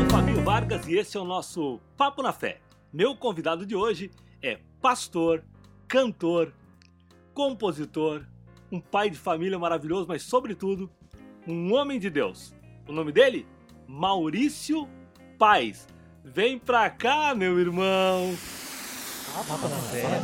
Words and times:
sou 0.00 0.06
o 0.06 0.10
Fabinho 0.10 0.42
Vargas 0.42 0.86
e 0.88 0.96
esse 0.96 1.16
é 1.16 1.20
o 1.20 1.24
nosso 1.24 1.78
Papo 1.96 2.22
na 2.22 2.32
Fé. 2.32 2.58
Meu 2.90 3.14
convidado 3.14 3.66
de 3.66 3.76
hoje 3.76 4.10
é 4.42 4.58
pastor, 4.80 5.44
cantor, 5.86 6.54
compositor, 7.34 8.24
um 8.72 8.80
pai 8.80 9.10
de 9.10 9.18
família 9.18 9.58
maravilhoso, 9.58 10.06
mas 10.08 10.22
sobretudo 10.22 10.90
um 11.46 11.74
homem 11.74 11.98
de 11.98 12.08
Deus. 12.08 12.54
O 12.88 12.92
nome 12.92 13.12
dele? 13.12 13.46
Maurício 13.86 14.88
Paz. 15.38 15.86
Vem 16.24 16.58
pra 16.58 16.88
cá, 16.88 17.34
meu 17.34 17.58
irmão. 17.58 18.34
Papo 19.34 19.68
na 19.68 19.76
fé. 19.76 20.22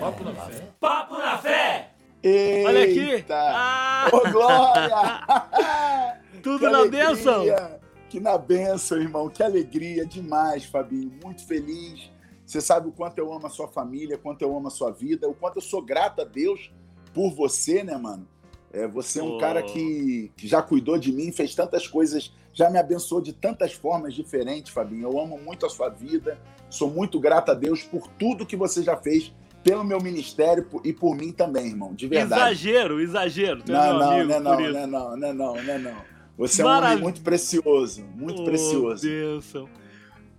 Papo 0.00 0.24
na 0.24 0.34
fé. 0.34 0.68
Papo 0.80 1.18
na 1.18 1.38
fé. 1.38 1.90
Eita! 2.22 2.68
Olha 2.68 2.84
aqui. 2.84 3.24
Ah! 3.30 4.08
Ô, 4.12 4.30
Glória! 4.30 6.20
Tudo 6.42 6.58
que 6.58 6.68
na 6.68 6.78
alegria! 6.78 7.08
bênção. 7.08 7.79
Que 8.10 8.18
na 8.18 8.36
bênção, 8.36 9.00
irmão. 9.00 9.28
Que 9.30 9.40
alegria 9.42 10.04
demais, 10.04 10.64
Fabinho. 10.64 11.12
Muito 11.22 11.46
feliz. 11.46 12.10
Você 12.44 12.60
sabe 12.60 12.88
o 12.88 12.92
quanto 12.92 13.16
eu 13.18 13.32
amo 13.32 13.46
a 13.46 13.50
sua 13.50 13.68
família, 13.68 14.16
o 14.16 14.18
quanto 14.18 14.42
eu 14.42 14.54
amo 14.56 14.66
a 14.66 14.70
sua 14.70 14.90
vida, 14.90 15.28
o 15.28 15.34
quanto 15.34 15.58
eu 15.58 15.62
sou 15.62 15.80
grato 15.80 16.20
a 16.20 16.24
Deus 16.24 16.72
por 17.14 17.30
você, 17.30 17.84
né, 17.84 17.96
mano? 17.96 18.26
É, 18.72 18.88
você 18.88 19.20
é 19.20 19.22
um 19.22 19.36
Oh. 19.36 19.38
cara 19.38 19.62
que, 19.62 20.32
que 20.36 20.48
já 20.48 20.60
cuidou 20.60 20.98
de 20.98 21.12
mim, 21.12 21.30
fez 21.30 21.54
tantas 21.54 21.86
coisas, 21.86 22.32
já 22.52 22.68
me 22.68 22.78
abençoou 22.78 23.20
de 23.20 23.32
tantas 23.32 23.72
formas 23.74 24.12
diferentes, 24.14 24.72
Fabinho. 24.72 25.08
Eu 25.08 25.20
amo 25.20 25.38
muito 25.38 25.64
a 25.64 25.70
sua 25.70 25.88
vida, 25.88 26.36
sou 26.68 26.90
muito 26.90 27.20
grato 27.20 27.52
a 27.52 27.54
Deus 27.54 27.84
por 27.84 28.08
tudo 28.18 28.44
que 28.44 28.56
você 28.56 28.82
já 28.82 28.96
fez 28.96 29.32
pelo 29.62 29.84
meu 29.84 30.00
ministério 30.00 30.66
e 30.82 30.92
por 30.92 31.14
mim 31.14 31.30
também, 31.30 31.66
irmão, 31.68 31.94
de 31.94 32.08
verdade. 32.08 32.42
Exagero, 32.42 33.00
exagero. 33.00 33.62
Tu 33.62 33.70
é 33.70 33.74
Não, 33.76 33.92
não, 33.92 34.00
não, 34.00 34.12
é 34.12 34.24
não, 34.24 34.40
não, 34.40 34.60
é 34.60 34.72
não, 34.72 34.86
não, 34.86 35.14
é 35.28 35.32
não, 35.32 35.54
não, 35.54 35.56
é 35.56 35.78
não. 35.78 36.19
Você 36.36 36.62
é 36.62 36.64
um 36.64 36.68
Maravilha. 36.68 36.92
homem 36.94 37.02
muito 37.04 37.20
precioso, 37.20 38.04
muito 38.14 38.42
Oh, 38.42 38.44
precioso. 38.44 39.06
bênção. 39.06 39.68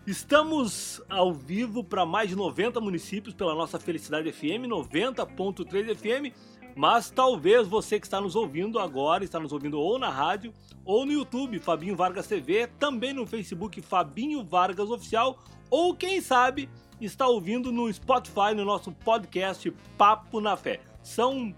Estamos 0.07 1.01
ao 1.07 1.31
vivo 1.31 1.83
para 1.83 2.05
mais 2.05 2.29
de 2.29 2.35
90 2.35 2.81
municípios 2.81 3.35
pela 3.35 3.53
nossa 3.53 3.79
Felicidade 3.79 4.31
FM, 4.31 4.65
90.3 4.67 5.95
FM, 5.95 6.33
mas 6.75 7.11
talvez 7.11 7.67
você 7.67 7.99
que 7.99 8.07
está 8.07 8.19
nos 8.19 8.35
ouvindo 8.35 8.79
agora, 8.79 9.23
está 9.23 9.39
nos 9.39 9.51
ouvindo 9.53 9.79
ou 9.79 9.99
na 9.99 10.09
rádio 10.09 10.51
ou 10.83 11.05
no 11.05 11.11
YouTube, 11.11 11.59
Fabinho 11.59 11.95
Vargas 11.95 12.25
TV, 12.27 12.65
também 12.79 13.13
no 13.13 13.27
Facebook 13.27 13.79
Fabinho 13.81 14.43
Vargas 14.43 14.89
Oficial, 14.89 15.37
ou 15.69 15.93
quem 15.95 16.19
sabe 16.19 16.67
está 16.99 17.27
ouvindo 17.27 17.71
no 17.71 17.91
Spotify, 17.93 18.55
no 18.55 18.65
nosso 18.65 18.91
podcast 18.91 19.69
Papo 19.97 20.41
na 20.41 20.57
Fé. 20.57 20.81
São 21.03 21.53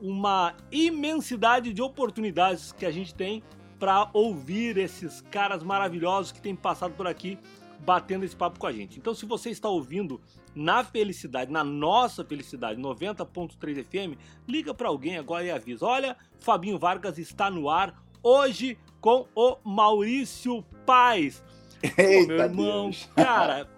uma 0.00 0.54
imensidade 0.70 1.72
de 1.72 1.82
oportunidades 1.82 2.70
que 2.72 2.86
a 2.86 2.90
gente 2.92 3.12
tem 3.14 3.42
para 3.82 4.08
ouvir 4.12 4.78
esses 4.78 5.22
caras 5.22 5.60
maravilhosos 5.64 6.30
que 6.30 6.40
têm 6.40 6.54
passado 6.54 6.94
por 6.94 7.04
aqui 7.04 7.36
batendo 7.80 8.24
esse 8.24 8.36
papo 8.36 8.56
com 8.60 8.68
a 8.68 8.72
gente. 8.72 8.96
Então, 8.96 9.12
se 9.12 9.26
você 9.26 9.50
está 9.50 9.68
ouvindo 9.68 10.20
na 10.54 10.84
Felicidade, 10.84 11.50
na 11.50 11.64
nossa 11.64 12.24
Felicidade 12.24 12.80
90.3 12.80 13.82
FM, 13.82 14.16
liga 14.46 14.72
para 14.72 14.86
alguém 14.86 15.18
agora 15.18 15.42
e 15.42 15.50
avisa: 15.50 15.84
olha, 15.84 16.16
Fabinho 16.38 16.78
Vargas 16.78 17.18
está 17.18 17.50
no 17.50 17.68
ar 17.68 18.00
hoje 18.22 18.78
com 19.00 19.26
o 19.34 19.56
Maurício 19.64 20.64
Paz. 20.86 21.42
Pô, 21.80 21.88
Eita, 22.00 22.28
meu 22.28 22.38
irmão, 22.38 22.82
Deus. 22.84 23.10
cara, 23.16 23.68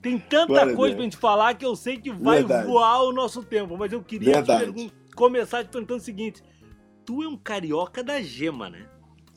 tem 0.00 0.20
tanta 0.20 0.46
Glória 0.46 0.76
coisa 0.76 0.94
Deus. 0.94 0.94
pra 0.94 1.02
gente 1.02 1.16
falar 1.16 1.54
que 1.54 1.66
eu 1.66 1.74
sei 1.74 1.96
que 1.96 2.12
vai 2.12 2.44
Verdade. 2.44 2.68
voar 2.68 3.02
o 3.02 3.12
nosso 3.12 3.42
tempo, 3.42 3.76
mas 3.76 3.92
eu 3.92 4.04
queria 4.04 4.40
te 4.40 4.92
começar 5.16 5.64
te 5.64 5.70
perguntando 5.70 5.98
o 6.00 6.04
seguinte: 6.04 6.44
tu 7.04 7.24
é 7.24 7.28
um 7.28 7.36
carioca 7.36 8.04
da 8.04 8.22
gema, 8.22 8.70
né? 8.70 8.88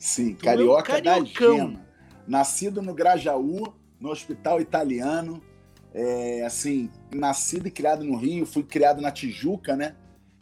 Sim, 0.02 0.34
Tu 0.34 0.42
é 0.42 0.44
carioca 0.46 1.00
da 1.00 1.12
cariocão. 1.12 1.56
gema. 1.58 1.86
Nascido 2.26 2.82
no 2.82 2.92
Grajaú, 2.92 3.72
no 4.00 4.10
Hospital 4.10 4.60
Italiano. 4.60 5.40
É, 5.94 6.44
assim, 6.44 6.90
nascido 7.14 7.68
e 7.68 7.70
criado 7.70 8.02
no 8.02 8.16
Rio, 8.16 8.44
fui 8.44 8.64
criado 8.64 9.00
na 9.00 9.12
Tijuca, 9.12 9.76
né? 9.76 9.94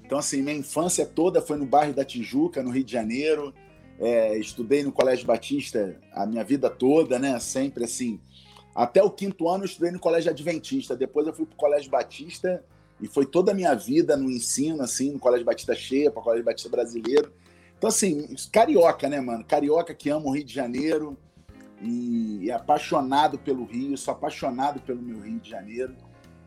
Então, 0.03 0.19
assim, 0.19 0.41
minha 0.41 0.57
infância 0.57 1.05
toda 1.05 1.43
foi 1.43 1.59
no 1.59 1.67
bairro 1.67 1.93
da 1.93 2.07
Tijuca, 2.07 2.63
no 2.63 2.71
Rio 2.71 2.83
de 2.85 2.91
Janeiro. 2.91 3.53
É, 3.99 4.39
estudei 4.39 4.83
no 4.83 4.91
Colégio 4.91 5.27
Batista 5.27 6.01
a 6.11 6.25
minha 6.25 6.43
vida 6.43 6.71
toda, 6.71 7.19
né? 7.19 7.39
Sempre 7.39 7.85
assim. 7.85 8.19
Até 8.75 9.03
o 9.03 9.11
quinto 9.11 9.47
ano 9.47 9.65
eu 9.65 9.67
estudei 9.67 9.91
no 9.91 9.99
Colégio 9.99 10.31
Adventista. 10.31 10.97
Depois 10.97 11.27
eu 11.27 11.35
fui 11.35 11.45
pro 11.45 11.57
Colégio 11.57 11.91
Batista 11.91 12.65
e 12.99 13.07
foi 13.07 13.27
toda 13.27 13.53
a 13.53 13.55
minha 13.55 13.75
vida 13.75 14.17
no 14.17 14.31
ensino, 14.31 14.81
assim, 14.83 15.13
no 15.13 15.19
Colégio 15.19 15.45
Batista 15.45 15.75
Cheia, 15.75 16.11
para 16.11 16.21
o 16.21 16.25
Colégio 16.25 16.47
Batista 16.47 16.71
Brasileiro. 16.71 17.31
Então, 17.81 17.89
assim, 17.89 18.27
carioca, 18.53 19.09
né, 19.09 19.23
mano? 19.23 19.43
Carioca 19.43 19.95
que 19.95 20.11
ama 20.11 20.27
o 20.27 20.33
Rio 20.35 20.45
de 20.45 20.53
Janeiro 20.53 21.17
e 21.81 22.51
é 22.51 22.53
apaixonado 22.53 23.39
pelo 23.39 23.65
Rio, 23.65 23.97
sou 23.97 24.13
apaixonado 24.13 24.81
pelo 24.81 25.01
meu 25.01 25.19
Rio 25.23 25.41
de 25.41 25.49
Janeiro. 25.49 25.95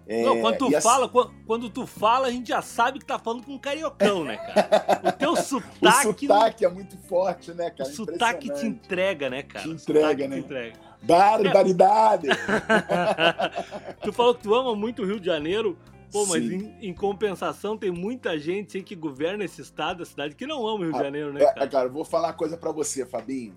É, 0.06 0.22
Não, 0.22 0.42
quando 0.42 0.58
tu 0.60 0.66
assim- 0.68 0.82
fala, 0.88 1.10
quan- 1.10 1.32
quando 1.48 1.72
tu 1.72 1.88
fala, 1.88 2.28
a 2.28 2.32
gente 2.32 2.50
já 2.50 2.62
sabe 2.62 3.00
que 3.00 3.06
tá 3.06 3.18
falando 3.18 3.44
com 3.44 3.54
um 3.54 3.58
cariocão, 3.58 4.24
né, 4.24 4.38
cara? 4.38 5.10
O 5.10 5.12
teu 5.14 5.32
o 5.34 5.36
sotaque, 5.38 6.28
sotaque 6.28 6.66
é 6.66 6.70
muito 6.70 6.96
forte, 7.00 7.52
né, 7.52 7.70
o 7.70 7.78
cara? 7.78 7.90
sotaque 7.90 8.54
te 8.54 8.68
entrega, 8.68 9.28
né, 9.28 9.42
cara? 9.42 9.64
Te 9.64 9.70
O 9.70 9.74
entrega, 9.74 10.02
sotaque 10.10 10.28
né? 10.28 10.36
Te 10.36 10.42
entrega. 10.44 10.74
Barbaridade! 11.02 12.28
tu 14.04 14.14
falou 14.14 14.36
que 14.36 14.44
tu 14.44 14.54
ama 14.54 14.76
muito 14.76 15.02
o 15.02 15.06
Rio 15.06 15.20
de 15.20 15.26
Janeiro, 15.26 15.80
pô, 16.14 16.26
mas 16.28 16.44
em, 16.44 16.78
em 16.82 16.94
compensação 16.94 17.78
tem 17.78 17.92
muita 17.92 18.38
gente 18.40 18.82
que 18.82 18.96
governa 18.96 19.44
esse 19.44 19.62
estado, 19.62 20.04
a 20.04 20.06
cidade, 20.06 20.36
que 20.36 20.48
não 20.48 20.66
ama 20.66 20.80
o 20.80 20.84
Rio 20.84 20.92
de 20.94 21.00
Ah, 21.00 21.04
Janeiro, 21.04 21.34
né, 21.34 21.42
É, 21.42 21.46
cara? 21.54 21.68
cara, 21.68 21.86
eu 21.88 21.92
vou 21.92 22.06
falar 22.06 22.28
uma 22.30 22.34
coisa 22.34 22.56
pra 22.56 22.72
você, 22.72 23.06
Fabinho. 23.06 23.54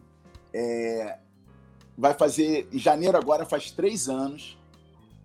É, 0.53 1.19
vai 1.97 2.15
fazer. 2.15 2.67
Em 2.73 2.79
janeiro 2.79 3.17
agora 3.17 3.45
faz 3.47 3.71
três 3.71 4.09
anos. 4.09 4.59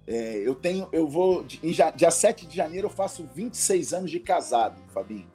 É, 0.06 0.36
eu 0.46 0.53
tenho. 0.53 0.88
Eu 0.92 1.08
vou. 1.08 1.46
Em 1.64 1.72
dia 1.96 2.12
7 2.12 2.46
de 2.46 2.56
janeiro 2.56 2.88
eu 2.88 2.92
faço 2.92 3.28
26 3.34 3.94
anos 3.94 4.12
de 4.12 4.19
casado, 4.19 4.80
Fabinho. 4.94 5.28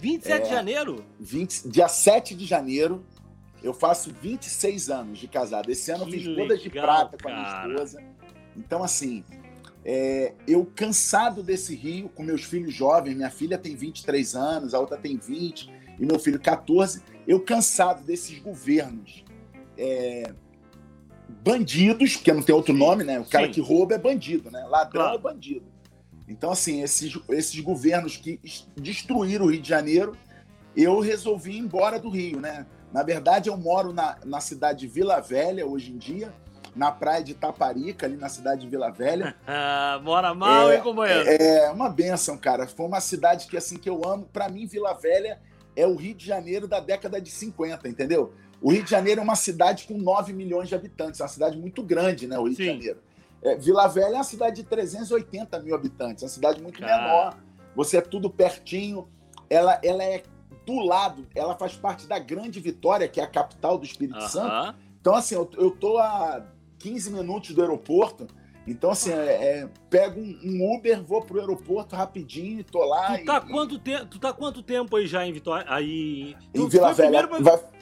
27 0.00 0.42
de 0.42 0.48
é. 0.48 0.52
janeiro? 0.54 1.04
20, 1.18 1.68
dia 1.68 1.88
7 1.88 2.34
de 2.36 2.44
janeiro 2.46 3.04
eu 3.62 3.74
faço 3.74 4.12
26 4.22 4.90
anos 4.90 5.18
de 5.18 5.26
casado. 5.26 5.68
Esse 5.70 5.90
ano 5.90 6.04
Que 6.06 6.14
eu 6.14 6.20
fiz 6.20 6.36
bodas 6.36 6.60
de 6.62 6.68
legal, 6.68 6.84
prata 7.08 7.18
com 7.20 7.28
a 7.28 7.32
minha 7.32 7.44
cara. 7.44 7.72
esposa. 7.72 8.04
Então, 8.56 8.82
assim, 8.84 9.24
é, 9.84 10.34
eu 10.46 10.66
cansado 10.74 11.42
desse 11.42 11.74
Rio, 11.74 12.08
com 12.08 12.22
meus 12.22 12.44
filhos 12.44 12.74
jovens, 12.74 13.14
minha 13.16 13.30
filha 13.30 13.56
tem 13.56 13.74
23 13.76 14.34
anos, 14.34 14.74
a 14.74 14.78
outra 14.80 14.96
tem 14.96 15.16
20, 15.16 15.70
e 15.98 16.04
meu 16.06 16.18
filho 16.18 16.38
14, 16.40 17.02
eu 17.26 17.40
cansado 17.40 18.02
desses 18.04 18.38
governos 18.38 19.24
é, 19.76 20.32
bandidos, 21.42 22.16
porque 22.16 22.32
não 22.32 22.42
tem 22.42 22.54
outro 22.54 22.74
nome, 22.74 23.04
né? 23.04 23.18
O 23.20 23.24
cara 23.24 23.46
Sim. 23.46 23.52
que 23.52 23.60
rouba 23.60 23.94
é 23.94 23.98
bandido, 23.98 24.50
né? 24.50 24.64
Ladrão 24.66 25.02
Claro. 25.02 25.16
é 25.16 25.20
bandido. 25.20 25.66
Então, 26.28 26.50
assim, 26.50 26.82
esses, 26.82 27.18
esses 27.30 27.58
governos 27.60 28.16
que 28.16 28.38
es- 28.44 28.68
destruíram 28.76 29.46
o 29.46 29.50
Rio 29.50 29.60
de 29.62 29.68
Janeiro, 29.68 30.16
eu 30.76 31.00
resolvi 31.00 31.52
ir 31.52 31.58
embora 31.58 31.98
do 31.98 32.10
Rio, 32.10 32.40
né? 32.40 32.66
Na 32.92 33.02
verdade, 33.02 33.48
eu 33.48 33.56
moro 33.56 33.92
na, 33.92 34.18
na 34.24 34.40
cidade 34.40 34.80
de 34.80 34.86
Vila 34.86 35.20
Velha 35.20 35.66
hoje 35.66 35.92
em 35.92 35.96
dia, 35.98 36.32
na 36.76 36.90
praia 36.92 37.22
de 37.22 37.34
Taparica, 37.34 38.06
ali 38.06 38.16
na 38.16 38.28
cidade 38.28 38.62
de 38.62 38.68
Vila 38.68 38.90
Velha. 38.90 39.34
Ah, 39.46 40.00
mora 40.02 40.34
mal, 40.34 40.70
É, 40.70 40.76
hein, 40.76 40.82
companheiro? 40.82 41.24
É 41.28 41.70
uma 41.70 41.88
benção, 41.88 42.36
cara. 42.36 42.66
Foi 42.66 42.86
uma 42.86 43.00
cidade 43.00 43.46
que 43.46 43.56
assim 43.56 43.76
que 43.76 43.88
eu 43.88 44.02
amo. 44.06 44.28
Pra 44.32 44.48
mim, 44.48 44.66
Vila 44.66 44.92
Velha 44.94 45.40
é 45.74 45.86
o 45.86 45.94
Rio 45.94 46.14
de 46.14 46.24
Janeiro 46.26 46.66
da 46.68 46.80
década 46.80 47.20
de 47.20 47.30
50, 47.30 47.88
entendeu? 47.88 48.32
O 48.60 48.70
Rio 48.72 48.82
de 48.82 48.90
Janeiro 48.90 49.20
é 49.20 49.24
uma 49.24 49.36
cidade 49.36 49.86
com 49.86 49.96
9 49.96 50.32
milhões 50.32 50.68
de 50.68 50.74
habitantes, 50.74 51.20
é 51.20 51.22
uma 51.22 51.28
cidade 51.28 51.56
muito 51.56 51.82
grande, 51.82 52.26
né? 52.26 52.38
O 52.38 52.44
Rio 52.44 52.56
Sim. 52.56 52.62
de 52.62 52.66
Janeiro. 52.66 53.00
É, 53.42 53.56
Vila 53.56 53.86
Velha 53.86 54.14
é 54.14 54.16
uma 54.16 54.24
cidade 54.24 54.56
de 54.56 54.64
380 54.64 55.60
mil 55.60 55.74
habitantes, 55.74 56.22
é 56.22 56.26
uma 56.26 56.30
cidade 56.32 56.60
muito 56.60 56.80
Cara. 56.80 57.02
menor. 57.02 57.36
Você 57.76 57.98
é 57.98 58.00
tudo 58.00 58.28
pertinho. 58.28 59.08
Ela, 59.48 59.80
ela 59.82 60.02
é 60.02 60.22
do 60.66 60.80
lado, 60.80 61.26
ela 61.34 61.56
faz 61.56 61.74
parte 61.76 62.06
da 62.06 62.18
Grande 62.18 62.60
Vitória, 62.60 63.08
que 63.08 63.20
é 63.20 63.24
a 63.24 63.26
capital 63.28 63.78
do 63.78 63.86
Espírito 63.86 64.20
Santo. 64.28 64.48
Aham. 64.52 64.74
Então, 65.00 65.14
assim, 65.14 65.36
eu, 65.36 65.48
eu 65.56 65.70
tô 65.70 65.96
a 65.98 66.44
15 66.78 67.10
minutos 67.12 67.54
do 67.54 67.60
aeroporto. 67.60 68.26
Então, 68.66 68.90
assim, 68.90 69.10
é, 69.12 69.60
é, 69.60 69.68
pego 69.88 70.20
um, 70.20 70.38
um 70.44 70.76
Uber, 70.76 71.02
vou 71.02 71.22
pro 71.22 71.40
aeroporto 71.40 71.96
rapidinho, 71.96 72.62
tô 72.62 72.84
lá. 72.84 73.16
Tu 73.16 73.24
tá, 73.24 73.42
e- 73.46 73.50
quanto 73.50 73.78
te... 73.78 74.04
tu 74.06 74.18
tá 74.18 74.32
quanto 74.32 74.62
tempo 74.62 74.94
aí 74.96 75.06
já 75.06 75.26
em 75.26 75.32
Vitória? 75.32 75.64
Aí... 75.68 76.36
em 76.54 76.58
Tu 76.60 76.68
Vila 76.68 76.94
foi 76.94 77.06
Velha. 77.06 77.26
primeiro 77.26 77.28
pra... 77.28 77.38
vai- 77.56 77.58
tu 77.58 77.78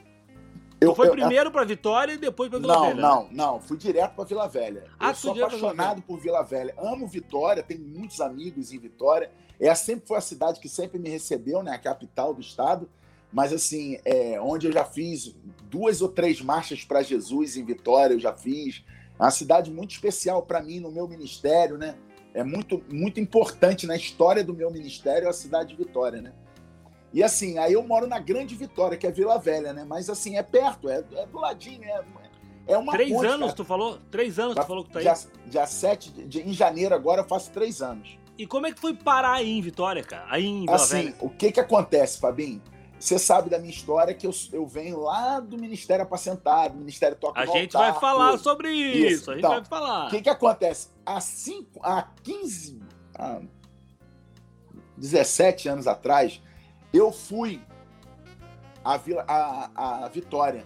eu, 0.80 0.94
foi 0.94 1.08
eu- 1.08 1.12
primeiro 1.12 1.50
pra 1.50 1.64
Vitória 1.64 2.12
e 2.12 2.16
depois 2.18 2.48
pra 2.48 2.60
Vila 2.60 2.72
não, 2.74 2.82
Velha. 2.82 2.94
né? 2.94 3.02
não, 3.02 3.28
não. 3.32 3.60
Fui 3.60 3.76
direto 3.76 4.14
para 4.14 4.24
Vila 4.24 4.46
Velha. 4.46 4.84
Ah, 4.96 5.08
eu 5.08 5.14
tu 5.14 5.18
sou 5.18 5.34
pra 5.34 5.46
apaixonado 5.46 6.02
por 6.02 6.20
Vila 6.20 6.42
Velha. 6.44 6.72
Amo 6.78 7.06
Vitória, 7.08 7.64
tenho 7.64 7.80
muitos 7.80 8.20
amigos 8.20 8.72
em 8.72 8.78
Vitória. 8.78 9.28
É 9.58 9.74
sempre 9.74 10.06
foi 10.06 10.18
a 10.18 10.20
cidade 10.20 10.60
que 10.60 10.68
sempre 10.68 11.00
me 11.00 11.08
recebeu, 11.08 11.64
né? 11.64 11.72
A 11.72 11.78
capital 11.78 12.32
do 12.32 12.40
estado. 12.40 12.88
Mas 13.32 13.52
assim, 13.52 13.98
é, 14.04 14.40
onde 14.40 14.66
eu 14.66 14.72
já 14.72 14.84
fiz 14.84 15.34
duas 15.70 16.00
ou 16.00 16.08
três 16.08 16.40
marchas 16.40 16.84
para 16.84 17.02
Jesus 17.02 17.56
em 17.56 17.64
Vitória, 17.64 18.14
eu 18.14 18.20
já 18.20 18.32
fiz. 18.32 18.84
É 19.18 19.22
uma 19.22 19.30
cidade 19.30 19.70
muito 19.70 19.90
especial 19.92 20.42
para 20.42 20.62
mim 20.62 20.80
no 20.80 20.90
meu 20.90 21.06
ministério, 21.08 21.76
né? 21.76 21.96
É 22.34 22.44
muito, 22.44 22.82
muito 22.92 23.18
importante 23.18 23.86
na 23.86 23.96
história 23.96 24.44
do 24.44 24.52
meu 24.54 24.70
ministério 24.70 25.28
a 25.28 25.32
cidade 25.32 25.70
de 25.70 25.76
Vitória, 25.76 26.20
né? 26.20 26.32
E 27.12 27.22
assim, 27.22 27.56
aí 27.58 27.72
eu 27.72 27.82
moro 27.82 28.06
na 28.06 28.18
Grande 28.18 28.54
Vitória, 28.54 28.96
que 28.98 29.06
é 29.06 29.10
Vila 29.10 29.38
Velha, 29.38 29.72
né? 29.72 29.84
Mas 29.88 30.10
assim, 30.10 30.36
é 30.36 30.42
perto, 30.42 30.88
é, 30.90 31.02
é 31.14 31.26
do 31.26 31.38
ladinho, 31.38 31.82
é 31.84 32.04
É 32.68 32.76
uma 32.76 32.92
Três 32.92 33.10
ponte, 33.10 33.26
anos, 33.26 33.40
cara. 33.46 33.52
tu 33.54 33.64
falou? 33.64 33.98
Três 34.10 34.38
anos 34.38 34.54
Vai- 34.54 34.64
tu 34.64 34.68
falou 34.68 34.84
que 34.84 34.90
tá 34.92 34.98
aí? 34.98 35.04
Dia, 35.04 35.14
dia 35.46 35.66
7 35.66 36.10
de, 36.12 36.24
de- 36.26 36.42
em 36.42 36.52
janeiro 36.52 36.94
agora 36.94 37.22
eu 37.22 37.26
faço 37.26 37.50
três 37.52 37.80
anos. 37.80 38.18
E 38.36 38.46
como 38.46 38.66
é 38.66 38.72
que 38.72 38.78
foi 38.80 38.92
parar 38.92 39.34
aí 39.34 39.50
em 39.56 39.60
Vitória, 39.62 40.02
cara? 40.02 40.26
Aí 40.28 40.44
em 40.44 40.60
Vila 40.62 40.74
Assim, 40.74 41.04
Velha? 41.04 41.16
o 41.20 41.30
que 41.30 41.52
que 41.52 41.60
acontece, 41.60 42.18
Fabinho? 42.18 42.60
Você 42.98 43.18
sabe 43.18 43.50
da 43.50 43.58
minha 43.58 43.70
história 43.70 44.14
que 44.14 44.26
eu, 44.26 44.30
eu 44.52 44.66
venho 44.66 44.98
lá 45.00 45.38
do 45.38 45.58
Ministério 45.58 46.02
Apacentado, 46.02 46.74
Ministério 46.76 47.16
Toca 47.16 47.38
A 47.40 47.46
gente 47.46 47.76
Altar, 47.76 47.92
vai 47.92 48.00
falar 48.00 48.30
tudo. 48.32 48.42
sobre 48.42 48.70
isso, 48.72 49.14
Isso, 49.14 49.30
a 49.30 49.34
gente 49.34 49.44
então, 49.44 49.54
vai 49.56 49.64
falar. 49.64 50.06
O 50.06 50.10
que 50.10 50.22
que 50.22 50.30
acontece? 50.30 50.88
Há, 51.04 51.20
cinco, 51.20 51.78
há 51.82 52.08
15, 52.22 52.80
há 53.14 53.40
17 54.96 55.68
anos 55.68 55.86
atrás, 55.86 56.40
eu 56.92 57.12
fui 57.12 57.60
à, 58.84 58.96
Vila, 58.96 59.24
à, 59.28 60.04
à 60.04 60.08
Vitória. 60.08 60.64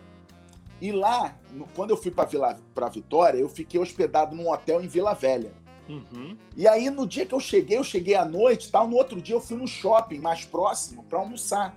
E 0.81 0.93
lá, 0.93 1.37
no- 1.53 1.67
quando 1.75 1.91
eu 1.91 1.97
fui 1.97 2.11
para 2.11 2.88
Vitória, 2.88 3.38
eu 3.38 3.49
fiquei 3.49 3.81
hospedado 3.81 4.35
num 4.35 4.50
hotel 4.50 4.81
em 4.81 4.87
Vila 4.87 5.15
Velha. 5.15 5.53
Uhum. 5.88 6.38
E 6.56 6.69
aí, 6.69 6.88
no 6.88 7.06
dia 7.06 7.26
que 7.26 7.35
eu 7.35 7.41
cheguei, 7.41 7.76
eu 7.76 7.83
cheguei 7.85 8.15
à 8.15 8.25
noite 8.25 8.71
tal. 8.71 8.87
No 8.87 8.97
outro 8.97 9.21
dia, 9.21 9.35
eu 9.35 9.41
fui 9.41 9.56
no 9.56 9.67
shopping 9.67 10.21
mais 10.21 10.44
próximo 10.44 11.03
para 11.05 11.19
almoçar. 11.19 11.76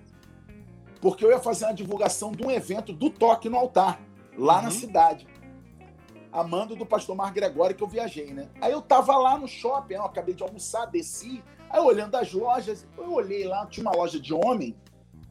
Porque 1.04 1.26
eu 1.26 1.32
ia 1.32 1.40
fazer 1.40 1.66
uma 1.66 1.74
divulgação 1.74 2.32
de 2.32 2.46
um 2.46 2.50
evento 2.50 2.94
do 2.94 3.10
Toque 3.10 3.50
no 3.50 3.58
Altar, 3.58 4.00
lá 4.38 4.62
na 4.62 4.70
Uhum. 4.70 4.72
cidade. 4.72 5.28
A 6.32 6.46
mando 6.46 6.78
do 6.78 6.86
pastor 6.86 7.14
Mar 7.14 7.34
Gregório, 7.34 7.76
que 7.76 7.84
eu 7.84 7.88
viajei, 7.90 8.34
né? 8.34 8.48
Aí 8.62 8.72
eu 8.72 8.82
tava 8.82 9.18
lá 9.18 9.38
no 9.38 9.46
shopping, 9.46 9.96
eu 9.96 10.06
acabei 10.06 10.34
de 10.34 10.42
almoçar, 10.44 10.86
desci. 10.86 11.44
Aí 11.70 11.82
olhando 11.82 12.16
as 12.16 12.32
lojas, 12.32 12.88
eu 12.98 13.12
olhei 13.12 13.46
lá, 13.46 13.66
tinha 13.66 13.86
uma 13.86 13.94
loja 13.94 14.18
de 14.18 14.34
homem, 14.34 14.74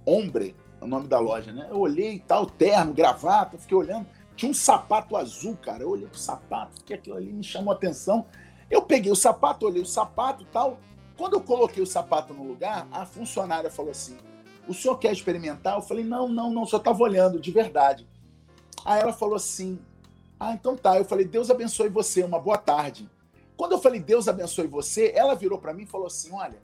Ombre, 0.06 0.54
é 0.78 0.84
o 0.84 0.86
nome 0.86 1.08
da 1.08 1.18
loja, 1.18 1.50
né? 1.52 1.68
Eu 1.70 1.78
olhei 1.80 2.16
e 2.16 2.20
tal, 2.20 2.44
terno, 2.44 2.92
gravata, 2.92 3.56
fiquei 3.56 3.76
olhando. 3.76 4.06
Tinha 4.36 4.50
um 4.50 4.54
sapato 4.54 5.16
azul, 5.16 5.56
cara. 5.56 5.84
Eu 5.84 5.90
olhei 5.90 6.06
pro 6.06 6.18
sapato, 6.18 6.84
que 6.84 6.92
aquilo 6.92 7.16
ali 7.16 7.32
me 7.32 7.42
chamou 7.42 7.72
a 7.72 7.76
atenção. 7.76 8.26
Eu 8.70 8.82
peguei 8.82 9.10
o 9.10 9.16
sapato, 9.16 9.64
olhei 9.64 9.80
o 9.80 9.86
sapato 9.86 10.42
e 10.42 10.46
tal. 10.46 10.76
Quando 11.16 11.32
eu 11.34 11.40
coloquei 11.40 11.82
o 11.82 11.86
sapato 11.86 12.34
no 12.34 12.44
lugar, 12.44 12.86
a 12.92 13.06
funcionária 13.06 13.70
falou 13.70 13.92
assim: 13.92 14.18
O 14.68 14.74
senhor 14.74 14.96
quer 14.98 15.12
experimentar? 15.12 15.76
Eu 15.76 15.82
falei: 15.82 16.04
Não, 16.04 16.28
não, 16.28 16.50
não, 16.50 16.66
só 16.66 16.76
estava 16.76 17.02
olhando, 17.02 17.40
de 17.40 17.50
verdade. 17.50 18.08
Aí 18.84 19.00
ela 19.00 19.12
falou 19.12 19.36
assim: 19.36 19.78
Ah, 20.38 20.52
então 20.52 20.76
tá. 20.76 20.98
Eu 20.98 21.04
falei: 21.04 21.24
Deus 21.24 21.50
abençoe 21.50 21.88
você, 21.88 22.22
uma 22.22 22.38
boa 22.38 22.58
tarde. 22.58 23.08
Quando 23.56 23.72
eu 23.72 23.78
falei 23.78 24.00
Deus 24.00 24.28
abençoe 24.28 24.66
você, 24.66 25.12
ela 25.14 25.34
virou 25.34 25.58
para 25.58 25.72
mim 25.72 25.82
e 25.82 25.86
falou 25.86 26.06
assim: 26.06 26.32
Olha, 26.32 26.60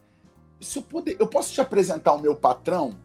se 0.60 0.78
eu, 0.78 0.82
puder, 0.82 1.16
eu 1.18 1.26
posso 1.26 1.52
te 1.52 1.60
apresentar 1.60 2.12
o 2.14 2.20
meu 2.20 2.34
patrão? 2.34 2.96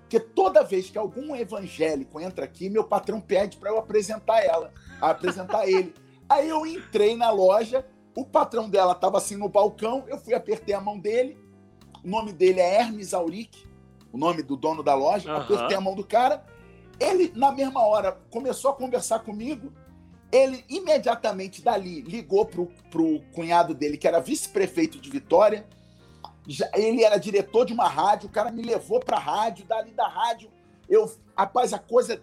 Porque 0.00 0.20
toda 0.20 0.62
vez 0.62 0.90
que 0.90 0.98
algum 0.98 1.34
evangélico 1.34 2.20
entra 2.20 2.44
aqui, 2.44 2.68
meu 2.68 2.84
patrão 2.84 3.20
pede 3.20 3.56
para 3.56 3.70
eu 3.70 3.78
apresentar 3.78 4.40
ela, 4.44 4.72
apresentar 5.00 5.68
ele. 5.68 5.94
Aí 6.28 6.48
eu 6.48 6.64
entrei 6.64 7.16
na 7.16 7.30
loja, 7.30 7.84
o 8.14 8.24
patrão 8.24 8.68
dela 8.68 8.92
estava 8.92 9.18
assim 9.18 9.36
no 9.36 9.48
balcão, 9.48 10.04
eu 10.06 10.18
fui 10.18 10.34
apertei 10.34 10.74
a 10.74 10.80
mão 10.80 10.98
dele. 10.98 11.38
O 12.04 12.08
nome 12.08 12.32
dele 12.32 12.60
é 12.60 12.80
Hermes 12.80 13.12
Auric, 13.12 13.66
o 14.14 14.16
nome 14.16 14.44
do 14.44 14.56
dono 14.56 14.80
da 14.80 14.94
loja. 14.94 15.28
Aham. 15.28 15.42
Apertei 15.42 15.76
a 15.76 15.80
mão 15.80 15.96
do 15.96 16.06
cara. 16.06 16.44
Ele, 17.00 17.32
na 17.34 17.50
mesma 17.50 17.84
hora, 17.84 18.12
começou 18.30 18.70
a 18.70 18.74
conversar 18.74 19.18
comigo. 19.18 19.72
Ele 20.30 20.64
imediatamente 20.68 21.60
dali 21.60 22.00
ligou 22.02 22.46
pro, 22.46 22.66
pro 22.90 23.20
cunhado 23.32 23.74
dele, 23.74 23.98
que 23.98 24.06
era 24.06 24.20
vice-prefeito 24.20 25.00
de 25.00 25.10
Vitória. 25.10 25.66
Já- 26.46 26.70
ele 26.74 27.02
era 27.02 27.16
diretor 27.18 27.64
de 27.64 27.72
uma 27.72 27.88
rádio, 27.88 28.28
o 28.28 28.32
cara 28.32 28.52
me 28.52 28.62
levou 28.62 29.00
pra 29.00 29.18
rádio, 29.18 29.64
dali 29.66 29.90
da 29.90 30.06
rádio. 30.06 30.48
Eu, 30.88 31.12
rapaz, 31.36 31.72
a 31.72 31.78
coisa 31.78 32.22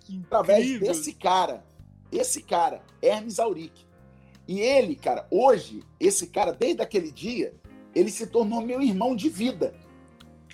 Que 0.00 0.22
através 0.24 0.64
desse 0.80 1.12
cara, 1.12 1.64
esse 2.10 2.42
cara, 2.42 2.82
Hermes 3.02 3.38
Auric. 3.38 3.84
E 4.48 4.60
ele, 4.60 4.94
cara, 4.94 5.26
hoje, 5.30 5.82
esse 5.98 6.26
cara, 6.28 6.52
desde 6.52 6.80
aquele 6.82 7.10
dia, 7.10 7.54
ele 7.94 8.10
se 8.10 8.26
tornou 8.26 8.60
meu 8.60 8.80
irmão 8.82 9.14
de 9.14 9.28
vida. 9.28 9.74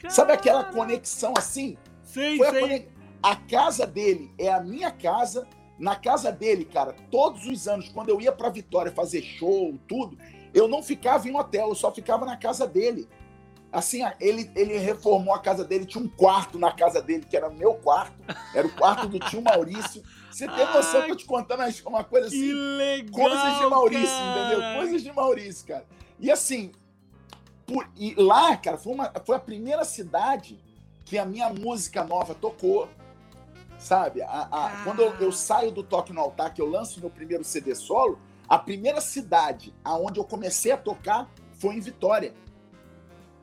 Sabe 0.08 0.32
aquela 0.32 0.64
conexão 0.64 1.34
assim? 1.37 1.76
Sei, 2.02 2.37
Foi 2.37 2.46
a, 2.46 2.50
sei. 2.50 2.60
conex- 2.60 2.88
a 3.22 3.37
casa 3.37 3.87
dele 3.87 4.31
é 4.38 4.50
a 4.52 4.60
minha 4.60 4.90
casa. 4.90 5.46
Na 5.78 5.96
casa 5.96 6.31
dele, 6.31 6.66
cara, 6.66 6.94
todos 7.10 7.46
os 7.46 7.66
anos, 7.66 7.88
quando 7.88 8.10
eu 8.10 8.20
ia 8.20 8.31
pra 8.32 8.50
Vitória 8.50 8.92
fazer 8.92 9.22
show, 9.22 9.78
tudo, 9.88 10.19
eu 10.52 10.69
não 10.69 10.82
ficava 10.82 11.26
em 11.26 11.34
hotel, 11.34 11.69
eu 11.70 11.75
só 11.75 11.90
ficava 11.90 12.26
na 12.26 12.37
casa 12.37 12.66
dele. 12.66 13.08
Assim, 13.72 14.00
ele, 14.20 14.50
ele 14.54 14.76
reformou 14.76 15.32
a 15.34 15.38
casa 15.38 15.64
dele, 15.64 15.87
tinha 15.87 16.02
um 16.04 16.08
quarto 16.08 16.58
na 16.58 16.70
casa 16.72 17.00
dele, 17.00 17.25
que 17.28 17.34
era 17.37 17.48
o 17.48 17.54
meu 17.54 17.72
quarto, 17.75 18.12
era 18.54 18.66
o 18.66 18.70
quarto 18.72 19.06
do 19.06 19.19
tio 19.20 19.40
Maurício. 19.40 20.02
Você 20.31 20.46
tem 20.46 20.66
noção 20.75 21.02
que 21.04 21.12
eu 21.12 21.16
te 21.16 21.25
contando 21.25 21.60
uma- 21.60 21.70
uma 21.87 22.04
coisa 22.04 22.26
assim? 22.26 22.40
Que 22.40 22.52
legal, 22.52 23.12
coisas 23.28 23.58
de 23.58 23.66
Maurício, 23.70 24.04
cara. 24.19 24.40
entendeu? 24.46 24.76
Coisas 24.81 25.02
de 25.02 25.12
Maurício, 25.12 25.66
cara. 25.66 25.87
E 26.19 26.31
assim, 26.31 26.72
por- 27.72 27.88
e 27.96 28.14
lá, 28.17 28.56
cara, 28.56 28.76
foi, 28.76 28.93
uma, 28.94 29.12
foi 29.25 29.37
a 29.37 29.40
primeira 29.40 29.84
cidade 29.84 30.58
que 31.05 31.17
a 31.19 31.25
minha 31.25 31.49
música 31.50 32.02
nova 32.05 32.34
tocou. 32.34 32.88
Sabe? 33.78 34.20
A- 34.22 34.28
a- 34.28 34.49
Ah. 34.50 34.81
Quando 34.84 35.00
eu, 35.00 35.14
eu 35.20 35.32
saio 35.32 35.70
do 35.70 35.82
Toque 35.82 36.12
no 36.12 36.20
Altar, 36.20 36.52
que 36.52 36.61
eu 36.61 36.67
lanço 36.69 37.00
meu 37.00 37.08
primeiro 37.08 37.43
CD 37.44 37.75
solo, 37.75 38.19
a 38.49 38.58
primeira 38.58 39.00
cidade 39.00 39.72
aonde 39.82 40.19
eu 40.20 40.25
comecei 40.25 40.70
a 40.72 40.76
tocar 40.76 41.31
foi 41.55 41.76
em 41.76 41.81
Vitória. 41.81 42.34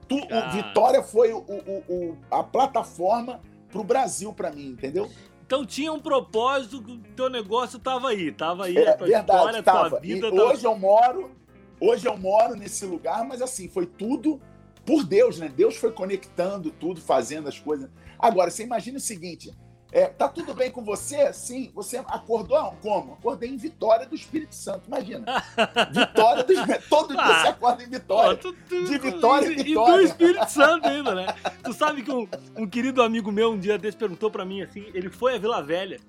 Tu- 0.08 0.16
o 0.16 0.28
Ah. 0.34 0.50
Vitória 0.50 1.02
foi 1.02 1.34
o- 1.34 1.40
o- 1.40 1.84
o- 1.90 2.18
a 2.30 2.44
plataforma 2.44 3.42
pro 3.70 3.84
Brasil 3.84 4.32
pra 4.32 4.52
mim, 4.52 4.68
entendeu? 4.68 5.10
Então 5.46 5.66
tinha 5.66 5.92
um 5.92 6.00
propósito 6.00 6.82
que 6.84 6.92
o 6.92 6.98
teu 7.16 7.30
negócio 7.30 7.80
tava 7.80 8.10
aí. 8.10 8.32
Tava 8.32 8.66
aí 8.66 8.78
É 8.78 8.90
a 8.90 8.98
tua 8.98 9.08
verdade, 9.08 9.32
história, 9.40 9.60
a 9.60 9.64
tua 9.64 9.74
tava. 9.90 10.00
vida. 10.02 10.28
E 10.28 10.30
tava- 10.32 10.44
hoje 10.44 10.66
eu 10.66 10.78
moro, 10.78 11.32
hoje 11.80 12.08
eu 12.08 12.18
moro 12.18 12.56
nesse 12.56 12.86
lugar, 12.86 13.24
mas 13.26 13.42
assim, 13.42 13.68
foi 13.68 13.86
tudo 13.86 14.42
por 14.86 15.04
Deus, 15.04 15.38
né? 15.40 15.50
Deus 15.54 15.76
foi 15.76 15.92
conectando 15.92 16.72
tudo, 16.72 17.02
fazendo 17.02 17.48
as 17.50 17.60
coisas. 17.60 17.90
Agora, 18.18 18.50
você 18.50 18.64
imagina 18.64 18.98
o 18.98 19.02
seguinte: 19.02 19.54
é, 19.92 20.08
tá 20.08 20.28
tudo 20.30 20.54
bem 20.54 20.72
com 20.72 20.84
você? 20.84 21.32
Sim. 21.34 21.72
Você 21.76 21.98
acordou 21.98 22.72
como? 22.82 23.14
Acordei 23.14 23.50
em 23.50 23.58
Vitória 23.58 24.06
do 24.06 24.16
Espírito 24.16 24.56
Santo, 24.56 24.88
imagina. 24.88 25.26
Vitória 25.94 26.44
do 26.44 26.54
Todo 26.90 27.14
dia 27.14 27.22
Ah. 27.22 27.42
você 27.42 27.48
acorda 27.50 27.84
em 27.84 27.90
Vitória. 27.90 28.38
tu- 28.38 28.54
tu- 28.68 28.86
De 28.86 28.98
Vitória 28.98 29.48
em 29.48 29.58
e, 29.58 29.60
E 29.60 29.64
Vitória. 29.64 29.96
do 29.98 30.02
Espírito 30.04 30.50
Santo 30.50 30.88
ainda, 30.88 31.14
né? 31.16 31.26
Tu 31.64 31.74
sabe 31.74 32.02
que 32.02 32.12
um, 32.12 32.28
um 32.56 32.68
querido 32.68 33.02
amigo 33.02 33.32
meu 33.32 33.52
um 33.52 33.60
dia 33.60 33.78
desse 33.78 33.98
perguntou 33.98 34.32
pra 34.32 34.46
mim 34.46 34.62
assim, 34.62 34.86
ele 34.94 35.10
foi 35.10 35.36
a 35.36 35.38
Vila 35.38 35.62
Velha 35.62 36.00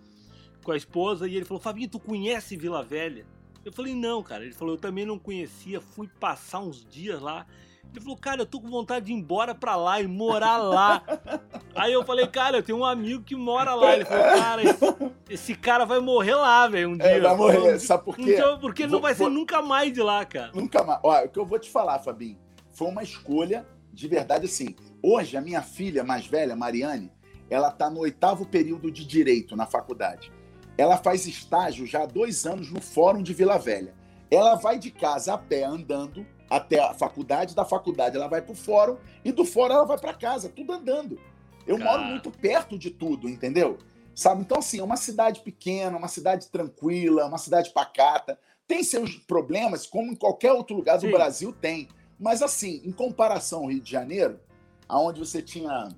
com 0.65 0.73
a 0.73 0.77
esposa 0.77 1.27
e 1.27 1.35
ele 1.37 1.45
falou, 1.45 1.61
Fabinho, 1.61 1.89
tu 1.89 1.99
conhece 1.99 2.57
Vila 2.57 2.83
Velha? 2.85 3.27
Eu 3.69 3.73
falei, 3.73 3.95
não, 3.95 4.23
cara. 4.23 4.45
Ele 4.45 4.55
falou, 4.55 4.75
eu 4.75 4.81
também 4.81 5.05
não 5.05 5.19
conhecia, 5.19 5.79
fui 5.79 6.09
passar 6.19 6.61
uns 6.61 6.83
dias 6.87 7.21
lá. 7.21 7.47
Ele 7.93 8.01
falou, 8.01 8.17
cara, 8.17 8.41
eu 8.41 8.47
tô 8.47 8.61
com 8.63 8.69
vontade 8.71 9.07
de 9.07 9.13
ir 9.13 9.15
embora 9.15 9.55
pra 9.55 9.77
lá 9.77 10.01
e 10.01 10.07
morar 10.07 10.57
lá. 10.57 11.03
Aí 11.77 11.93
eu 11.93 12.03
falei, 12.03 12.27
cara, 12.27 12.59
eu 12.59 12.63
tenho 12.63 12.79
um 12.79 12.85
amigo 12.85 13.23
que 13.23 13.37
mora 13.37 13.75
lá. 13.75 13.95
Ele 13.95 14.07
falou, 14.07 14.25
cara, 14.25 14.63
esse, 14.63 15.13
esse 15.29 15.55
cara 15.55 15.85
vai 15.85 16.01
morrer 16.01 16.35
lá, 16.35 16.67
velho, 16.67 16.89
um 16.91 16.97
dia. 16.97 17.07
É, 17.09 17.21
vai 17.21 17.37
morrer. 17.37 17.79
Sabe 17.79 18.05
por 18.05 18.17
quê? 18.17 18.39
porque 18.59 18.85
ele 18.85 18.93
não 18.93 19.01
Vou- 19.01 19.03
vai 19.03 19.15
ser 19.15 19.25
vou- 19.25 19.31
nunca 19.31 19.61
mais 19.61 19.93
de 19.93 20.01
lá, 20.01 20.25
cara. 20.25 20.51
Nunca 20.55 20.83
mais. 20.83 21.01
Olha, 21.03 21.27
o 21.27 21.29
que 21.29 21.39
eu 21.39 21.45
vou 21.45 21.59
te 21.59 21.71
falar, 21.71 21.99
Fabinho, 21.99 22.39
foi 22.73 22.89
uma 22.89 23.03
escolha 23.03 23.67
de 23.93 24.09
verdade 24.09 24.47
assim. 24.47 24.75
Hoje, 25.03 25.37
a 25.37 25.43
minha 25.43 25.61
filha 25.61 26.03
mais 26.03 26.27
velha, 26.27 26.57
Mariane, 26.57 27.13
ela 27.51 27.69
está 27.69 27.91
no 27.91 28.01
oitavo 28.01 28.47
período 28.47 28.91
de 28.91 29.07
Direito 29.07 29.55
na 29.55 29.67
faculdade. 29.67 30.33
Ela 30.79 30.97
faz 30.97 31.27
estágio 31.27 31.85
já 31.85 32.05
há 32.05 32.07
dois 32.07 32.47
anos 32.47 32.71
no 32.71 32.81
Fórum 32.81 33.23
de 33.23 33.35
Vila 33.35 33.59
Velha. 33.59 33.93
Ela 34.31 34.55
vai 34.55 34.79
de 34.79 34.93
casa 34.93 35.35
a 35.35 35.39
pé, 35.39 35.65
andando, 35.65 36.25
até 36.49 36.79
a 36.79 36.95
faculdade, 36.95 37.55
da 37.55 37.65
faculdade 37.65 38.17
ela 38.17 38.29
vai 38.29 38.41
para 38.41 38.53
o 38.53 38.57
Fórum, 38.57 38.97
e 39.25 39.33
do 39.33 39.45
Fórum 39.45 39.75
ela 39.75 39.85
vai 39.85 39.99
para 39.99 40.15
casa, 40.15 40.49
tudo 40.49 40.73
andando. 40.73 41.21
Eu 41.67 41.79
moro 41.79 42.03
muito 42.05 42.31
perto 42.31 42.79
de 42.79 42.91
tudo, 42.91 43.29
entendeu? 43.29 43.79
Sabe? 44.15 44.41
Então, 44.41 44.59
assim, 44.59 44.79
é 44.79 44.83
uma 44.83 44.97
cidade 44.97 45.41
pequena, 45.41 45.97
uma 45.97 46.09
cidade 46.09 46.49
tranquila, 46.49 47.27
uma 47.27 47.39
cidade 47.39 47.71
pacata. 47.71 48.39
Tem 48.67 48.83
seus 48.83 49.17
problemas, 49.17 49.87
como 49.87 50.13
em 50.13 50.17
qualquer 50.17 50.53
outro 50.53 50.77
lugar 50.77 50.97
do 50.97 51.07
Sim. 51.07 51.11
Brasil 51.11 51.53
tem. 51.53 51.89
Mas, 52.19 52.41
assim, 52.41 52.81
em 52.85 52.91
comparação 52.91 53.61
ao 53.61 53.67
Rio 53.67 53.81
de 53.81 53.91
Janeiro, 53.91 54.41
onde 54.89 55.21
você 55.21 55.43
tinha 55.43 55.89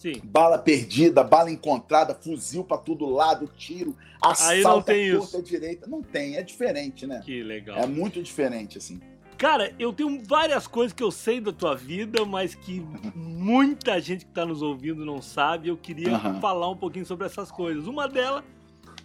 Sim. 0.00 0.18
bala 0.24 0.56
perdida, 0.56 1.22
bala 1.22 1.50
encontrada, 1.50 2.14
fuzil 2.14 2.64
para 2.64 2.78
todo 2.78 3.04
lado, 3.04 3.46
tiro, 3.54 3.94
Aí 4.22 4.62
não 4.62 4.70
assalto 4.70 4.86
tem 4.86 5.06
isso. 5.06 5.18
torta 5.18 5.42
direita. 5.42 5.86
Não 5.86 6.02
tem, 6.02 6.36
é 6.36 6.42
diferente, 6.42 7.06
né? 7.06 7.20
Que 7.22 7.42
legal. 7.42 7.76
É 7.76 7.86
muito 7.86 8.22
diferente, 8.22 8.78
assim. 8.78 8.98
Cara, 9.36 9.74
eu 9.78 9.92
tenho 9.92 10.22
várias 10.24 10.66
coisas 10.66 10.94
que 10.94 11.02
eu 11.02 11.10
sei 11.10 11.38
da 11.38 11.52
tua 11.52 11.76
vida, 11.76 12.24
mas 12.24 12.54
que 12.54 12.80
muita 13.14 14.00
gente 14.00 14.24
que 14.24 14.32
tá 14.32 14.46
nos 14.46 14.62
ouvindo 14.62 15.04
não 15.04 15.20
sabe. 15.20 15.68
Eu 15.68 15.76
queria 15.76 16.14
Aham. 16.14 16.40
falar 16.40 16.70
um 16.70 16.76
pouquinho 16.76 17.04
sobre 17.04 17.26
essas 17.26 17.50
coisas. 17.50 17.86
Uma 17.86 18.08
delas 18.08 18.42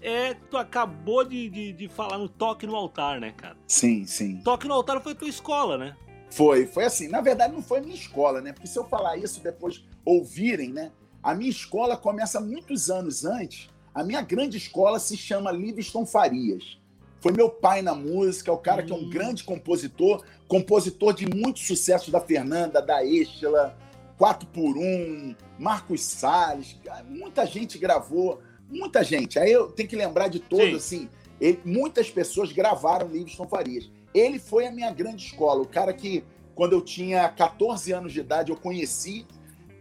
é 0.02 0.34
que 0.34 0.46
tu 0.50 0.56
acabou 0.56 1.25
de, 1.25 1.50
de, 1.50 1.74
de 1.74 1.90
falar 1.90 2.18
no 2.18 2.30
Toque 2.30 2.66
no 2.66 2.74
Altar, 2.74 3.20
né, 3.20 3.34
cara? 3.36 3.58
Sim, 3.68 4.06
sim. 4.06 4.40
Toque 4.46 4.66
no 4.66 4.74
Altar 4.74 5.02
foi 5.02 5.14
tua 5.14 5.28
escola, 5.28 5.78
né? 5.78 5.98
Foi, 6.30 6.66
foi 6.66 6.86
assim. 6.86 7.10
Na 7.10 7.20
verdade, 7.20 7.54
não 7.54 7.62
foi 7.62 7.82
minha 7.82 7.96
escola, 7.96 8.40
né? 8.40 8.54
Porque 8.54 8.68
se 8.68 8.80
eu 8.80 8.86
falar 8.86 9.18
isso 9.18 9.42
depois 9.44 9.84
ouvirem, 10.06 10.70
né? 10.70 10.92
A 11.22 11.34
minha 11.34 11.50
escola 11.50 11.98
começa 11.98 12.40
muitos 12.40 12.90
anos 12.90 13.26
antes, 13.26 13.70
A 13.94 14.04
minha 14.04 14.22
grande 14.22 14.58
escola 14.58 15.00
se 15.00 15.16
chama 15.16 15.54
Livingston 15.54 16.06
Farias. 16.06 16.78
Foi 17.22 17.32
meu 17.32 17.50
pai 17.50 17.82
na 17.82 17.96
música, 17.96 18.52
o 18.52 18.58
cara 18.58 18.84
que 18.84 18.92
é 18.92 18.96
um 18.96 19.06
hum. 19.06 19.10
grande 19.10 19.44
compositor, 19.44 20.24
compositor 20.48 21.14
de 21.14 21.26
muitos 21.26 21.66
sucessos 21.66 22.10
da 22.10 22.20
Fernanda, 22.20 22.82
da 22.82 23.04
Estela, 23.06 23.76
4 24.18 24.48
por 24.50 24.78
1 24.78 25.36
Marcos 25.58 26.02
Salles, 26.02 26.78
muita 27.08 27.46
gente 27.46 27.78
gravou, 27.78 28.42
muita 28.70 29.04
gente. 29.04 29.40
Aí 29.40 29.52
eu 29.52 29.72
tenho 29.72 29.90
que 29.90 29.96
lembrar 29.96 30.28
de 30.28 30.40
todos, 30.40 30.76
assim, 30.76 31.10
ele, 31.40 31.60
muitas 31.66 32.10
pessoas 32.10 32.52
gravaram 32.52 33.08
Livingston 33.08 33.48
Farias. 33.48 33.90
Ele 34.14 34.40
foi 34.40 34.68
a 34.68 34.72
minha 34.72 34.92
grande 34.92 35.26
escola, 35.26 35.62
o 35.62 35.68
cara 35.68 35.94
que, 35.94 36.24
quando 36.54 36.74
eu 36.74 36.82
tinha 36.82 37.28
14 37.28 37.92
anos 37.92 38.14
de 38.14 38.20
idade, 38.20 38.52
eu 38.52 38.56
conheci. 38.58 39.26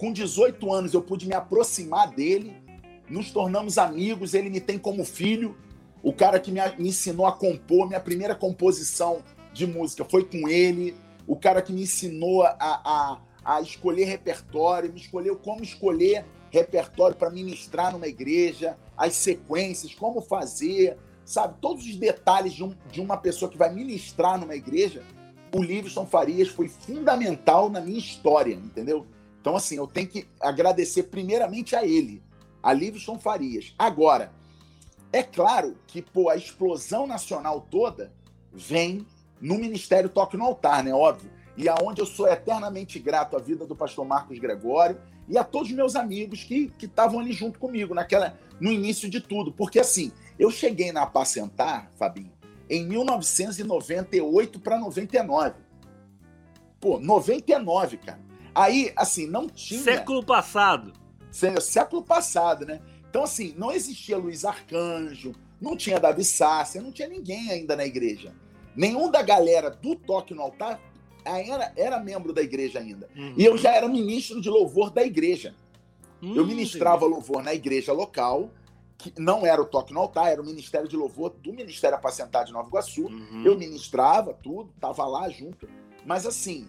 Com 0.04 0.12
18 0.12 0.70
anos, 0.70 0.92
eu 0.92 1.00
pude 1.00 1.26
me 1.26 1.34
aproximar 1.34 2.10
dele, 2.10 2.54
nos 3.08 3.30
tornamos 3.30 3.78
amigos, 3.78 4.34
ele 4.34 4.50
me 4.50 4.60
tem 4.60 4.78
como 4.78 5.02
filho. 5.02 5.56
O 6.02 6.12
cara 6.12 6.38
que 6.38 6.52
me, 6.52 6.60
ensinou 6.78 7.24
a 7.24 7.32
compor, 7.32 7.88
minha 7.88 8.00
primeira 8.00 8.34
composição 8.34 9.22
de 9.54 9.66
música 9.66 10.04
foi 10.04 10.22
com 10.22 10.46
ele. 10.46 10.94
O 11.26 11.34
cara 11.34 11.62
que 11.62 11.72
me 11.72 11.84
ensinou 11.84 12.42
a, 12.42 12.54
a, 12.60 13.18
a 13.42 13.62
escolher 13.62 14.04
repertório, 14.04 14.92
me 14.92 15.00
escolheu 15.00 15.36
como 15.36 15.62
escolher 15.62 16.26
repertório 16.50 17.16
para 17.16 17.30
ministrar 17.30 17.90
numa 17.90 18.06
igreja, 18.06 18.76
as 18.98 19.14
sequências, 19.14 19.94
como 19.94 20.20
fazer, 20.20 20.98
sabe? 21.24 21.54
Todos 21.62 21.82
os 21.86 21.96
detalhes 21.96 22.52
de, 22.52 22.62
um, 22.62 22.74
de 22.92 23.00
uma 23.00 23.16
pessoa 23.16 23.50
que 23.50 23.56
vai 23.56 23.72
ministrar 23.72 24.38
numa 24.38 24.54
igreja, 24.54 25.02
o 25.56 25.62
Livingston 25.62 26.04
Farias 26.04 26.48
foi 26.48 26.68
fundamental 26.68 27.70
na 27.70 27.80
minha 27.80 27.98
história, 27.98 28.52
entendeu? 28.52 29.06
Então, 29.44 29.56
assim, 29.56 29.76
eu 29.76 29.86
tenho 29.86 30.08
que 30.08 30.26
agradecer 30.40 31.02
primeiramente 31.02 31.76
a 31.76 31.84
ele, 31.84 32.22
a 32.62 32.72
Livingston 32.72 33.18
Farias. 33.18 33.74
Agora, 33.78 34.32
é 35.12 35.22
claro 35.22 35.76
que 35.86 36.00
pô, 36.00 36.30
a 36.30 36.36
explosão 36.36 37.06
nacional 37.06 37.60
toda 37.60 38.10
vem 38.50 39.06
no 39.38 39.58
Ministério 39.58 40.08
Toque 40.08 40.38
no 40.38 40.46
Altar, 40.46 40.82
né? 40.82 40.94
Óbvio. 40.94 41.30
E 41.58 41.68
aonde 41.68 42.00
eu 42.00 42.06
sou 42.06 42.26
eternamente 42.26 42.98
grato 42.98 43.36
à 43.36 43.38
vida 43.38 43.66
do 43.66 43.76
pastor 43.76 44.06
Marcos 44.06 44.38
Gregório 44.38 44.98
e 45.28 45.36
a 45.36 45.44
todos 45.44 45.68
os 45.68 45.76
meus 45.76 45.94
amigos 45.94 46.42
que 46.42 46.72
estavam 46.80 47.20
ali 47.20 47.34
junto 47.34 47.58
comigo 47.58 47.92
naquela 47.92 48.38
no 48.58 48.72
início 48.72 49.10
de 49.10 49.20
tudo. 49.20 49.52
Porque 49.52 49.78
assim, 49.78 50.10
eu 50.38 50.50
cheguei 50.50 50.90
na 50.90 51.02
Apacentar, 51.02 51.90
Fabinho, 51.98 52.32
em 52.70 52.86
1998 52.86 54.58
para 54.58 54.78
99. 54.78 55.56
Pô, 56.80 56.98
99, 56.98 57.98
cara. 57.98 58.23
Aí, 58.54 58.92
assim, 58.96 59.26
não 59.26 59.48
tinha. 59.48 59.80
Século 59.80 60.24
passado. 60.24 60.92
Século 61.60 62.02
passado, 62.02 62.64
né? 62.64 62.80
Então, 63.10 63.24
assim, 63.24 63.54
não 63.58 63.72
existia 63.72 64.16
Luiz 64.16 64.44
Arcanjo, 64.44 65.32
não 65.60 65.76
tinha 65.76 65.98
Davi 65.98 66.24
Sácia, 66.24 66.80
não 66.80 66.92
tinha 66.92 67.08
ninguém 67.08 67.50
ainda 67.50 67.74
na 67.76 67.84
igreja. 67.84 68.34
Nenhum 68.76 69.10
da 69.10 69.22
galera 69.22 69.70
do 69.70 69.94
Toque 69.94 70.34
no 70.34 70.42
Altar 70.42 70.80
era, 71.24 71.72
era 71.76 72.00
membro 72.00 72.32
da 72.32 72.42
igreja 72.42 72.78
ainda. 72.78 73.08
Uhum. 73.16 73.34
E 73.36 73.44
eu 73.44 73.56
já 73.56 73.72
era 73.72 73.88
ministro 73.88 74.40
de 74.40 74.50
louvor 74.50 74.90
da 74.90 75.04
igreja. 75.04 75.54
Uhum. 76.22 76.34
Eu 76.34 76.46
ministrava 76.46 77.06
louvor 77.06 77.42
na 77.42 77.54
igreja 77.54 77.92
local, 77.92 78.50
que 78.96 79.12
não 79.18 79.44
era 79.44 79.60
o 79.60 79.64
Toque 79.64 79.92
no 79.92 80.00
Altar, 80.00 80.28
era 80.28 80.40
o 80.40 80.44
Ministério 80.44 80.88
de 80.88 80.96
Louvor 80.96 81.30
do 81.30 81.52
Ministério 81.52 81.96
Apacentar 81.96 82.44
de 82.44 82.52
Nova 82.52 82.68
Iguaçu. 82.68 83.06
Uhum. 83.06 83.42
Eu 83.44 83.58
ministrava 83.58 84.32
tudo, 84.32 84.70
estava 84.74 85.06
lá 85.06 85.28
junto. 85.28 85.68
Mas 86.06 86.26
assim, 86.26 86.68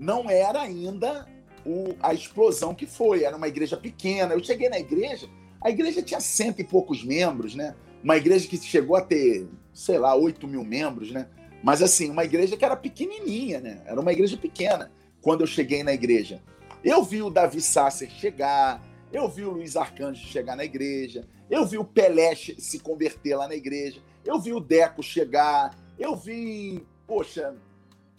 não 0.00 0.30
era 0.30 0.62
ainda 0.62 1.28
o, 1.64 1.94
a 2.02 2.14
explosão 2.14 2.74
que 2.74 2.86
foi. 2.86 3.22
Era 3.22 3.36
uma 3.36 3.48
igreja 3.48 3.76
pequena. 3.76 4.32
Eu 4.32 4.42
cheguei 4.42 4.70
na 4.70 4.78
igreja, 4.78 5.28
a 5.60 5.68
igreja 5.68 6.00
tinha 6.00 6.20
cento 6.20 6.60
e 6.60 6.64
poucos 6.64 7.04
membros, 7.04 7.54
né? 7.54 7.76
Uma 8.02 8.16
igreja 8.16 8.48
que 8.48 8.56
chegou 8.56 8.96
a 8.96 9.02
ter, 9.02 9.46
sei 9.74 9.98
lá, 9.98 10.14
oito 10.14 10.48
mil 10.48 10.64
membros, 10.64 11.12
né? 11.12 11.28
Mas 11.62 11.82
assim, 11.82 12.08
uma 12.08 12.24
igreja 12.24 12.56
que 12.56 12.64
era 12.64 12.74
pequenininha, 12.74 13.60
né? 13.60 13.82
Era 13.84 14.00
uma 14.00 14.10
igreja 14.10 14.38
pequena 14.38 14.90
quando 15.20 15.42
eu 15.42 15.46
cheguei 15.46 15.82
na 15.82 15.92
igreja. 15.92 16.42
Eu 16.82 17.04
vi 17.04 17.20
o 17.20 17.28
Davi 17.28 17.60
Sasser 17.60 18.08
chegar, 18.08 18.82
eu 19.12 19.28
vi 19.28 19.44
o 19.44 19.50
Luiz 19.50 19.76
Arcanjo 19.76 20.26
chegar 20.26 20.56
na 20.56 20.64
igreja, 20.64 21.28
eu 21.50 21.66
vi 21.66 21.76
o 21.76 21.84
Pelé 21.84 22.34
se 22.34 22.78
converter 22.78 23.36
lá 23.36 23.46
na 23.46 23.54
igreja, 23.54 24.00
eu 24.24 24.40
vi 24.40 24.54
o 24.54 24.60
Deco 24.60 25.02
chegar, 25.02 25.76
eu 25.98 26.16
vi, 26.16 26.86
poxa, 27.06 27.54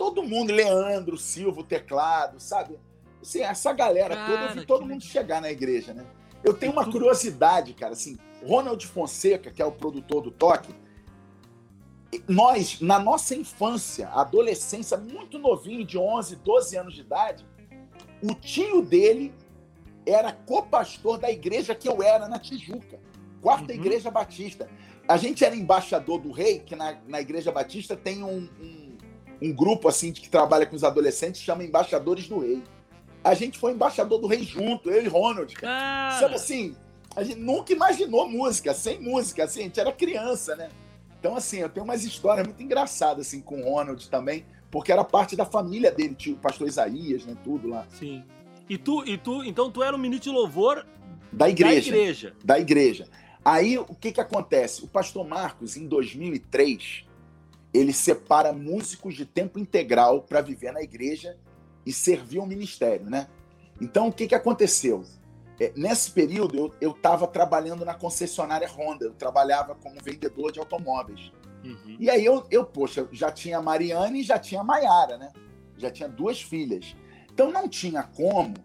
todo 0.01 0.23
mundo, 0.23 0.51
Leandro, 0.51 1.15
Silva, 1.15 1.61
o 1.61 1.63
teclado, 1.63 2.39
sabe? 2.39 2.79
Assim, 3.21 3.41
essa 3.41 3.71
galera 3.71 4.15
cara, 4.15 4.27
toda, 4.27 4.45
eu 4.45 4.53
vi 4.55 4.65
todo 4.65 4.83
mundo 4.83 5.03
chegar 5.03 5.39
na 5.39 5.51
igreja, 5.51 5.93
né? 5.93 6.03
Eu 6.43 6.55
tenho 6.55 6.71
uma 6.71 6.89
curiosidade, 6.89 7.71
cara, 7.75 7.93
assim, 7.93 8.17
Ronald 8.43 8.83
Fonseca, 8.87 9.51
que 9.51 9.61
é 9.61 9.65
o 9.65 9.71
produtor 9.71 10.23
do 10.23 10.31
Toque, 10.31 10.73
nós, 12.27 12.81
na 12.81 12.97
nossa 12.97 13.35
infância, 13.35 14.09
adolescência, 14.09 14.97
muito 14.97 15.37
novinho, 15.37 15.85
de 15.85 15.99
11, 15.99 16.37
12 16.37 16.77
anos 16.77 16.95
de 16.95 17.01
idade, 17.01 17.45
o 18.23 18.33
tio 18.33 18.81
dele 18.81 19.31
era 20.03 20.33
copastor 20.33 21.19
da 21.19 21.29
igreja 21.29 21.75
que 21.75 21.87
eu 21.87 22.01
era 22.01 22.27
na 22.27 22.39
Tijuca, 22.39 22.99
quarta 23.39 23.71
uhum. 23.71 23.79
igreja 23.79 24.09
batista. 24.09 24.67
A 25.07 25.15
gente 25.15 25.45
era 25.45 25.55
embaixador 25.55 26.19
do 26.19 26.31
rei, 26.31 26.57
que 26.57 26.75
na, 26.75 26.97
na 27.07 27.21
igreja 27.21 27.51
batista 27.51 27.95
tem 27.95 28.23
um, 28.23 28.49
um, 28.59 28.90
um 29.41 29.51
grupo 29.53 29.87
assim 29.87 30.11
que 30.11 30.29
trabalha 30.29 30.65
com 30.65 30.75
os 30.75 30.83
adolescentes, 30.83 31.41
chama 31.41 31.63
Embaixadores 31.63 32.27
do 32.27 32.39
Rei. 32.39 32.61
A 33.23 33.33
gente 33.33 33.59
foi 33.59 33.71
embaixador 33.71 34.19
do 34.19 34.25
rei 34.25 34.41
junto, 34.41 34.89
eu 34.89 35.03
e 35.03 35.07
Ronald. 35.07 35.53
Cara. 35.53 36.19
Sabe 36.19 36.35
assim, 36.35 36.75
a 37.15 37.23
gente 37.23 37.39
nunca 37.39 37.71
imaginou 37.71 38.27
música, 38.27 38.73
sem 38.73 38.99
música, 38.99 39.43
assim, 39.43 39.59
a 39.59 39.63
gente 39.63 39.79
era 39.79 39.91
criança, 39.91 40.55
né? 40.55 40.69
Então, 41.19 41.35
assim, 41.35 41.59
eu 41.59 41.69
tenho 41.69 41.83
umas 41.83 42.03
histórias 42.03 42.47
muito 42.47 42.63
engraçadas, 42.63 43.27
assim, 43.27 43.39
com 43.39 43.61
o 43.61 43.63
Ronald 43.63 44.09
também, 44.09 44.43
porque 44.71 44.91
era 44.91 45.03
parte 45.03 45.35
da 45.35 45.45
família 45.45 45.91
dele, 45.91 46.15
tio, 46.15 46.33
o 46.33 46.37
pastor 46.37 46.67
Isaías, 46.67 47.23
né, 47.23 47.37
tudo 47.43 47.67
lá. 47.67 47.85
Sim. 47.89 48.23
E 48.67 48.75
tu, 48.75 49.03
e 49.05 49.17
tu, 49.19 49.43
então 49.43 49.69
tu 49.69 49.83
era 49.83 49.95
um 49.95 49.99
ministro 49.99 50.31
de 50.31 50.35
louvor 50.35 50.83
da 51.31 51.47
igreja. 51.47 51.91
Da 51.91 51.97
igreja. 51.97 52.35
Da 52.43 52.59
igreja. 52.59 53.07
Aí, 53.45 53.77
o 53.77 53.93
que 53.93 54.11
que 54.11 54.21
acontece? 54.21 54.83
O 54.83 54.87
pastor 54.87 55.27
Marcos, 55.27 55.77
em 55.77 55.87
2003, 55.87 57.05
ele 57.73 57.93
separa 57.93 58.51
músicos 58.51 59.15
de 59.15 59.25
tempo 59.25 59.59
integral 59.59 60.21
para 60.21 60.41
viver 60.41 60.71
na 60.71 60.81
igreja 60.81 61.37
e 61.85 61.93
servir 61.93 62.39
o 62.39 62.45
ministério, 62.45 63.09
né? 63.09 63.27
Então, 63.79 64.09
o 64.09 64.13
que 64.13 64.27
que 64.27 64.35
aconteceu? 64.35 65.03
É, 65.59 65.71
nesse 65.75 66.11
período, 66.11 66.73
eu 66.81 66.91
estava 66.91 67.27
trabalhando 67.27 67.85
na 67.85 67.93
concessionária 67.93 68.67
Honda, 68.67 69.05
eu 69.05 69.13
trabalhava 69.13 69.75
como 69.75 69.95
vendedor 70.03 70.51
de 70.51 70.59
automóveis. 70.59 71.31
Uhum. 71.63 71.97
E 71.99 72.09
aí, 72.09 72.25
eu, 72.25 72.45
eu, 72.51 72.65
poxa, 72.65 73.07
já 73.11 73.31
tinha 73.31 73.57
a 73.57 73.61
Mariane 73.61 74.21
e 74.21 74.23
já 74.23 74.37
tinha 74.37 74.61
a 74.61 74.63
Maiara, 74.63 75.17
né? 75.17 75.31
Já 75.77 75.89
tinha 75.89 76.09
duas 76.09 76.41
filhas. 76.41 76.95
Então, 77.31 77.51
não 77.51 77.67
tinha 77.67 78.03
como 78.03 78.55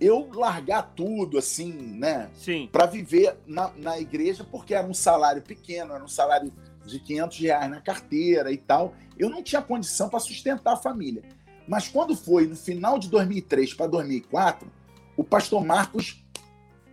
eu 0.00 0.30
largar 0.34 0.82
tudo, 0.94 1.38
assim, 1.38 1.72
né? 1.72 2.30
Sim. 2.34 2.68
Para 2.70 2.86
viver 2.86 3.36
na, 3.46 3.72
na 3.76 3.98
igreja, 3.98 4.44
porque 4.44 4.74
era 4.74 4.86
um 4.86 4.94
salário 4.94 5.42
pequeno, 5.42 5.94
era 5.94 6.04
um 6.04 6.08
salário 6.08 6.52
de 6.86 7.00
500 7.00 7.38
reais 7.38 7.70
na 7.70 7.80
carteira 7.80 8.52
e 8.52 8.56
tal. 8.56 8.94
Eu 9.18 9.28
não 9.28 9.42
tinha 9.42 9.60
condição 9.60 10.08
para 10.08 10.20
sustentar 10.20 10.74
a 10.74 10.76
família. 10.76 11.22
Mas 11.66 11.88
quando 11.88 12.14
foi 12.14 12.46
no 12.46 12.56
final 12.56 12.98
de 12.98 13.08
2003 13.10 13.74
para 13.74 13.86
2004, 13.86 14.70
o 15.16 15.24
pastor 15.24 15.64
Marcos 15.64 16.24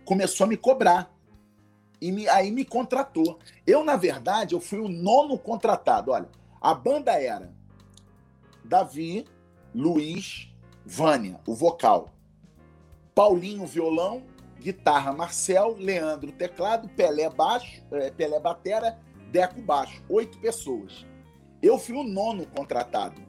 começou 0.04 0.44
a 0.44 0.48
me 0.48 0.56
cobrar. 0.56 1.12
E 2.00 2.10
me, 2.10 2.28
aí 2.28 2.50
me 2.50 2.64
contratou. 2.64 3.38
Eu, 3.66 3.84
na 3.84 3.96
verdade, 3.96 4.54
eu 4.54 4.60
fui 4.60 4.78
o 4.78 4.88
nono 4.88 5.38
contratado. 5.38 6.10
Olha, 6.10 6.28
a 6.60 6.74
banda 6.74 7.12
era 7.12 7.52
Davi, 8.64 9.24
Luiz, 9.74 10.48
Vânia, 10.84 11.40
o 11.46 11.54
vocal. 11.54 12.10
Paulinho, 13.14 13.64
violão, 13.64 14.24
guitarra, 14.58 15.12
Marcel, 15.12 15.76
Leandro, 15.78 16.32
teclado, 16.32 16.88
Pelé, 16.88 17.28
baixo, 17.30 17.82
é, 17.92 18.10
Pelé, 18.10 18.40
batera, 18.40 18.98
Deco, 19.34 19.60
baixo. 19.60 20.00
Oito 20.08 20.38
pessoas. 20.38 21.04
Eu 21.60 21.76
fui 21.76 21.96
o 21.96 22.04
nono 22.04 22.46
contratado. 22.46 23.20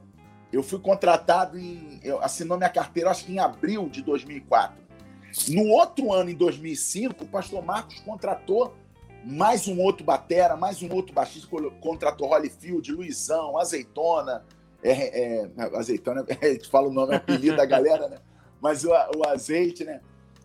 Eu 0.53 0.61
fui 0.61 0.77
contratado 0.77 1.57
em. 1.57 1.99
Eu 2.03 2.21
assinou 2.21 2.57
minha 2.57 2.69
carteira, 2.69 3.09
acho 3.09 3.25
que 3.25 3.33
em 3.33 3.39
abril 3.39 3.89
de 3.89 4.03
2004. 4.03 4.77
No 5.49 5.67
outro 5.69 6.13
ano, 6.13 6.29
em 6.29 6.35
2005, 6.35 7.23
o 7.23 7.27
pastor 7.27 7.65
Marcos 7.65 7.99
contratou 8.01 8.75
mais 9.23 9.67
um 9.67 9.81
outro 9.81 10.05
batera, 10.05 10.55
mais 10.55 10.83
um 10.83 10.93
outro 10.93 11.11
baixista, 11.11 11.47
contratou 11.81 12.29
Holyfield, 12.29 12.91
Luizão, 12.91 13.57
Azeitona, 13.57 14.45
é, 14.83 14.91
é, 15.41 15.51
azeitona, 15.75 16.23
a 16.39 16.45
gente 16.45 16.69
fala 16.69 16.87
o 16.87 16.93
nome, 16.93 17.13
é 17.13 17.15
apelido 17.15 17.57
da 17.57 17.65
galera, 17.65 18.07
né? 18.07 18.19
Mas 18.61 18.85
o, 18.85 18.91
o, 18.91 19.27
azeite, 19.27 19.83
né? 19.83 19.99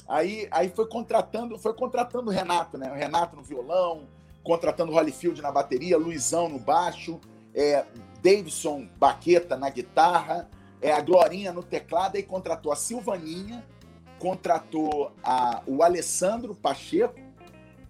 Aí, 0.08 0.48
aí 0.50 0.70
foi 0.70 0.88
contratando, 0.88 1.58
foi 1.58 1.74
contratando 1.74 2.30
o 2.30 2.32
Renato, 2.32 2.78
né? 2.78 2.90
O 2.90 2.94
Renato 2.94 3.36
no 3.36 3.42
violão, 3.42 4.08
contratando 4.42 4.92
Holyfield 4.92 5.40
na 5.42 5.50
bateria, 5.50 5.98
Luizão 5.98 6.48
no 6.48 6.58
baixo, 6.58 7.20
é, 7.54 7.84
Davidson 8.22 8.88
Baqueta 8.96 9.56
na 9.56 9.70
guitarra, 9.70 10.48
é, 10.80 10.92
a 10.92 11.00
Glorinha 11.00 11.52
no 11.52 11.62
teclado, 11.62 12.16
e 12.16 12.22
contratou 12.22 12.72
a 12.72 12.76
Silvaninha, 12.76 13.64
contratou 14.18 15.12
a, 15.22 15.62
o 15.66 15.82
Alessandro 15.82 16.54
Pacheco 16.54 17.18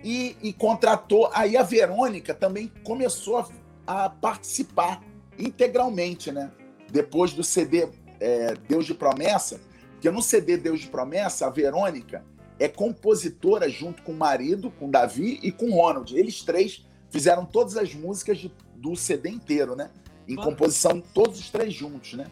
e, 0.03 0.37
e 0.43 0.53
contratou. 0.53 1.31
Aí 1.33 1.57
a 1.57 1.63
Verônica 1.63 2.35
também 2.35 2.73
começou 2.85 3.39
a, 3.39 4.05
a 4.05 4.11
participar 4.11 5.03
integralmente, 5.39 6.31
né? 6.33 6.51
Depois 6.91 7.33
do 7.33 7.45
CD 7.45 7.89
é, 8.19 8.55
Deus 8.69 8.87
de 8.87 8.95
Promessa, 8.95 9.61
porque 9.93 10.11
no 10.11 10.23
CD 10.23 10.57
Deus 10.57 10.81
de 10.81 10.89
Promessa, 10.89 11.47
a 11.47 11.51
Verônica 11.51 12.25
é 12.61 12.69
compositora 12.69 13.71
junto 13.71 14.03
com 14.03 14.13
o 14.13 14.17
marido, 14.17 14.71
com 14.73 14.87
o 14.87 14.91
Davi 14.91 15.41
e 15.43 15.51
com 15.51 15.71
o 15.71 15.75
Ronald. 15.75 16.15
Eles 16.15 16.43
três 16.43 16.87
fizeram 17.09 17.47
todas 17.47 17.75
as 17.75 17.95
músicas 17.95 18.37
de, 18.37 18.53
do 18.77 18.95
CD 18.95 19.31
inteiro, 19.31 19.75
né? 19.75 19.91
Em 20.29 20.37
composição, 20.37 21.01
todos 21.01 21.41
os 21.41 21.49
três 21.49 21.73
juntos, 21.73 22.13
né? 22.13 22.27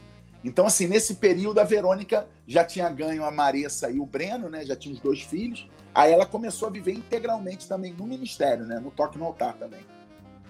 Então, 0.45 0.67
assim, 0.67 0.87
nesse 0.87 1.15
período, 1.15 1.59
a 1.59 1.65
Verônica 1.65 2.29
já 2.47 2.63
tinha 2.63 2.89
ganho 2.91 3.25
a 3.25 3.31
Maressa 3.31 3.91
e 3.91 3.99
o 3.99 4.05
Breno, 4.05 4.51
né? 4.51 4.65
Já 4.67 4.77
tinha 4.77 4.95
os 4.95 5.01
dois 5.01 5.23
filhos. 5.23 5.67
Aí 5.95 6.13
ela 6.13 6.27
começou 6.27 6.69
a 6.69 6.71
viver 6.71 6.93
integralmente 6.93 7.67
também 7.67 7.95
no 7.95 8.07
ministério, 8.07 8.67
né? 8.67 8.79
No 8.79 8.91
Toque 8.91 9.19
no 9.19 9.25
Altar 9.25 9.55
também. 9.55 9.81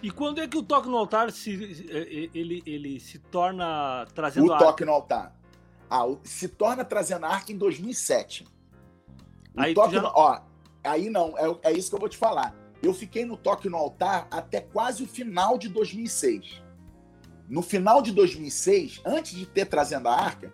E 0.02 0.10
quando 0.10 0.40
é 0.40 0.48
que 0.48 0.58
o 0.58 0.62
Toque 0.62 0.88
no 0.88 0.96
Altar 0.96 1.30
se, 1.30 1.50
ele, 2.34 2.62
ele 2.66 2.98
se 2.98 3.18
torna 3.18 4.06
trazendo 4.12 4.52
O 4.52 4.58
Toque 4.58 4.84
no 4.84 4.92
Altar. 4.92 5.32
Ah, 5.88 6.04
se 6.24 6.48
torna 6.48 6.84
trazendo 6.84 7.24
a 7.24 7.28
arca 7.28 7.52
em 7.52 7.56
2007. 7.56 8.44
Aí 9.58 9.74
toque 9.74 9.94
já... 9.94 10.02
no... 10.02 10.08
Ó, 10.08 10.40
aí 10.84 11.10
não, 11.10 11.36
é, 11.38 11.70
é 11.70 11.72
isso 11.72 11.90
que 11.90 11.96
eu 11.96 12.00
vou 12.00 12.08
te 12.08 12.16
falar. 12.16 12.54
Eu 12.82 12.94
fiquei 12.94 13.24
no 13.24 13.36
Toque 13.36 13.68
no 13.68 13.76
Altar 13.76 14.28
até 14.30 14.60
quase 14.60 15.02
o 15.02 15.06
final 15.06 15.58
de 15.58 15.68
2006. 15.68 16.62
No 17.48 17.60
final 17.62 18.00
de 18.00 18.12
2006, 18.12 19.00
antes 19.04 19.32
de 19.32 19.46
ter 19.46 19.66
trazendo 19.66 20.08
a 20.08 20.14
arca, 20.14 20.52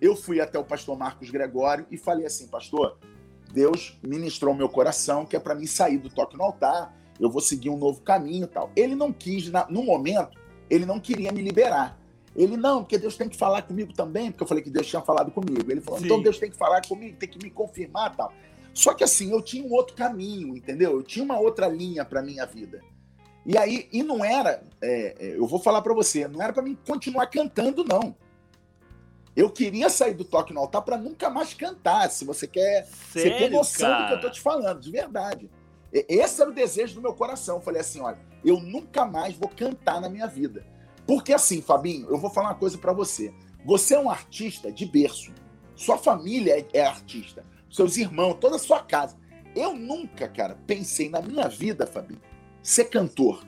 eu 0.00 0.14
fui 0.14 0.40
até 0.40 0.58
o 0.58 0.64
pastor 0.64 0.98
Marcos 0.98 1.30
Gregório 1.30 1.86
e 1.90 1.96
falei 1.96 2.26
assim, 2.26 2.48
pastor, 2.48 2.98
Deus 3.52 3.98
ministrou 4.02 4.54
meu 4.54 4.68
coração 4.68 5.24
que 5.24 5.36
é 5.36 5.40
para 5.40 5.54
mim 5.54 5.66
sair 5.66 5.98
do 5.98 6.10
toque 6.10 6.36
no 6.36 6.42
altar, 6.42 6.94
eu 7.20 7.30
vou 7.30 7.40
seguir 7.40 7.70
um 7.70 7.78
novo 7.78 8.00
caminho 8.00 8.46
tal. 8.46 8.70
Ele 8.74 8.94
não 8.94 9.12
quis, 9.12 9.50
no 9.70 9.82
momento, 9.84 10.38
ele 10.68 10.84
não 10.84 10.98
queria 10.98 11.30
me 11.30 11.40
liberar. 11.40 11.98
Ele, 12.34 12.56
não, 12.56 12.82
porque 12.82 12.96
Deus 12.96 13.16
tem 13.16 13.28
que 13.28 13.36
falar 13.36 13.62
comigo 13.62 13.92
também, 13.92 14.30
porque 14.30 14.42
eu 14.42 14.46
falei 14.46 14.62
que 14.62 14.70
Deus 14.70 14.86
tinha 14.86 15.02
falado 15.02 15.30
comigo. 15.30 15.70
Ele 15.70 15.80
falou, 15.80 16.00
Sim. 16.00 16.06
então 16.06 16.22
Deus 16.22 16.38
tem 16.38 16.50
que 16.50 16.56
falar 16.56 16.80
comigo, 16.86 17.16
tem 17.18 17.28
que 17.28 17.38
me 17.42 17.50
confirmar 17.50 18.16
tal. 18.16 18.32
Só 18.72 18.94
que 18.94 19.04
assim, 19.04 19.30
eu 19.30 19.42
tinha 19.42 19.66
um 19.66 19.72
outro 19.72 19.94
caminho, 19.94 20.56
entendeu? 20.56 20.92
Eu 20.92 21.02
tinha 21.02 21.24
uma 21.24 21.38
outra 21.38 21.68
linha 21.68 22.04
para 22.04 22.22
minha 22.22 22.46
vida. 22.46 22.80
E 23.44 23.58
aí, 23.58 23.88
e 23.92 24.02
não 24.02 24.24
era, 24.24 24.62
é, 24.80 25.14
é 25.18 25.36
eu 25.36 25.46
vou 25.46 25.58
falar 25.58 25.82
para 25.82 25.92
você, 25.92 26.26
não 26.26 26.40
era 26.40 26.52
para 26.52 26.62
mim 26.62 26.78
continuar 26.86 27.26
cantando, 27.26 27.84
não. 27.84 28.14
Eu 29.34 29.50
queria 29.50 29.88
sair 29.88 30.14
do 30.14 30.24
toque 30.24 30.52
no 30.52 30.60
altar 30.60 30.82
para 30.82 30.96
nunca 30.96 31.30
mais 31.30 31.54
cantar. 31.54 32.10
Se 32.10 32.24
você 32.24 32.46
quer 32.46 32.86
Sério, 33.12 33.38
ter 33.38 33.50
noção 33.50 33.90
cara? 33.90 34.02
do 34.02 34.08
que 34.08 34.14
eu 34.14 34.20
tô 34.20 34.30
te 34.30 34.40
falando, 34.40 34.80
de 34.80 34.90
verdade. 34.90 35.50
Esse 35.90 36.40
era 36.40 36.50
o 36.50 36.54
desejo 36.54 36.94
do 36.94 37.02
meu 37.02 37.14
coração. 37.14 37.56
Eu 37.56 37.62
falei 37.62 37.80
assim: 37.80 38.00
olha, 38.00 38.18
eu 38.44 38.60
nunca 38.60 39.06
mais 39.06 39.34
vou 39.34 39.48
cantar 39.48 40.00
na 40.00 40.08
minha 40.08 40.26
vida. 40.26 40.66
Porque 41.06 41.32
assim, 41.32 41.60
Fabinho, 41.60 42.08
eu 42.08 42.18
vou 42.18 42.30
falar 42.30 42.50
uma 42.50 42.54
coisa 42.54 42.78
para 42.78 42.92
você. 42.92 43.32
Você 43.64 43.94
é 43.94 43.98
um 43.98 44.10
artista 44.10 44.70
de 44.72 44.86
berço. 44.86 45.32
Sua 45.74 45.98
família 45.98 46.58
é, 46.58 46.78
é 46.78 46.84
artista. 46.84 47.44
Seus 47.70 47.96
irmãos, 47.96 48.34
toda 48.34 48.56
a 48.56 48.58
sua 48.58 48.80
casa. 48.82 49.16
Eu 49.54 49.74
nunca, 49.74 50.28
cara, 50.28 50.58
pensei 50.66 51.08
na 51.08 51.20
minha 51.20 51.48
vida, 51.48 51.86
Fabinho, 51.86 52.20
ser 52.62 52.86
cantor. 52.86 53.44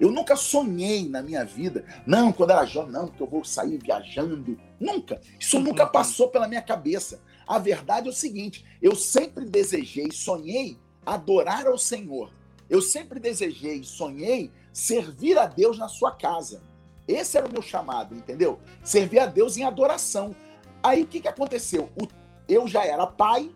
Eu 0.00 0.10
nunca 0.10 0.34
sonhei 0.34 1.08
na 1.08 1.22
minha 1.22 1.44
vida, 1.44 1.84
não, 2.04 2.32
quando 2.32 2.50
era 2.50 2.64
jovem, 2.64 2.90
não, 2.90 3.06
porque 3.06 3.22
eu 3.22 3.26
vou 3.26 3.44
sair 3.44 3.78
viajando. 3.78 4.58
Nunca. 4.80 5.20
Isso 5.38 5.60
nunca 5.60 5.86
passou 5.86 6.28
pela 6.28 6.48
minha 6.48 6.62
cabeça. 6.62 7.20
A 7.46 7.58
verdade 7.58 8.08
é 8.08 8.10
o 8.10 8.14
seguinte: 8.14 8.64
eu 8.80 8.96
sempre 8.96 9.44
desejei, 9.44 10.10
sonhei 10.10 10.78
adorar 11.04 11.66
ao 11.66 11.78
Senhor. 11.78 12.32
Eu 12.68 12.80
sempre 12.80 13.20
desejei, 13.20 13.84
sonhei 13.84 14.50
servir 14.72 15.38
a 15.38 15.46
Deus 15.46 15.78
na 15.78 15.88
sua 15.88 16.12
casa. 16.12 16.62
Esse 17.12 17.38
era 17.38 17.46
o 17.46 17.52
meu 17.52 17.62
chamado, 17.62 18.14
entendeu? 18.14 18.58
Servir 18.82 19.20
a 19.20 19.26
Deus 19.26 19.56
em 19.56 19.64
adoração. 19.64 20.34
Aí 20.82 21.02
o 21.02 21.06
que, 21.06 21.20
que 21.20 21.28
aconteceu? 21.28 21.90
O, 22.00 22.06
eu 22.48 22.66
já 22.66 22.84
era 22.84 23.06
pai 23.06 23.50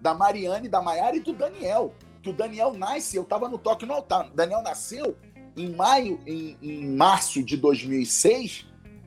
da 0.00 0.14
Mariane, 0.14 0.68
da 0.68 0.82
Maiara 0.82 1.16
e 1.16 1.20
do 1.20 1.32
Daniel. 1.32 1.94
Que 2.22 2.30
o 2.30 2.32
Daniel 2.32 2.72
nasce, 2.72 3.16
eu 3.16 3.22
estava 3.22 3.48
no 3.48 3.58
toque 3.58 3.84
no 3.84 3.94
altar. 3.94 4.28
O 4.28 4.34
Daniel 4.34 4.62
nasceu 4.62 5.16
em 5.56 5.74
maio, 5.74 6.18
em, 6.26 6.56
em 6.60 6.88
março 6.96 7.42
de 7.42 7.56
2006, 7.56 8.66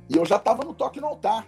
e 0.09 0.15
eu 0.15 0.25
já 0.25 0.37
estava 0.37 0.63
no 0.63 0.73
Toque 0.73 1.01
no 1.01 1.07
Altar, 1.07 1.45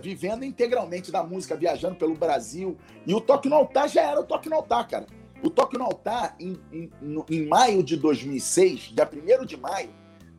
vivendo 0.00 0.44
integralmente 0.44 1.10
da 1.10 1.22
música, 1.22 1.56
viajando 1.56 1.96
pelo 1.96 2.14
Brasil. 2.14 2.76
E 3.06 3.14
o 3.14 3.20
Toque 3.20 3.48
no 3.48 3.56
Altar 3.56 3.88
já 3.88 4.02
era 4.02 4.20
o 4.20 4.24
Toque 4.24 4.48
no 4.48 4.56
Altar, 4.56 4.88
cara. 4.88 5.06
O 5.42 5.50
Toque 5.50 5.76
no 5.76 5.84
Altar, 5.84 6.36
em, 6.38 6.58
em, 6.72 6.90
em 7.30 7.46
maio 7.46 7.82
de 7.82 7.96
2006, 7.96 8.92
dia 8.94 9.08
1 9.40 9.44
de 9.44 9.56
maio, 9.56 9.90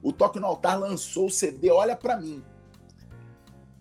o 0.01 0.13
Toque 0.13 0.39
no 0.39 0.47
Altar 0.47 0.79
lançou 0.79 1.27
o 1.27 1.31
CD 1.31 1.69
Olha 1.69 1.95
Pra 1.95 2.17
Mim. 2.17 2.43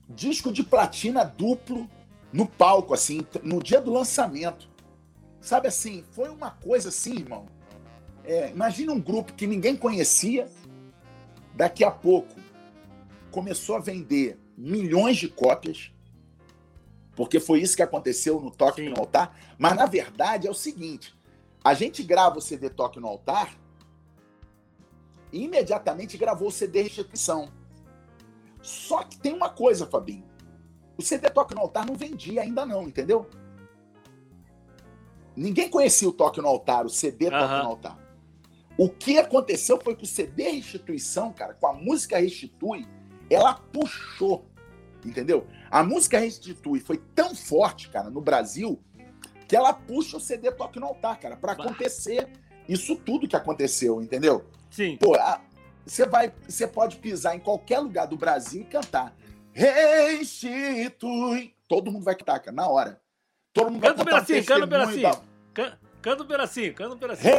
Disco 0.08 0.52
de 0.52 0.62
platina 0.62 1.24
duplo 1.24 1.88
no 2.32 2.46
palco, 2.46 2.94
assim, 2.94 3.26
no 3.42 3.62
dia 3.62 3.80
do 3.80 3.92
lançamento. 3.92 4.68
Sabe 5.40 5.68
assim, 5.68 6.04
foi 6.12 6.28
uma 6.28 6.50
coisa 6.50 6.88
assim, 6.88 7.16
irmão, 7.16 7.46
é, 8.24 8.50
imagina 8.50 8.92
um 8.92 9.00
grupo 9.00 9.32
que 9.32 9.46
ninguém 9.46 9.76
conhecia, 9.76 10.48
daqui 11.54 11.84
a 11.84 11.90
pouco 11.90 12.34
começou 13.30 13.76
a 13.76 13.80
vender 13.80 14.38
milhões 14.56 15.16
de 15.16 15.28
cópias, 15.28 15.92
porque 17.14 17.40
foi 17.40 17.60
isso 17.60 17.76
que 17.76 17.82
aconteceu 17.82 18.40
no 18.40 18.50
Toque 18.50 18.82
Sim. 18.82 18.90
no 18.90 18.98
Altar. 18.98 19.34
Mas 19.56 19.74
na 19.74 19.86
verdade 19.86 20.46
é 20.46 20.50
o 20.50 20.54
seguinte: 20.54 21.16
a 21.64 21.74
gente 21.74 22.02
grava 22.02 22.38
o 22.38 22.42
CD 22.42 22.68
Toque 22.68 23.00
no 23.00 23.08
Altar 23.08 23.56
e 25.32 25.44
imediatamente 25.44 26.16
gravou 26.16 26.48
o 26.48 26.52
CD 26.52 26.82
Restituição. 26.82 27.50
Só 28.62 29.02
que 29.02 29.18
tem 29.18 29.32
uma 29.32 29.48
coisa, 29.48 29.86
Fabinho. 29.86 30.24
O 30.96 31.02
CD 31.02 31.30
Toque 31.30 31.54
no 31.54 31.60
Altar 31.60 31.86
não 31.86 31.94
vendia 31.94 32.42
ainda 32.42 32.66
não, 32.66 32.88
entendeu? 32.88 33.26
Ninguém 35.36 35.70
conhecia 35.70 36.08
o 36.08 36.12
Toque 36.12 36.40
no 36.40 36.48
Altar, 36.48 36.84
o 36.84 36.90
CD 36.90 37.30
Toque 37.30 37.62
no 37.62 37.68
Altar. 37.68 37.98
O 38.76 38.88
que 38.88 39.18
aconteceu 39.18 39.80
foi 39.82 39.94
que 39.94 40.04
o 40.04 40.06
CD 40.06 40.50
Restituição, 40.50 41.32
cara, 41.32 41.54
com 41.54 41.66
a 41.66 41.72
música 41.72 42.18
Restitui, 42.18 42.86
ela 43.30 43.54
puxou, 43.54 44.46
entendeu? 45.04 45.46
A 45.70 45.82
música 45.82 46.18
Restitui 46.18 46.80
foi 46.80 46.98
tão 47.14 47.34
forte, 47.34 47.88
cara, 47.88 48.10
no 48.10 48.20
Brasil, 48.20 48.80
que 49.46 49.56
ela 49.56 49.72
puxa 49.72 50.16
o 50.16 50.20
CD 50.20 50.50
Toque 50.52 50.80
no 50.80 50.86
Altar, 50.86 51.20
cara, 51.20 51.36
para 51.36 51.52
acontecer 51.52 52.28
isso 52.68 52.96
tudo 52.96 53.28
que 53.28 53.36
aconteceu, 53.36 54.02
entendeu? 54.02 54.44
Sim. 54.70 54.96
Pô, 54.96 55.16
você 55.84 56.06
vai, 56.06 56.32
você 56.46 56.66
pode 56.66 56.96
pisar 56.96 57.34
em 57.34 57.40
qualquer 57.40 57.78
lugar 57.78 58.06
do 58.06 58.16
Brasil 58.16 58.62
e 58.62 58.64
cantar 58.64 59.14
Restitui. 59.58 61.52
Todo 61.66 61.90
mundo 61.90 62.04
vai 62.04 62.14
cantar, 62.14 62.38
cara, 62.38 62.54
na 62.54 62.68
hora. 62.68 63.00
Todo 63.52 63.72
mundo 63.72 63.82
canta 63.82 64.04
vai 64.04 64.04
cantar 64.04 64.22
um 64.22 64.26
canta 64.44 64.64
um 64.64 64.68
pedacinho. 64.68 65.02
Da... 65.02 65.20
Canta 66.00 66.22
um 66.22 66.26
pedacinho, 66.26 66.72
canta 66.74 66.94
um 66.94 66.98
pedacinho. 66.98 67.34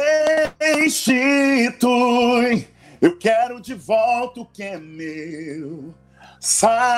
Restitui, 0.60 2.68
eu 3.00 3.16
quero 3.16 3.58
de 3.58 3.72
volta 3.72 4.40
o 4.40 4.46
que 4.46 4.62
é 4.62 4.78
meu. 4.78 5.94
Sara-me 6.38 6.94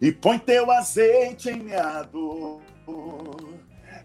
e 0.00 0.12
põe 0.12 0.38
teu 0.38 0.70
azeite 0.70 1.50
em 1.50 1.56
minha 1.56 2.04
dor. 2.04 2.62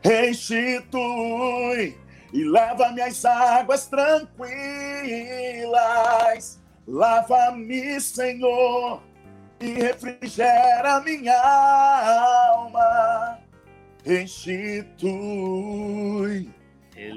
Restitui 0.04 1.96
e 2.34 2.44
leva 2.44 2.92
minhas 2.92 3.24
águas 3.26 3.88
tranquilas. 3.88 4.50
Lava-me, 6.88 8.02
Senhor, 8.02 9.02
e 9.60 9.74
refrigera 9.74 11.00
minha 11.02 11.40
alma 11.40 13.40
restitui. 14.04 15.14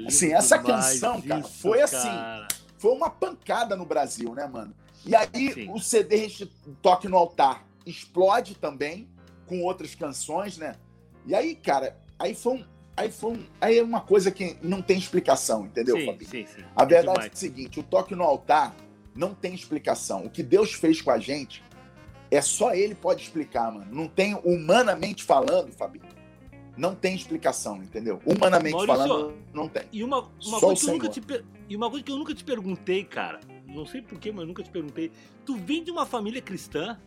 Assim, 0.07 0.33
essa 0.33 0.57
canção, 0.57 1.21
cara, 1.21 1.43
foi 1.43 1.81
assim, 1.81 2.07
cara. 2.07 2.47
foi 2.77 2.93
uma 2.93 3.09
pancada 3.09 3.75
no 3.75 3.85
Brasil, 3.85 4.33
né, 4.33 4.47
mano? 4.47 4.73
E 5.05 5.13
aí 5.15 5.53
Sim. 5.53 5.71
o 5.71 5.79
CD 5.79 6.27
Toque 6.81 7.07
no 7.07 7.17
Altar 7.17 7.63
explode 7.85 8.55
também 8.55 9.07
com 9.45 9.61
outras 9.61 9.93
canções, 9.93 10.57
né? 10.57 10.75
E 11.25 11.35
aí, 11.35 11.55
cara, 11.55 11.95
aí 12.17 12.33
foi 12.33 12.53
um, 12.53 12.65
aí 12.95 13.11
foi 13.11 13.31
um, 13.31 13.43
aí 13.59 13.77
é 13.77 13.83
uma 13.83 14.01
coisa 14.01 14.31
que 14.31 14.57
não 14.61 14.81
tem 14.81 14.97
explicação, 14.97 15.65
entendeu, 15.65 15.97
sim, 15.97 16.05
Fabinho? 16.05 16.29
Sim, 16.29 16.45
sim. 16.45 16.63
A 16.75 16.85
verdade 16.85 17.25
é, 17.25 17.27
é 17.27 17.31
o 17.31 17.37
seguinte, 17.37 17.79
o 17.79 17.83
Toque 17.83 18.15
no 18.15 18.23
Altar 18.23 18.75
não 19.15 19.33
tem 19.33 19.53
explicação. 19.53 20.25
O 20.25 20.29
que 20.29 20.43
Deus 20.43 20.73
fez 20.73 21.01
com 21.01 21.11
a 21.11 21.17
gente 21.17 21.63
é 22.31 22.41
só 22.41 22.73
ele 22.73 22.95
pode 22.95 23.23
explicar, 23.23 23.71
mano. 23.71 23.87
Não 23.91 24.07
tem 24.07 24.39
humanamente 24.43 25.23
falando, 25.23 25.71
Fabinho 25.71 26.15
não 26.77 26.93
tem 26.93 27.15
explicação, 27.15 27.77
entendeu? 27.77 28.21
Humanamente 28.25 28.73
Maurício, 28.73 28.95
falando, 28.95 29.33
não 29.53 29.67
tem. 29.67 29.83
E 29.91 30.03
uma, 30.03 30.29
uma 30.45 30.59
coisa 30.59 30.81
que 30.81 30.89
eu 30.89 30.93
nunca 30.93 31.09
te, 31.09 31.21
e 31.69 31.75
uma 31.75 31.89
coisa 31.89 32.05
que 32.05 32.11
eu 32.11 32.17
nunca 32.17 32.35
te 32.35 32.43
perguntei, 32.43 33.03
cara, 33.03 33.39
não 33.67 33.85
sei 33.85 34.01
porquê, 34.01 34.31
mas 34.31 34.41
eu 34.41 34.47
nunca 34.47 34.63
te 34.63 34.69
perguntei. 34.69 35.11
Tu 35.45 35.55
vem 35.55 35.83
de 35.83 35.91
uma 35.91 36.05
família 36.05 36.41
cristã? 36.41 36.99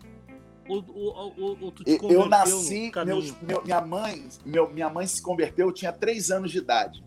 Ou, 0.68 0.84
ou, 0.88 1.34
ou, 1.38 1.58
ou 1.62 1.72
tu 1.72 1.82
te 1.82 1.98
Eu 2.02 2.26
nasci, 2.26 2.92
meus, 3.06 3.34
meu, 3.40 3.62
minha, 3.64 3.80
mãe, 3.80 4.28
meu, 4.44 4.70
minha 4.70 4.90
mãe 4.90 5.06
se 5.06 5.22
converteu, 5.22 5.68
eu 5.68 5.72
tinha 5.72 5.92
três 5.92 6.30
anos 6.30 6.50
de 6.50 6.58
idade. 6.58 7.04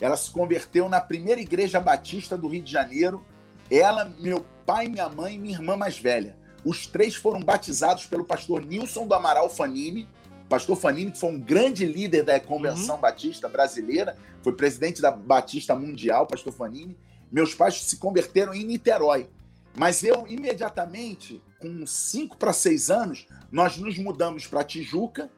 Ela 0.00 0.16
se 0.16 0.30
converteu 0.30 0.88
na 0.88 1.00
primeira 1.00 1.40
igreja 1.40 1.78
batista 1.78 2.36
do 2.36 2.48
Rio 2.48 2.62
de 2.62 2.72
Janeiro. 2.72 3.24
Ela, 3.70 4.12
meu 4.18 4.44
pai, 4.66 4.88
minha 4.88 5.08
mãe 5.08 5.36
e 5.36 5.38
minha 5.38 5.54
irmã 5.54 5.76
mais 5.76 5.96
velha. 5.96 6.36
Os 6.64 6.86
três 6.86 7.14
foram 7.14 7.40
batizados 7.40 8.06
pelo 8.06 8.24
pastor 8.24 8.64
Nilson 8.64 9.06
do 9.06 9.14
Amaral 9.14 9.48
Fanini. 9.48 10.08
Pastor 10.48 10.76
Fanini, 10.76 11.12
que 11.12 11.18
foi 11.18 11.30
um 11.30 11.40
grande 11.40 11.86
líder 11.86 12.24
da 12.24 12.38
Convenção 12.40 12.96
uhum. 12.96 13.00
Batista 13.00 13.48
Brasileira, 13.48 14.16
foi 14.42 14.52
presidente 14.52 15.00
da 15.00 15.10
Batista 15.10 15.74
Mundial, 15.74 16.26
pastor 16.26 16.52
Fanini. 16.52 16.96
Meus 17.30 17.54
pais 17.54 17.80
se 17.82 17.96
converteram 17.96 18.52
em 18.52 18.64
Niterói. 18.64 19.28
Mas 19.76 20.02
eu, 20.02 20.26
imediatamente, 20.26 21.42
com 21.58 21.86
cinco 21.86 22.36
para 22.36 22.52
seis 22.52 22.90
anos, 22.90 23.26
nós 23.50 23.78
nos 23.78 23.98
mudamos 23.98 24.46
para 24.46 24.64
Tijuca, 24.64 25.30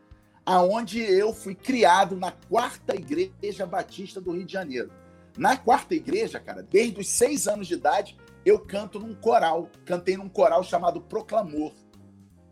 aonde 0.45 1.01
eu 1.01 1.33
fui 1.33 1.55
criado 1.55 2.17
na 2.17 2.33
quarta 2.33 2.95
igreja 2.95 3.65
batista 3.65 4.21
do 4.21 4.33
Rio 4.33 4.45
de 4.45 4.53
Janeiro. 4.53 4.91
Na 5.37 5.57
quarta 5.57 5.95
igreja, 5.95 6.39
cara, 6.39 6.63
desde 6.63 7.01
os 7.01 7.09
seis 7.09 7.47
anos 7.47 7.67
de 7.67 7.75
idade, 7.75 8.17
eu 8.45 8.59
canto 8.59 9.01
num 9.01 9.15
coral. 9.15 9.71
Cantei 9.85 10.17
num 10.17 10.29
coral 10.29 10.63
chamado 10.63 11.01
Proclamor, 11.01 11.73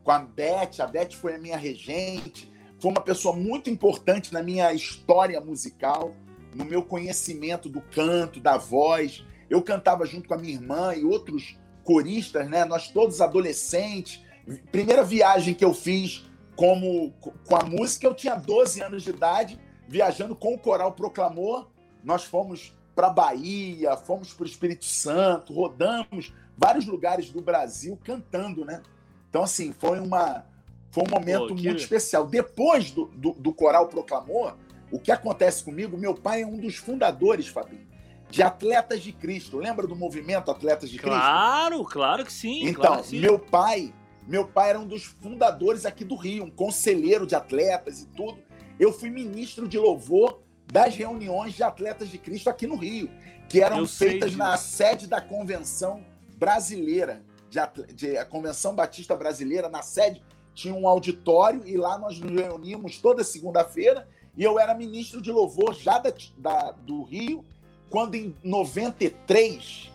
com 0.03 0.11
a 0.11 0.18
Beth. 0.18 0.81
A 0.81 0.87
Beth 0.87 1.12
foi 1.12 1.35
a 1.35 1.38
minha 1.38 1.57
regente, 1.57 2.51
foi 2.81 2.90
uma 2.90 3.03
pessoa 3.03 3.37
muito 3.37 3.71
importante 3.71 4.33
na 4.33 4.42
minha 4.42 4.73
história 4.73 5.40
musical, 5.40 6.14
no 6.55 6.64
meu 6.64 6.83
conhecimento 6.83 7.68
do 7.68 7.81
canto, 7.81 8.40
da 8.40 8.57
voz. 8.57 9.25
Eu 9.51 9.62
cantava 9.62 10.07
junto 10.07 10.29
com 10.29 10.35
a 10.35 10.38
minha 10.38 10.55
irmã 10.55 10.95
e 10.95 11.05
outros 11.05 11.57
coristas, 11.85 12.49
né? 12.49 12.64
Nós 12.64 12.88
todos 12.88 13.21
adolescentes. 13.21 14.23
Primeira 14.71 15.05
viagem 15.05 15.55
que 15.55 15.64
eu 15.64 15.73
fiz 15.73 16.25
como 16.57 17.12
com 17.47 17.57
a 17.57 17.64
música, 17.64 18.07
eu 18.07 18.14
tinha 18.14 18.35
12 18.35 18.83
anos 18.83 19.03
de 19.03 19.11
idade, 19.11 19.59
viajando 19.88 20.35
com 20.35 20.55
o 20.55 20.59
coral 20.59 20.92
Proclamor. 20.92 21.68
Nós 22.05 22.25
fomos 22.25 22.75
para 22.95 23.09
Bahia, 23.09 23.97
fomos 23.97 24.33
para 24.33 24.45
o 24.45 24.47
Espírito 24.47 24.85
Santo, 24.85 25.53
rodamos 25.53 26.33
vários 26.57 26.87
lugares 26.87 27.31
do 27.31 27.40
Brasil 27.40 27.99
cantando, 28.05 28.64
né? 28.64 28.83
Então, 29.29 29.42
assim, 29.42 29.73
foi, 29.73 29.99
uma, 29.99 30.45
foi 30.90 31.05
um 31.05 31.11
momento 31.11 31.49
Pô, 31.49 31.55
que... 31.55 31.64
muito 31.64 31.81
especial. 31.81 32.27
Depois 32.27 32.90
do, 32.90 33.07
do, 33.07 33.33
do, 33.33 33.53
Coral 33.53 33.88
Proclamor, 33.88 34.57
o 34.90 34.99
que 34.99 35.11
acontece 35.11 35.64
comigo? 35.64 35.97
Meu 35.97 36.14
pai 36.14 36.42
é 36.42 36.47
um 36.47 36.59
dos 36.59 36.77
fundadores, 36.77 37.49
Fabinho, 37.49 37.87
de 38.33 38.42
Atletas 38.42 39.03
de 39.03 39.12
Cristo. 39.12 39.59
Lembra 39.59 39.87
do 39.87 39.95
movimento 39.95 40.51
Atletas 40.51 40.88
de 40.88 40.97
Cristo? 40.97 41.18
Claro, 41.18 41.85
claro 41.85 42.25
que 42.25 42.33
sim. 42.33 42.62
Então, 42.62 42.83
claro 42.83 43.03
que 43.03 43.09
sim. 43.09 43.21
meu 43.21 43.38
pai, 43.38 43.92
meu 44.27 44.47
pai 44.47 44.71
era 44.71 44.81
um 44.81 44.87
dos 44.87 45.05
fundadores 45.05 45.85
aqui 45.85 46.03
do 46.03 46.16
Rio, 46.16 46.45
um 46.45 46.51
conselheiro 46.51 47.27
de 47.27 47.35
atletas 47.35 48.01
e 48.01 48.07
tudo. 48.07 48.38
Eu 48.81 48.90
fui 48.90 49.11
ministro 49.11 49.68
de 49.68 49.79
louvor 49.79 50.40
das 50.73 50.97
reuniões 50.97 51.53
de 51.53 51.62
atletas 51.62 52.09
de 52.09 52.16
Cristo 52.16 52.49
aqui 52.49 52.66
no 52.66 52.75
Rio, 52.75 53.11
que 53.51 53.61
eram 53.61 53.87
feitas 53.87 54.35
na 54.35 54.57
sede 54.57 55.07
da 55.07 55.21
Convenção 55.21 56.03
Brasileira, 56.38 57.23
de, 57.51 57.61
de, 57.92 58.16
a 58.16 58.25
Convenção 58.25 58.75
Batista 58.75 59.14
Brasileira, 59.14 59.68
na 59.68 59.83
sede 59.83 60.23
tinha 60.55 60.75
um 60.75 60.88
auditório 60.88 61.66
e 61.66 61.77
lá 61.77 61.99
nós 61.99 62.18
nos 62.18 62.31
reuníamos 62.31 62.99
toda 62.99 63.23
segunda-feira 63.23 64.09
e 64.37 64.42
eu 64.42 64.59
era 64.59 64.75
ministro 64.75 65.21
de 65.21 65.31
louvor 65.31 65.75
já 65.75 65.99
da, 65.99 66.12
da, 66.38 66.73
do 66.73 67.03
Rio, 67.03 67.45
quando 67.93 68.17
em 68.17 68.35
93 68.43 69.93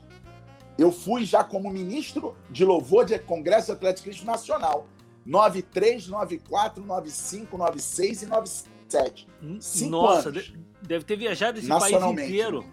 eu 0.77 0.91
fui 0.91 1.25
já 1.25 1.43
como 1.43 1.69
ministro 1.69 2.37
de 2.49 2.63
louvor 2.63 3.03
de 3.03 3.19
Congresso 3.19 3.73
Atlético 3.73 4.07
Cristo 4.07 4.25
Nacional. 4.25 4.87
93, 5.25 6.07
94, 6.07 6.85
95, 6.85 7.57
96 7.57 8.21
e 8.21 8.25
97 8.27 8.77
sete. 8.89 9.27
Hum, 9.41 9.57
Cinco 9.59 9.91
Nossa, 9.91 10.29
anos. 10.29 10.53
deve 10.81 11.03
ter 11.03 11.17
viajado 11.17 11.59
esse 11.59 11.67
país 11.67 12.03
inteiro. 12.03 12.65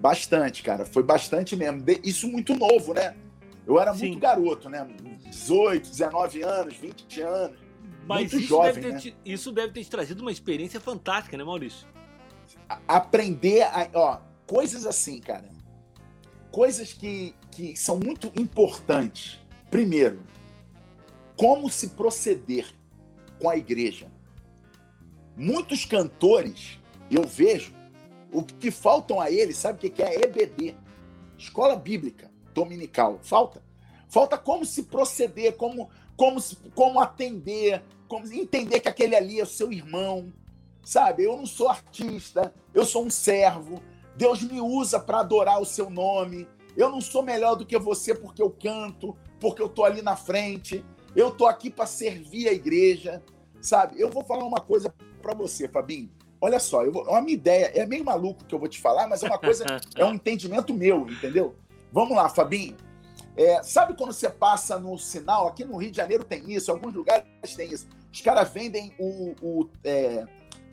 Bastante, 0.00 0.62
cara. 0.62 0.84
Foi 0.84 1.02
bastante 1.02 1.56
mesmo. 1.56 1.82
Isso 2.02 2.28
muito 2.28 2.54
novo, 2.54 2.94
né? 2.94 3.16
Eu 3.66 3.80
era 3.80 3.94
Sim. 3.94 4.08
muito 4.08 4.20
garoto, 4.20 4.68
né? 4.68 4.86
18, 5.28 5.90
19 5.90 6.42
anos, 6.42 6.76
20 6.76 7.20
anos. 7.22 7.58
Mas 8.06 8.20
muito 8.20 8.38
isso, 8.38 8.48
jovem, 8.48 8.74
deve 8.74 8.92
né? 8.92 8.98
te, 9.00 9.16
isso 9.24 9.50
deve 9.50 9.72
ter 9.72 9.82
te 9.82 9.90
trazido 9.90 10.22
uma 10.22 10.30
experiência 10.30 10.78
fantástica, 10.78 11.36
né, 11.36 11.42
Maurício? 11.42 11.86
Aprender 12.86 13.62
a. 13.62 13.88
Ó, 13.94 14.18
coisas 14.46 14.86
assim, 14.86 15.20
cara. 15.20 15.48
Coisas 16.50 16.92
que, 16.92 17.34
que 17.50 17.76
são 17.76 17.98
muito 17.98 18.32
importantes. 18.40 19.38
Primeiro, 19.70 20.22
como 21.36 21.68
se 21.68 21.88
proceder 21.88 22.66
com 23.38 23.48
a 23.48 23.56
igreja. 23.56 24.10
Muitos 25.36 25.84
cantores, 25.84 26.78
eu 27.10 27.24
vejo, 27.24 27.74
o 28.32 28.42
que 28.42 28.70
faltam 28.70 29.20
a 29.20 29.30
eles, 29.30 29.58
sabe 29.58 29.86
o 29.86 29.90
que 29.90 30.02
é 30.02 30.24
EBD? 30.24 30.74
Escola 31.38 31.76
Bíblica 31.76 32.30
Dominical. 32.54 33.18
Falta. 33.22 33.62
Falta 34.08 34.38
como 34.38 34.64
se 34.64 34.84
proceder, 34.84 35.56
como, 35.56 35.90
como, 36.16 36.40
como 36.74 37.00
atender, 37.00 37.82
como 38.08 38.26
entender 38.32 38.80
que 38.80 38.88
aquele 38.88 39.14
ali 39.14 39.40
é 39.40 39.42
o 39.42 39.46
seu 39.46 39.72
irmão. 39.72 40.32
Sabe? 40.86 41.24
Eu 41.24 41.36
não 41.36 41.44
sou 41.44 41.68
artista, 41.68 42.54
eu 42.72 42.84
sou 42.86 43.04
um 43.04 43.10
servo. 43.10 43.82
Deus 44.14 44.40
me 44.40 44.60
usa 44.60 45.00
para 45.00 45.18
adorar 45.18 45.60
o 45.60 45.64
seu 45.64 45.90
nome. 45.90 46.46
Eu 46.76 46.88
não 46.88 47.00
sou 47.00 47.24
melhor 47.24 47.56
do 47.56 47.66
que 47.66 47.76
você 47.76 48.14
porque 48.14 48.40
eu 48.40 48.50
canto, 48.50 49.16
porque 49.40 49.60
eu 49.60 49.68
tô 49.68 49.82
ali 49.82 50.00
na 50.00 50.14
frente. 50.14 50.84
Eu 51.16 51.32
tô 51.32 51.44
aqui 51.48 51.70
para 51.70 51.86
servir 51.86 52.48
a 52.48 52.52
igreja, 52.52 53.20
sabe? 53.60 54.00
Eu 54.00 54.08
vou 54.10 54.22
falar 54.22 54.44
uma 54.44 54.60
coisa 54.60 54.94
para 55.20 55.34
você, 55.34 55.66
Fabinho. 55.66 56.08
Olha 56.40 56.60
só, 56.60 56.84
eu 56.84 56.92
vou, 56.92 57.02
uma 57.02 57.20
minha 57.20 57.34
ideia, 57.34 57.72
é 57.74 57.84
meio 57.84 58.04
maluco 58.04 58.44
que 58.44 58.54
eu 58.54 58.58
vou 58.60 58.68
te 58.68 58.80
falar, 58.80 59.08
mas 59.08 59.24
é 59.24 59.26
uma 59.26 59.40
coisa, 59.40 59.64
é 59.96 60.04
um 60.04 60.14
entendimento 60.14 60.72
meu, 60.72 61.08
entendeu? 61.10 61.56
Vamos 61.90 62.16
lá, 62.16 62.28
Fabinho. 62.28 62.76
É, 63.36 63.60
sabe 63.64 63.96
quando 63.96 64.12
você 64.12 64.30
passa 64.30 64.78
no 64.78 64.96
sinal? 64.96 65.48
Aqui 65.48 65.64
no 65.64 65.78
Rio 65.78 65.90
de 65.90 65.96
Janeiro 65.96 66.22
tem 66.22 66.48
isso, 66.52 66.70
alguns 66.70 66.94
lugares 66.94 67.26
tem 67.56 67.72
isso. 67.72 67.88
Os 68.12 68.20
caras 68.20 68.48
vendem 68.50 68.94
o, 69.00 69.34
o 69.42 69.68
é, 69.82 70.24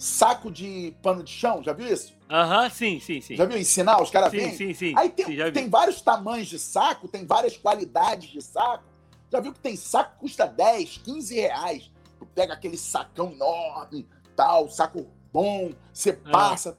saco 0.04 0.52
de 0.52 0.94
pano 1.02 1.24
de 1.24 1.32
chão, 1.32 1.64
já 1.64 1.72
viu 1.72 1.88
isso? 1.88 2.14
Aham, 2.30 2.70
sim, 2.70 3.00
sim, 3.00 3.22
sim. 3.22 3.36
Já 3.36 3.46
viu 3.46 3.58
em 3.58 3.64
sinal? 3.64 4.04
Os 4.04 4.12
caras 4.12 4.32
vendem? 4.32 4.52
Sim, 4.52 4.74
sim, 4.74 4.90
sim. 4.90 4.94
Aí 4.98 5.10
tem, 5.10 5.26
sim, 5.26 5.52
tem 5.54 5.70
vários 5.70 6.02
tamanhos 6.02 6.48
de 6.48 6.60
saco, 6.60 7.08
tem 7.08 7.26
várias 7.26 7.56
qualidades 7.56 8.30
de 8.30 8.42
saco. 8.42 8.84
Já 9.32 9.40
viu 9.40 9.54
que 9.54 9.62
tem 9.62 9.78
saco 9.78 10.16
que 10.16 10.20
custa 10.20 10.46
10, 10.46 10.98
15 10.98 11.36
reais. 11.36 11.92
Tu 12.20 12.26
pega 12.26 12.54
aquele 12.54 12.78
sacão 12.78 13.32
enorme, 13.32 14.08
tal, 14.36 14.70
saco 14.70 15.08
bom, 15.32 15.72
você 15.94 16.10
é. 16.10 16.14
passa. 16.14 16.78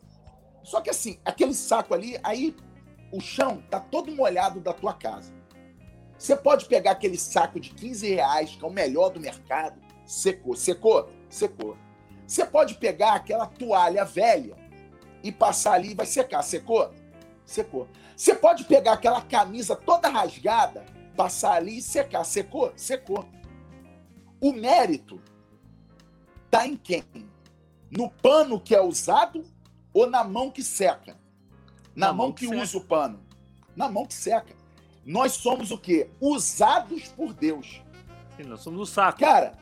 Só 0.62 0.82
que 0.82 0.90
assim, 0.90 1.18
aquele 1.24 1.54
saco 1.54 1.94
ali, 1.94 2.18
aí 2.22 2.54
o 3.10 3.20
chão 3.20 3.62
tá 3.70 3.80
todo 3.80 4.12
molhado 4.12 4.60
da 4.60 4.74
tua 4.74 4.92
casa. 4.92 5.32
Você 6.18 6.36
pode 6.36 6.66
pegar 6.66 6.92
aquele 6.92 7.16
saco 7.16 7.58
de 7.58 7.70
15 7.70 8.14
reais, 8.14 8.54
que 8.54 8.64
é 8.64 8.68
o 8.68 8.70
melhor 8.70 9.08
do 9.10 9.18
mercado, 9.18 9.80
secou, 10.04 10.54
secou, 10.54 11.10
secou. 11.28 11.76
Você 12.26 12.44
pode 12.44 12.74
pegar 12.74 13.14
aquela 13.14 13.46
toalha 13.46 14.04
velha 14.04 14.56
e 15.22 15.30
passar 15.30 15.74
ali 15.74 15.90
e 15.90 15.94
vai 15.94 16.06
secar, 16.06 16.42
secou? 16.42 16.92
Secou. 17.44 17.88
Você 18.16 18.34
pode 18.34 18.64
pegar 18.64 18.94
aquela 18.94 19.20
camisa 19.20 19.76
toda 19.76 20.08
rasgada, 20.08 20.84
passar 21.16 21.54
ali 21.54 21.78
e 21.78 21.82
secar, 21.82 22.24
secou? 22.24 22.72
Secou. 22.76 23.24
O 24.40 24.52
mérito 24.52 25.20
tá 26.50 26.66
em 26.66 26.76
quem? 26.76 27.04
no 27.96 28.10
pano 28.10 28.60
que 28.60 28.74
é 28.74 28.80
usado 28.80 29.44
ou 29.92 30.08
na 30.08 30.24
mão 30.24 30.50
que 30.50 30.62
seca? 30.62 31.16
Na, 31.94 32.08
na 32.08 32.12
mão, 32.12 32.26
mão, 32.26 32.32
que, 32.32 32.46
que 32.46 32.54
usa 32.54 32.76
o 32.76 32.80
pano. 32.80 33.20
Na 33.76 33.88
mão 33.88 34.04
que 34.04 34.14
seca. 34.14 34.54
Nós 35.04 35.32
somos 35.32 35.70
o 35.70 35.78
quê? 35.78 36.10
Usados 36.20 37.08
por 37.08 37.32
Deus. 37.32 37.80
Sim, 38.36 38.44
nós 38.44 38.60
somos 38.60 38.80
o 38.80 38.92
saco. 38.92 39.20
Cara, 39.20 39.56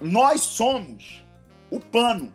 nós 0.00 0.42
somos 0.42 1.24
o 1.70 1.80
pano, 1.80 2.32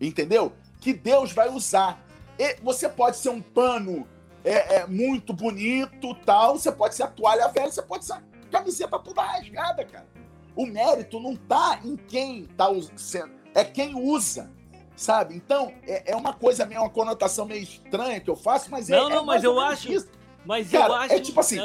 entendeu? 0.00 0.52
Que 0.80 0.92
Deus 0.92 1.32
vai 1.32 1.48
usar. 1.48 2.04
E 2.38 2.56
você 2.62 2.88
pode 2.88 3.16
ser 3.16 3.30
um 3.30 3.40
pano 3.40 4.06
é, 4.44 4.76
é, 4.76 4.86
muito 4.86 5.32
bonito, 5.32 6.14
tal. 6.24 6.58
Você 6.58 6.70
pode 6.70 6.94
ser 6.94 7.04
a 7.04 7.08
toalha 7.08 7.48
velha, 7.48 7.70
você 7.70 7.82
pode 7.82 8.04
ser 8.04 8.14
a 8.14 8.22
camiseta 8.50 8.98
toda 8.98 9.22
rasgada, 9.22 9.84
cara. 9.84 10.06
O 10.54 10.66
mérito 10.66 11.20
não 11.20 11.36
tá 11.36 11.80
em 11.84 11.96
quem 11.96 12.46
tá 12.56 12.66
sendo, 12.96 13.32
é 13.54 13.64
quem 13.64 13.94
usa 13.94 14.50
sabe? 14.96 15.36
Então, 15.36 15.72
é, 15.86 16.12
é 16.12 16.16
uma 16.16 16.32
coisa 16.32 16.64
meio, 16.64 16.80
uma 16.80 16.90
conotação 16.90 17.44
meio 17.44 17.62
estranha 17.62 18.18
que 18.18 18.30
eu 18.30 18.34
faço, 18.34 18.70
mas 18.70 18.88
não, 18.88 19.10
é. 19.10 19.14
Não, 19.14 19.24
mas 19.24 19.44
eu 19.44 19.60
acho. 19.60 19.92
Isso. 19.92 20.08
Mas 20.44 20.70
cara, 20.70 20.88
eu 20.88 20.94
acho. 20.94 21.14
É 21.14 21.20
tipo 21.20 21.38
assim. 21.38 21.58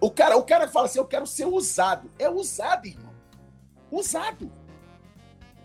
O 0.00 0.10
cara, 0.10 0.36
o 0.36 0.42
cara 0.44 0.68
fala 0.68 0.86
assim: 0.86 0.98
eu 0.98 1.04
quero 1.04 1.26
ser 1.26 1.46
usado. 1.46 2.10
É 2.18 2.30
usado, 2.30 2.86
irmão. 2.86 3.12
Usado. 3.90 4.50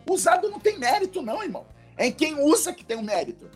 Usado 0.10 0.50
não 0.50 0.60
tem 0.60 0.78
mérito, 0.78 1.22
não, 1.22 1.44
irmão. 1.44 1.65
É 1.98 2.12
quem 2.12 2.39
usa 2.39 2.74
que 2.74 2.84
tem 2.84 2.98
o 2.98 3.00
um 3.00 3.04
mérito. 3.04 3.50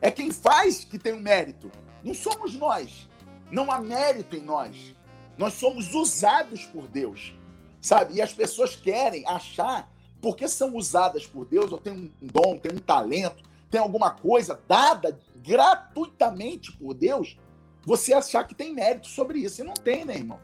É 0.00 0.10
quem 0.10 0.30
faz 0.30 0.84
que 0.84 0.98
tem 0.98 1.12
o 1.12 1.16
um 1.16 1.20
mérito. 1.20 1.70
Não 2.02 2.14
somos 2.14 2.54
nós. 2.54 3.08
Não 3.50 3.70
há 3.70 3.80
mérito 3.80 4.36
em 4.36 4.42
nós. 4.42 4.94
Nós 5.36 5.54
somos 5.54 5.94
usados 5.94 6.64
por 6.66 6.86
Deus. 6.88 7.34
sabe? 7.80 8.14
E 8.14 8.22
as 8.22 8.32
pessoas 8.32 8.74
querem 8.74 9.24
achar, 9.26 9.90
porque 10.20 10.48
são 10.48 10.74
usadas 10.74 11.26
por 11.26 11.44
Deus, 11.44 11.70
ou 11.70 11.78
tem 11.78 11.92
um 11.92 12.10
dom, 12.20 12.58
tem 12.58 12.72
um 12.72 12.78
talento, 12.78 13.44
tem 13.70 13.80
alguma 13.80 14.10
coisa 14.10 14.60
dada 14.66 15.18
gratuitamente 15.36 16.72
por 16.72 16.94
Deus, 16.94 17.38
você 17.84 18.12
achar 18.12 18.44
que 18.44 18.54
tem 18.54 18.74
mérito 18.74 19.06
sobre 19.06 19.38
isso. 19.38 19.60
E 19.60 19.64
não 19.64 19.74
tem, 19.74 20.04
né, 20.04 20.16
irmão? 20.16 20.40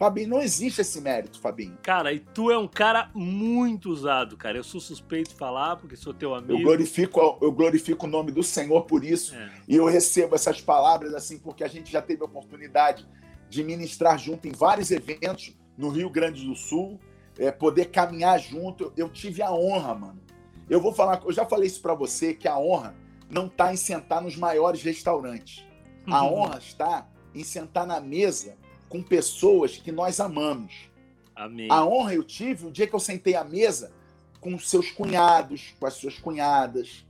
Fabinho, 0.00 0.30
não 0.30 0.40
existe 0.40 0.80
esse 0.80 0.98
mérito, 0.98 1.38
Fabinho. 1.38 1.76
Cara, 1.82 2.10
e 2.10 2.20
tu 2.20 2.50
é 2.50 2.56
um 2.56 2.66
cara 2.66 3.10
muito 3.14 3.90
usado, 3.90 4.34
cara. 4.34 4.56
Eu 4.56 4.64
sou 4.64 4.80
suspeito 4.80 5.28
de 5.28 5.36
falar, 5.36 5.76
porque 5.76 5.94
sou 5.94 6.14
teu 6.14 6.34
amigo. 6.34 6.54
Eu 6.54 6.62
glorifico, 6.62 7.38
eu 7.38 7.52
glorifico 7.52 8.06
o 8.06 8.08
nome 8.08 8.32
do 8.32 8.42
Senhor 8.42 8.86
por 8.86 9.04
isso. 9.04 9.34
É. 9.34 9.50
E 9.68 9.76
eu 9.76 9.84
recebo 9.84 10.34
essas 10.34 10.58
palavras 10.58 11.12
assim, 11.12 11.38
porque 11.38 11.62
a 11.62 11.68
gente 11.68 11.92
já 11.92 12.00
teve 12.00 12.22
a 12.22 12.24
oportunidade 12.24 13.06
de 13.50 13.62
ministrar 13.62 14.18
junto 14.18 14.48
em 14.48 14.52
vários 14.52 14.90
eventos 14.90 15.54
no 15.76 15.90
Rio 15.90 16.08
Grande 16.08 16.46
do 16.46 16.56
Sul, 16.56 16.98
é, 17.38 17.52
poder 17.52 17.90
caminhar 17.90 18.40
junto. 18.40 18.94
Eu 18.96 19.10
tive 19.10 19.42
a 19.42 19.52
honra, 19.52 19.94
mano. 19.94 20.22
Eu 20.70 20.80
vou 20.80 20.94
falar, 20.94 21.20
eu 21.26 21.32
já 21.32 21.44
falei 21.44 21.66
isso 21.66 21.82
para 21.82 21.92
você, 21.92 22.32
que 22.32 22.48
a 22.48 22.58
honra 22.58 22.94
não 23.28 23.48
está 23.48 23.70
em 23.70 23.76
sentar 23.76 24.22
nos 24.22 24.34
maiores 24.34 24.82
restaurantes. 24.82 25.62
A 26.06 26.24
uhum. 26.24 26.38
honra 26.38 26.56
está 26.56 27.06
em 27.34 27.44
sentar 27.44 27.86
na 27.86 28.00
mesa 28.00 28.56
com 28.90 29.00
pessoas 29.02 29.76
que 29.78 29.92
nós 29.92 30.20
amamos. 30.20 30.90
Amém. 31.34 31.68
A 31.70 31.86
honra 31.86 32.14
eu 32.14 32.24
tive 32.24 32.66
o 32.66 32.70
dia 32.70 32.86
que 32.88 32.94
eu 32.94 33.00
sentei 33.00 33.36
à 33.36 33.44
mesa 33.44 33.92
com 34.40 34.58
seus 34.58 34.90
cunhados, 34.90 35.74
com 35.78 35.86
as 35.86 35.94
suas 35.94 36.18
cunhadas, 36.18 37.06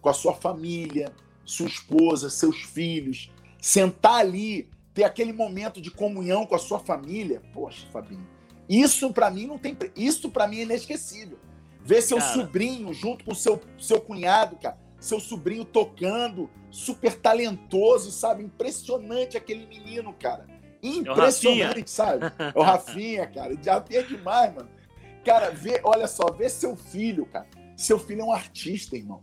com 0.00 0.08
a 0.08 0.14
sua 0.14 0.32
família, 0.32 1.12
sua 1.44 1.66
esposa, 1.66 2.30
seus 2.30 2.62
filhos. 2.62 3.30
Sentar 3.60 4.20
ali, 4.20 4.70
ter 4.94 5.02
aquele 5.02 5.32
momento 5.32 5.80
de 5.80 5.90
comunhão 5.90 6.46
com 6.46 6.54
a 6.54 6.58
sua 6.58 6.78
família. 6.78 7.42
Poxa, 7.52 7.86
Fabinho, 7.90 8.26
isso 8.68 9.12
para 9.12 9.28
mim 9.28 9.46
não 9.46 9.58
tem. 9.58 9.76
Isso 9.96 10.30
para 10.30 10.46
mim 10.46 10.60
é 10.60 10.62
inesquecível. 10.62 11.38
Ver 11.82 12.00
seu 12.00 12.18
cara. 12.18 12.32
sobrinho 12.32 12.94
junto 12.94 13.24
com 13.24 13.34
seu, 13.34 13.60
seu 13.76 14.00
cunhado, 14.00 14.56
cara. 14.56 14.78
Seu 15.00 15.18
sobrinho 15.18 15.64
tocando, 15.64 16.48
super 16.70 17.14
talentoso, 17.14 18.10
sabe? 18.12 18.42
Impressionante 18.42 19.36
aquele 19.36 19.66
menino, 19.66 20.14
cara. 20.14 20.53
Impressionante, 20.84 21.80
é 21.80 21.86
sabe? 21.86 22.24
É 22.38 22.58
o 22.58 22.62
Rafinha, 22.62 23.26
cara. 23.26 23.56
Já 23.62 23.84
é 23.90 24.02
demais, 24.02 24.54
mano. 24.54 24.68
Cara, 25.24 25.50
vê, 25.50 25.80
olha 25.82 26.06
só, 26.06 26.30
vê 26.30 26.48
seu 26.48 26.76
filho, 26.76 27.24
cara. 27.26 27.46
Seu 27.76 27.98
filho 27.98 28.20
é 28.20 28.24
um 28.24 28.32
artista, 28.32 28.96
irmão. 28.96 29.22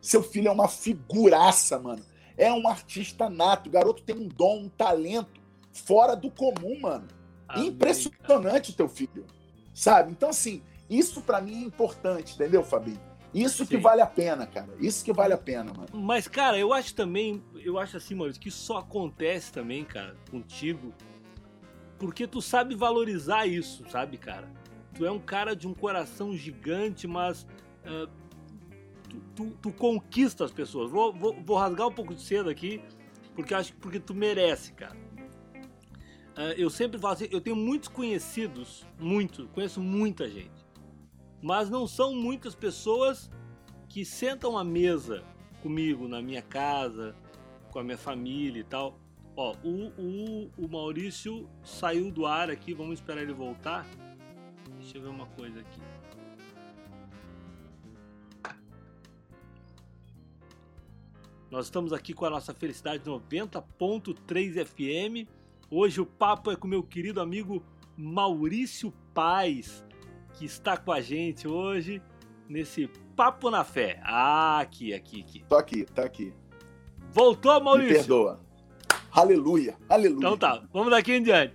Seu 0.00 0.22
filho 0.22 0.48
é 0.48 0.50
uma 0.50 0.68
figuraça, 0.68 1.78
mano. 1.78 2.04
É 2.36 2.52
um 2.52 2.66
artista 2.66 3.30
nato. 3.30 3.68
O 3.68 3.72
garoto 3.72 4.02
tem 4.02 4.16
um 4.16 4.26
dom, 4.26 4.64
um 4.64 4.68
talento 4.68 5.40
fora 5.72 6.16
do 6.16 6.30
comum, 6.30 6.80
mano. 6.80 7.06
Amém, 7.46 7.68
Impressionante 7.68 8.72
cara. 8.72 8.76
teu 8.76 8.88
filho. 8.88 9.26
Sabe? 9.72 10.10
Então, 10.10 10.30
assim, 10.30 10.62
isso 10.88 11.22
para 11.22 11.40
mim 11.40 11.62
é 11.62 11.66
importante, 11.66 12.34
entendeu, 12.34 12.64
Fabinho? 12.64 13.00
Isso 13.32 13.66
que 13.66 13.76
vale 13.76 14.00
a 14.00 14.06
pena, 14.06 14.46
cara. 14.46 14.68
Isso 14.80 15.04
que 15.04 15.12
vale 15.12 15.32
a 15.32 15.38
pena, 15.38 15.72
mano. 15.72 15.88
Mas, 15.92 16.26
cara, 16.26 16.58
eu 16.58 16.72
acho 16.72 16.94
também, 16.94 17.42
eu 17.54 17.78
acho 17.78 17.96
assim, 17.96 18.14
Maurício, 18.14 18.40
que 18.40 18.48
isso 18.48 18.58
só 18.58 18.78
acontece 18.78 19.52
também, 19.52 19.84
cara, 19.84 20.16
contigo, 20.30 20.92
porque 21.98 22.26
tu 22.26 22.42
sabe 22.42 22.74
valorizar 22.74 23.46
isso, 23.46 23.84
sabe, 23.88 24.16
cara? 24.16 24.50
Tu 24.94 25.06
é 25.06 25.10
um 25.10 25.20
cara 25.20 25.54
de 25.54 25.68
um 25.68 25.74
coração 25.74 26.36
gigante, 26.36 27.06
mas 27.06 27.46
uh, 27.84 28.08
tu, 29.08 29.20
tu, 29.36 29.50
tu, 29.62 29.72
conquista 29.72 30.44
as 30.44 30.50
pessoas. 30.50 30.90
Vou, 30.90 31.12
vou, 31.12 31.40
vou, 31.40 31.56
rasgar 31.56 31.86
um 31.86 31.92
pouco 31.92 32.14
de 32.14 32.22
cedo 32.22 32.50
aqui, 32.50 32.82
porque 33.34 33.54
acho 33.54 33.72
que 33.72 33.78
porque 33.78 34.00
tu 34.00 34.14
merece, 34.14 34.72
cara. 34.72 34.96
Uh, 36.36 36.54
eu 36.56 36.68
sempre 36.68 36.98
falo 36.98 37.14
assim, 37.14 37.28
eu 37.30 37.40
tenho 37.40 37.56
muitos 37.56 37.88
conhecidos, 37.88 38.84
muito, 38.98 39.46
conheço 39.48 39.80
muita 39.80 40.28
gente 40.28 40.59
mas 41.42 41.70
não 41.70 41.86
são 41.86 42.14
muitas 42.14 42.54
pessoas 42.54 43.30
que 43.88 44.04
sentam 44.04 44.56
à 44.56 44.64
mesa 44.64 45.24
comigo 45.62 46.06
na 46.06 46.20
minha 46.22 46.42
casa, 46.42 47.14
com 47.70 47.78
a 47.78 47.84
minha 47.84 47.98
família 47.98 48.60
e 48.60 48.64
tal. 48.64 48.98
Ó, 49.36 49.54
o, 49.64 49.88
o, 49.98 50.50
o 50.58 50.68
Maurício 50.68 51.48
saiu 51.62 52.10
do 52.10 52.26
ar 52.26 52.50
aqui, 52.50 52.74
vamos 52.74 52.94
esperar 52.94 53.22
ele 53.22 53.32
voltar. 53.32 53.86
Deixa 54.78 54.98
eu 54.98 55.02
ver 55.02 55.08
uma 55.08 55.26
coisa 55.26 55.60
aqui. 55.60 55.80
Nós 61.50 61.66
estamos 61.66 61.92
aqui 61.92 62.12
com 62.12 62.24
a 62.24 62.30
nossa 62.30 62.54
Felicidade 62.54 63.02
90.3 63.04 64.64
FM. 64.64 65.28
Hoje 65.68 66.00
o 66.00 66.06
papo 66.06 66.50
é 66.50 66.56
com 66.56 66.68
meu 66.68 66.82
querido 66.82 67.20
amigo 67.20 67.64
Maurício 67.96 68.92
Paz 69.12 69.84
que 70.34 70.44
está 70.44 70.76
com 70.76 70.92
a 70.92 71.00
gente 71.00 71.46
hoje 71.46 72.02
nesse 72.48 72.88
Papo 73.14 73.50
na 73.50 73.64
Fé. 73.64 74.00
Ah, 74.02 74.60
aqui, 74.60 74.94
aqui, 74.94 75.20
aqui. 75.20 75.44
Tô 75.48 75.56
aqui, 75.56 75.84
tá 75.84 76.04
aqui. 76.04 76.32
Voltou, 77.12 77.60
Maurício? 77.60 77.88
Me 77.90 77.98
perdoa. 77.98 78.40
Aleluia, 79.12 79.76
aleluia. 79.88 80.18
Então 80.18 80.36
tá, 80.36 80.62
vamos 80.72 80.90
daqui 80.90 81.12
em 81.12 81.22
diante. 81.22 81.54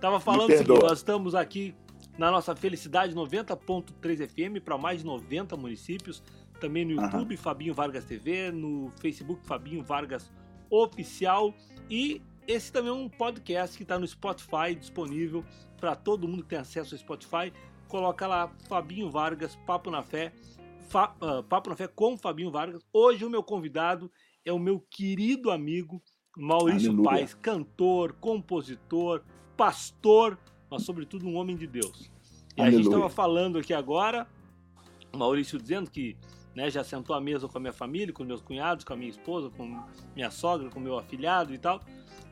Tava 0.00 0.20
falando 0.20 0.52
o 0.52 0.56
seguinte, 0.56 0.82
nós 0.82 0.98
estamos 0.98 1.34
aqui 1.34 1.74
na 2.18 2.30
nossa 2.30 2.54
Felicidade 2.54 3.14
90.3 3.14 4.28
FM 4.28 4.62
para 4.62 4.76
mais 4.76 5.00
de 5.00 5.06
90 5.06 5.56
municípios, 5.56 6.22
também 6.60 6.84
no 6.84 7.00
YouTube 7.00 7.34
uhum. 7.34 7.40
Fabinho 7.40 7.74
Vargas 7.74 8.04
TV, 8.04 8.50
no 8.50 8.90
Facebook 9.00 9.46
Fabinho 9.46 9.82
Vargas 9.82 10.30
Oficial 10.70 11.54
e 11.88 12.20
esse 12.46 12.72
também 12.72 12.90
é 12.90 12.94
um 12.94 13.08
podcast 13.08 13.76
que 13.76 13.82
está 13.82 13.98
no 13.98 14.06
Spotify 14.06 14.74
disponível 14.78 15.44
para 15.80 15.94
todo 15.94 16.28
mundo 16.28 16.42
que 16.42 16.50
tem 16.50 16.58
acesso 16.58 16.94
ao 16.94 16.98
Spotify 16.98 17.52
coloca 17.88 18.26
lá 18.26 18.48
Fabinho 18.68 19.10
Vargas, 19.10 19.56
Papo 19.66 19.90
na 19.90 20.02
Fé, 20.02 20.32
Fa, 20.88 21.14
uh, 21.20 21.42
Papo 21.42 21.70
na 21.70 21.76
Fé 21.76 21.88
com 21.88 22.16
Fabinho 22.16 22.50
Vargas. 22.50 22.82
Hoje 22.92 23.24
o 23.24 23.30
meu 23.30 23.42
convidado 23.42 24.10
é 24.44 24.52
o 24.52 24.58
meu 24.58 24.80
querido 24.90 25.50
amigo 25.50 26.02
Maurício 26.36 26.90
Aleluia. 26.90 27.10
Paes, 27.10 27.34
cantor, 27.34 28.12
compositor, 28.14 29.22
pastor, 29.56 30.38
mas 30.70 30.82
sobretudo 30.82 31.26
um 31.26 31.36
homem 31.36 31.56
de 31.56 31.66
Deus. 31.66 32.10
E 32.56 32.60
Aleluia. 32.60 32.68
a 32.68 32.70
gente 32.70 32.92
estava 32.92 33.08
falando 33.08 33.58
aqui 33.58 33.72
agora, 33.72 34.26
Maurício 35.14 35.58
dizendo 35.58 35.90
que 35.90 36.16
né, 36.54 36.70
já 36.70 36.82
sentou 36.82 37.14
à 37.14 37.20
mesa 37.20 37.46
com 37.46 37.58
a 37.58 37.60
minha 37.60 37.72
família, 37.72 38.14
com 38.14 38.24
meus 38.24 38.40
cunhados, 38.40 38.84
com 38.84 38.94
a 38.94 38.96
minha 38.96 39.10
esposa, 39.10 39.50
com 39.50 39.82
minha 40.14 40.30
sogra, 40.30 40.70
com 40.70 40.80
meu 40.80 40.98
afilhado 40.98 41.52
e 41.52 41.58
tal. 41.58 41.80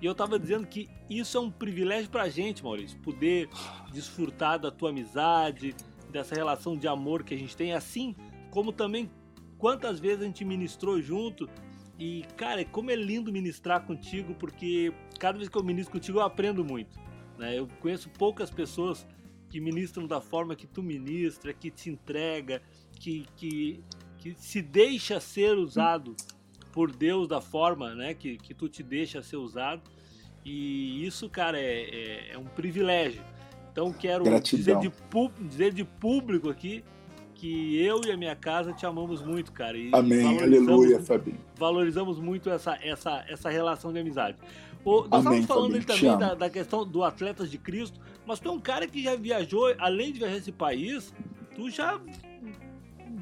E 0.05 0.07
eu 0.07 0.13
estava 0.13 0.39
dizendo 0.39 0.67
que 0.67 0.91
isso 1.09 1.39
é 1.39 1.41
um 1.41 1.51
privilégio 1.51 2.11
para 2.11 2.25
a 2.25 2.29
gente, 2.29 2.63
Maurício, 2.63 2.99
poder 2.99 3.49
desfrutar 3.91 4.59
da 4.59 4.71
tua 4.71 4.91
amizade, 4.91 5.75
dessa 6.11 6.35
relação 6.35 6.77
de 6.77 6.87
amor 6.87 7.23
que 7.25 7.33
a 7.33 7.39
gente 7.39 7.57
tem, 7.57 7.73
assim 7.73 8.15
como 8.51 8.71
também 8.71 9.11
quantas 9.57 9.99
vezes 9.99 10.21
a 10.21 10.27
gente 10.27 10.45
ministrou 10.45 11.01
junto. 11.01 11.49
E, 11.99 12.23
cara, 12.37 12.63
como 12.67 12.91
é 12.91 12.95
lindo 12.95 13.33
ministrar 13.33 13.87
contigo, 13.87 14.35
porque 14.35 14.93
cada 15.19 15.39
vez 15.39 15.49
que 15.49 15.57
eu 15.57 15.65
ministro 15.65 15.95
contigo 15.95 16.19
eu 16.19 16.23
aprendo 16.23 16.63
muito. 16.63 17.01
Né? 17.39 17.59
Eu 17.59 17.67
conheço 17.81 18.11
poucas 18.11 18.51
pessoas 18.51 19.07
que 19.49 19.59
ministram 19.59 20.07
da 20.07 20.21
forma 20.21 20.55
que 20.55 20.67
tu 20.67 20.83
ministra, 20.83 21.55
que 21.55 21.71
te 21.71 21.89
entrega, 21.89 22.61
que, 23.01 23.25
que, 23.37 23.83
que 24.19 24.35
se 24.35 24.61
deixa 24.61 25.19
ser 25.19 25.57
usado 25.57 26.15
por 26.75 26.91
Deus 26.91 27.29
da 27.29 27.41
forma 27.41 27.95
né, 27.95 28.15
que, 28.15 28.37
que 28.37 28.53
tu 28.53 28.69
te 28.69 28.83
deixa 28.83 29.23
ser 29.23 29.37
usado. 29.37 29.81
E 30.45 31.07
isso, 31.07 31.31
cara, 31.31 31.57
é, 31.57 31.83
é, 31.83 32.33
é 32.33 32.39
um 32.39 32.47
privilégio. 32.47 33.23
Então 33.71 33.93
quero 33.93 34.25
dizer 34.41 34.79
de, 34.79 34.93
dizer 35.49 35.73
de 35.73 35.85
público 35.85 36.51
aqui 36.51 36.85
que 37.35 37.81
eu 37.81 38.01
e 38.05 38.11
a 38.11 38.17
minha 38.17 38.35
casa 38.35 38.73
te 38.73 38.85
amamos 38.85 39.23
muito, 39.23 39.53
cara. 39.53 39.79
E 39.79 39.91
Amém, 39.93 40.41
aleluia, 40.41 41.01
Fabinho. 41.01 41.39
Valorizamos 41.57 42.19
muito 42.19 42.51
essa, 42.51 42.77
essa, 42.83 43.25
essa 43.29 43.49
relação 43.49 43.93
de 43.93 44.01
amizade. 44.01 44.37
O, 44.85 45.03
nós 45.03 45.25
Amém, 45.27 45.41
estávamos 45.41 45.47
falando 45.47 45.87
também 45.87 46.19
da, 46.19 46.35
da, 46.35 46.51
questão 46.51 46.85
do 46.85 47.05
Atletas 47.05 47.51
de 47.51 47.57
Cristo, 47.57 48.01
mas 48.27 48.41
tu 48.41 48.49
é 48.49 48.53
um 48.53 48.61
cara 48.61 48.87
que 48.87 49.03
já 49.03 49.15
viajou, 49.15 49.73
além 49.79 50.13
de 50.13 50.19
viajar 50.19 50.37
esse 50.37 50.53
país, 50.53 51.15
tu 51.55 51.71
já 51.71 52.01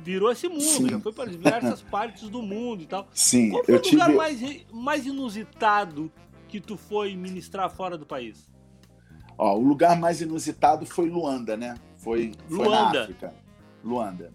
virou 0.03 0.31
esse 0.31 0.49
mundo, 0.49 0.63
Sim. 0.63 0.89
já 0.89 1.01
foi 1.01 1.13
para 1.13 1.31
diversas 1.31 1.81
partes 1.91 2.29
do 2.29 2.43
mundo 2.43 2.83
e 2.83 2.87
tal. 2.87 3.09
Sim, 3.15 3.51
Qual 3.51 3.65
foi 3.65 3.75
o 3.75 3.83
lugar 3.83 4.07
tive... 4.07 4.17
mais, 4.17 4.67
mais 4.73 5.07
inusitado 5.07 6.13
que 6.49 6.61
tu 6.61 6.77
foi 6.77 7.17
ministrar 7.17 7.71
fora 7.71 7.97
do 7.97 8.05
país? 8.05 8.51
Ó, 9.39 9.57
o 9.57 9.63
lugar 9.63 9.99
mais 9.99 10.21
inusitado 10.21 10.85
foi 10.85 11.09
Luanda, 11.09 11.57
né? 11.57 11.77
Foi, 11.97 12.33
foi 12.49 12.67
Luanda. 12.67 12.93
na 12.93 13.03
África. 13.03 13.35
Luanda. 13.83 14.33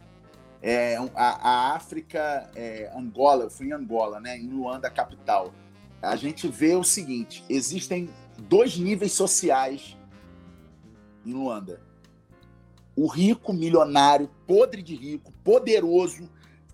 É, 0.62 0.98
a, 1.16 1.50
a 1.50 1.76
África, 1.76 2.50
é, 2.56 2.92
Angola, 2.96 3.44
eu 3.44 3.50
fui 3.50 3.68
em 3.68 3.74
Angola, 3.74 4.20
né? 4.20 4.38
Em 4.38 4.48
Luanda, 4.48 4.90
capital. 4.90 5.54
A 6.02 6.16
gente 6.16 6.48
vê 6.48 6.76
o 6.76 6.84
seguinte: 6.84 7.44
existem 7.50 8.10
dois 8.40 8.78
níveis 8.78 9.14
sociais 9.14 9.96
em 11.26 11.34
Luanda. 11.34 11.87
O 12.98 13.06
rico, 13.06 13.54
milionário, 13.54 14.28
podre 14.48 14.82
de 14.82 14.96
rico, 14.96 15.32
poderoso, 15.44 16.28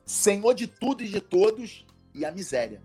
senhor 0.06 0.54
de 0.54 0.68
tudo 0.68 1.04
e 1.04 1.10
de 1.10 1.20
todos, 1.20 1.86
e 2.16 2.24
a 2.24 2.32
miséria. 2.32 2.82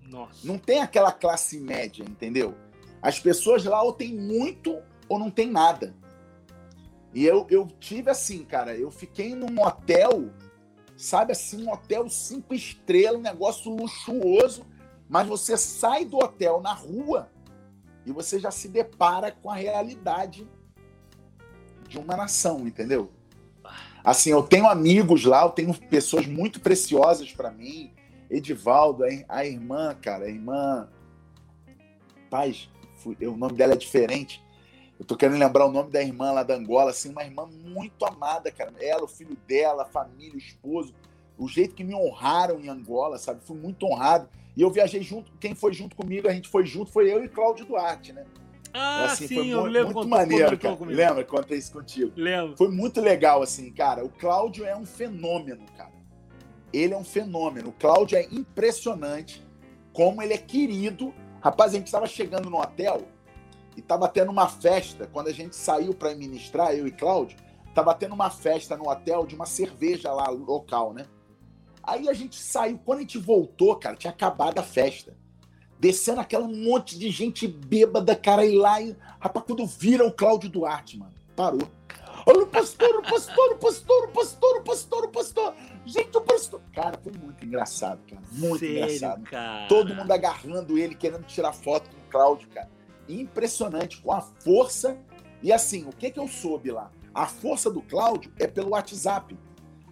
Nossa. 0.00 0.46
Não 0.46 0.56
tem 0.58 0.80
aquela 0.80 1.10
classe 1.10 1.58
média, 1.58 2.04
entendeu? 2.04 2.54
As 3.02 3.18
pessoas 3.18 3.64
lá 3.64 3.82
ou 3.82 3.92
tem 3.92 4.14
muito 4.14 4.80
ou 5.08 5.18
não 5.18 5.28
tem 5.30 5.50
nada. 5.50 5.92
E 7.12 7.24
eu, 7.24 7.46
eu 7.50 7.66
tive 7.80 8.10
assim, 8.10 8.44
cara, 8.44 8.76
eu 8.76 8.92
fiquei 8.92 9.34
num 9.34 9.60
hotel, 9.60 10.30
sabe 10.96 11.32
assim, 11.32 11.64
um 11.64 11.72
hotel 11.72 12.08
cinco 12.08 12.54
estrelas, 12.54 13.18
um 13.18 13.22
negócio 13.22 13.74
luxuoso, 13.74 14.64
mas 15.08 15.26
você 15.26 15.56
sai 15.56 16.04
do 16.04 16.18
hotel 16.18 16.60
na 16.60 16.72
rua 16.72 17.28
e 18.06 18.12
você 18.12 18.38
já 18.38 18.50
se 18.50 18.68
depara 18.68 19.32
com 19.32 19.50
a 19.50 19.56
realidade 19.56 20.48
de 21.88 21.98
uma 21.98 22.16
nação, 22.16 22.66
entendeu? 22.66 23.10
Assim, 24.04 24.30
eu 24.30 24.42
tenho 24.42 24.66
amigos 24.68 25.24
lá, 25.24 25.42
eu 25.42 25.50
tenho 25.50 25.74
pessoas 25.74 26.26
muito 26.26 26.60
preciosas 26.60 27.32
para 27.32 27.50
mim. 27.50 27.92
Edivaldo, 28.30 29.04
a 29.28 29.44
irmã, 29.44 29.96
cara, 30.00 30.26
a 30.26 30.28
irmã. 30.28 30.88
Paz, 32.30 32.68
o 33.04 33.36
nome 33.36 33.54
dela 33.54 33.72
é 33.72 33.76
diferente. 33.76 34.42
Eu 34.98 35.04
tô 35.04 35.16
querendo 35.16 35.38
lembrar 35.38 35.66
o 35.66 35.72
nome 35.72 35.90
da 35.90 36.02
irmã 36.02 36.32
lá 36.32 36.42
da 36.42 36.54
Angola, 36.54 36.90
assim, 36.90 37.10
uma 37.10 37.24
irmã 37.24 37.46
muito 37.46 38.04
amada, 38.04 38.50
cara. 38.50 38.72
Ela, 38.80 39.04
o 39.04 39.08
filho 39.08 39.36
dela, 39.46 39.84
a 39.84 39.86
família, 39.86 40.34
o 40.34 40.38
esposo, 40.38 40.92
o 41.38 41.46
jeito 41.46 41.74
que 41.74 41.84
me 41.84 41.94
honraram 41.94 42.60
em 42.60 42.68
Angola, 42.68 43.16
sabe? 43.16 43.40
Fui 43.44 43.56
muito 43.56 43.86
honrado. 43.86 44.28
E 44.56 44.62
eu 44.62 44.70
viajei 44.70 45.02
junto, 45.02 45.30
quem 45.38 45.54
foi 45.54 45.72
junto 45.72 45.94
comigo, 45.94 46.28
a 46.28 46.32
gente 46.32 46.48
foi 46.48 46.66
junto, 46.66 46.90
foi 46.90 47.12
eu 47.12 47.24
e 47.24 47.28
Cláudio 47.28 47.64
Duarte, 47.64 48.12
né? 48.12 48.26
Ah, 48.78 49.04
assim, 49.06 49.26
sim, 49.26 49.50
eu 49.50 49.60
muito, 49.62 49.72
lembro 49.72 49.94
muito 49.94 50.08
maneiro, 50.08 50.58
cara. 50.58 50.76
Comigo. 50.76 50.96
Lembra? 50.96 51.24
Contei 51.24 51.58
isso 51.58 51.72
contigo. 51.72 52.12
Lembro. 52.16 52.56
Foi 52.56 52.68
muito 52.68 53.00
legal, 53.00 53.42
assim, 53.42 53.72
cara. 53.72 54.04
O 54.04 54.08
Cláudio 54.08 54.64
é 54.64 54.76
um 54.76 54.86
fenômeno, 54.86 55.64
cara. 55.76 55.92
Ele 56.72 56.94
é 56.94 56.96
um 56.96 57.04
fenômeno. 57.04 57.70
O 57.70 57.72
Cláudio 57.72 58.16
é 58.16 58.24
impressionante 58.30 59.44
como 59.92 60.22
ele 60.22 60.34
é 60.34 60.38
querido. 60.38 61.12
Rapaz, 61.40 61.72
a 61.72 61.76
gente 61.76 61.86
estava 61.86 62.06
chegando 62.06 62.48
no 62.48 62.60
hotel 62.60 63.02
e 63.76 63.80
estava 63.80 64.06
tendo 64.08 64.30
uma 64.30 64.48
festa. 64.48 65.06
Quando 65.06 65.28
a 65.28 65.32
gente 65.32 65.56
saiu 65.56 65.94
para 65.94 66.14
ministrar, 66.14 66.74
eu 66.74 66.86
e 66.86 66.90
Cláudio, 66.92 67.36
estava 67.68 67.94
tendo 67.94 68.14
uma 68.14 68.30
festa 68.30 68.76
no 68.76 68.88
hotel 68.88 69.26
de 69.26 69.34
uma 69.34 69.46
cerveja 69.46 70.12
lá 70.12 70.28
local, 70.28 70.92
né? 70.92 71.06
Aí 71.82 72.08
a 72.08 72.12
gente 72.12 72.36
saiu. 72.36 72.78
Quando 72.84 72.98
a 72.98 73.02
gente 73.02 73.18
voltou, 73.18 73.74
cara, 73.76 73.96
tinha 73.96 74.12
acabado 74.12 74.58
a 74.58 74.62
festa. 74.62 75.16
Descendo 75.80 76.20
aquela 76.20 76.48
monte 76.48 76.98
de 76.98 77.08
gente 77.10 77.46
bêbada, 77.46 78.16
cara, 78.16 78.44
e 78.44 78.56
lá. 78.56 78.80
E... 78.80 78.96
Rapaz, 79.20 79.46
quando 79.46 79.66
vira 79.66 80.04
o 80.04 80.12
Cláudio 80.12 80.50
Duarte, 80.50 80.98
mano, 80.98 81.12
parou. 81.36 81.68
Olha 82.26 82.42
o 82.42 82.46
pastor, 82.46 82.96
o 82.96 83.02
pastor, 83.02 83.52
o 83.52 83.56
pastor, 83.56 84.04
o 84.04 84.08
pastor, 84.08 84.56
o 84.56 84.62
pastor, 84.62 85.04
o 85.04 85.08
pastor. 85.08 85.54
Gente, 85.86 86.16
o 86.16 86.20
pastor. 86.20 86.60
Cara, 86.74 86.98
foi 87.02 87.12
muito 87.12 87.44
engraçado, 87.44 88.00
cara. 88.06 88.22
Muito 88.32 88.58
Sério, 88.58 88.76
engraçado. 88.76 89.22
Cara? 89.22 89.66
Todo 89.68 89.94
mundo 89.94 90.10
agarrando 90.10 90.76
ele, 90.76 90.94
querendo 90.94 91.24
tirar 91.24 91.52
foto 91.52 91.88
com 91.88 91.96
o 91.96 92.10
Cláudio, 92.10 92.48
cara. 92.48 92.68
Impressionante, 93.08 94.00
com 94.02 94.12
a 94.12 94.20
força. 94.20 94.98
E 95.42 95.52
assim, 95.52 95.84
o 95.84 95.92
que, 95.92 96.10
que 96.10 96.18
eu 96.18 96.28
soube 96.28 96.70
lá? 96.70 96.90
A 97.14 97.26
força 97.26 97.70
do 97.70 97.80
Cláudio 97.80 98.32
é 98.38 98.46
pelo 98.46 98.70
WhatsApp. 98.70 99.34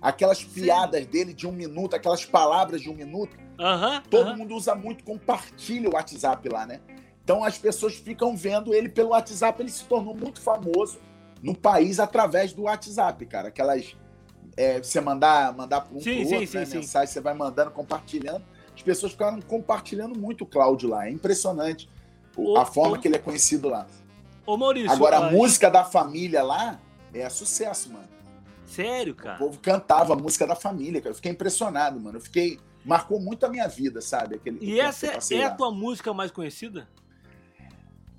Aquelas 0.03 0.39
Sim. 0.39 0.51
piadas 0.51 1.07
dele 1.07 1.33
de 1.33 1.47
um 1.47 1.53
minuto, 1.53 1.97
aquelas 1.97 2.25
palavras 2.25 2.83
de 2.83 2.91
um 2.91 2.95
minuto. 2.95 3.37
Uhum, 3.59 4.03
todo 4.11 4.31
uhum. 4.31 4.37
mundo 4.37 4.55
usa 4.55 4.75
muito, 4.75 5.03
compartilha 5.03 5.89
o 5.89 5.95
WhatsApp 5.95 6.49
lá, 6.49 6.67
né? 6.67 6.81
Então 7.25 7.43
as 7.43 7.59
pessoas 7.59 7.95
ficam 7.95 8.37
vendo 8.37 8.73
ele 8.73 8.89
pelo 8.89 9.11
WhatsApp. 9.11 9.61
Ele 9.61 9.71
se 9.71 9.85
tornou 9.85 10.15
muito 10.15 10.41
famoso 10.41 10.99
no 11.43 11.55
país 11.55 11.99
através 11.99 12.53
do 12.53 12.63
WhatsApp, 12.63 13.25
cara. 13.27 13.49
Aquelas. 13.49 13.97
É, 14.57 14.79
você 14.83 15.01
mandar, 15.01 15.55
mandar 15.55 15.83
para 15.83 15.95
um 15.95 16.01
sim, 16.01 16.23
pro 16.23 16.35
outro, 16.35 16.47
sim, 16.47 16.59
né? 16.59 16.65
sim, 16.65 16.77
mensagem, 16.77 17.13
você 17.13 17.21
vai 17.21 17.35
mandando, 17.35 17.71
compartilhando. 17.73 18.45
As 18.75 18.81
pessoas 18.81 19.13
ficaram 19.13 19.41
compartilhando 19.43 20.19
muito 20.19 20.45
o 20.45 20.47
Cláudio 20.47 20.89
lá. 20.89 21.09
É 21.09 21.11
impressionante 21.11 21.91
o, 22.37 22.57
a 22.57 22.65
forma 22.65 22.99
que 22.99 23.09
ele 23.09 23.17
é 23.17 23.19
conhecido 23.19 23.69
lá. 23.69 23.87
Ô, 24.47 24.57
Maurício. 24.57 24.91
Agora, 24.91 25.19
a 25.19 25.31
música 25.31 25.69
da 25.69 25.85
família 25.85 26.43
lá 26.43 26.81
é 27.13 27.29
sucesso, 27.29 27.93
mano. 27.93 28.09
Sério, 28.67 29.15
cara? 29.15 29.37
O 29.37 29.39
povo 29.39 29.59
cantava 29.61 30.13
a 30.13 30.17
música 30.17 30.47
da 30.47 30.55
família, 30.55 31.01
cara. 31.01 31.11
Eu 31.11 31.17
fiquei 31.17 31.33
impressionado, 31.33 31.99
mano. 31.99 32.19
Eu 32.19 32.23
fiquei. 32.23 32.59
Marcou 32.87 33.21
muito 33.21 33.45
a 33.45 33.49
minha 33.49 33.67
vida, 33.67 34.01
sabe? 34.01 34.37
Aquele, 34.37 34.65
e 34.65 34.81
essa 34.81 35.07
é, 35.35 35.45
a 35.45 35.51
tua 35.51 35.71
música 35.71 36.15
mais 36.15 36.31
conhecida? 36.31 36.89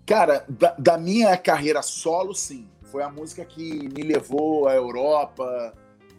Cara, 0.06 0.46
da, 0.48 0.76
da 0.78 0.98
minha 0.98 1.36
carreira 1.38 1.82
solo, 1.82 2.36
sim 2.36 2.70
foi 2.88 3.04
a 3.04 3.10
música 3.10 3.46
que 3.46 3.90
me 3.90 4.02
levou 4.02 4.68
à 4.68 4.74
Europa, 4.74 5.74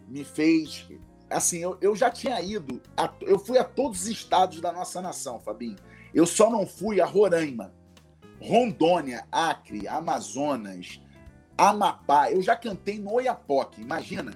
me 0.07 0.23
fez. 0.23 0.87
Assim, 1.29 1.59
eu, 1.59 1.77
eu 1.81 1.95
já 1.95 2.09
tinha 2.09 2.39
ido, 2.41 2.81
a, 2.95 3.11
eu 3.21 3.37
fui 3.37 3.57
a 3.57 3.63
todos 3.63 4.01
os 4.01 4.07
estados 4.07 4.61
da 4.61 4.71
nossa 4.71 5.01
nação, 5.01 5.39
Fabinho. 5.39 5.75
Eu 6.13 6.25
só 6.25 6.49
não 6.49 6.65
fui 6.65 7.01
a 7.01 7.05
Roraima, 7.05 7.73
Rondônia, 8.41 9.27
Acre, 9.31 9.87
Amazonas, 9.87 10.99
Amapá. 11.57 12.31
Eu 12.31 12.41
já 12.41 12.55
cantei 12.55 12.99
no 12.99 13.13
Oiapoque, 13.13 13.81
imagina. 13.81 14.33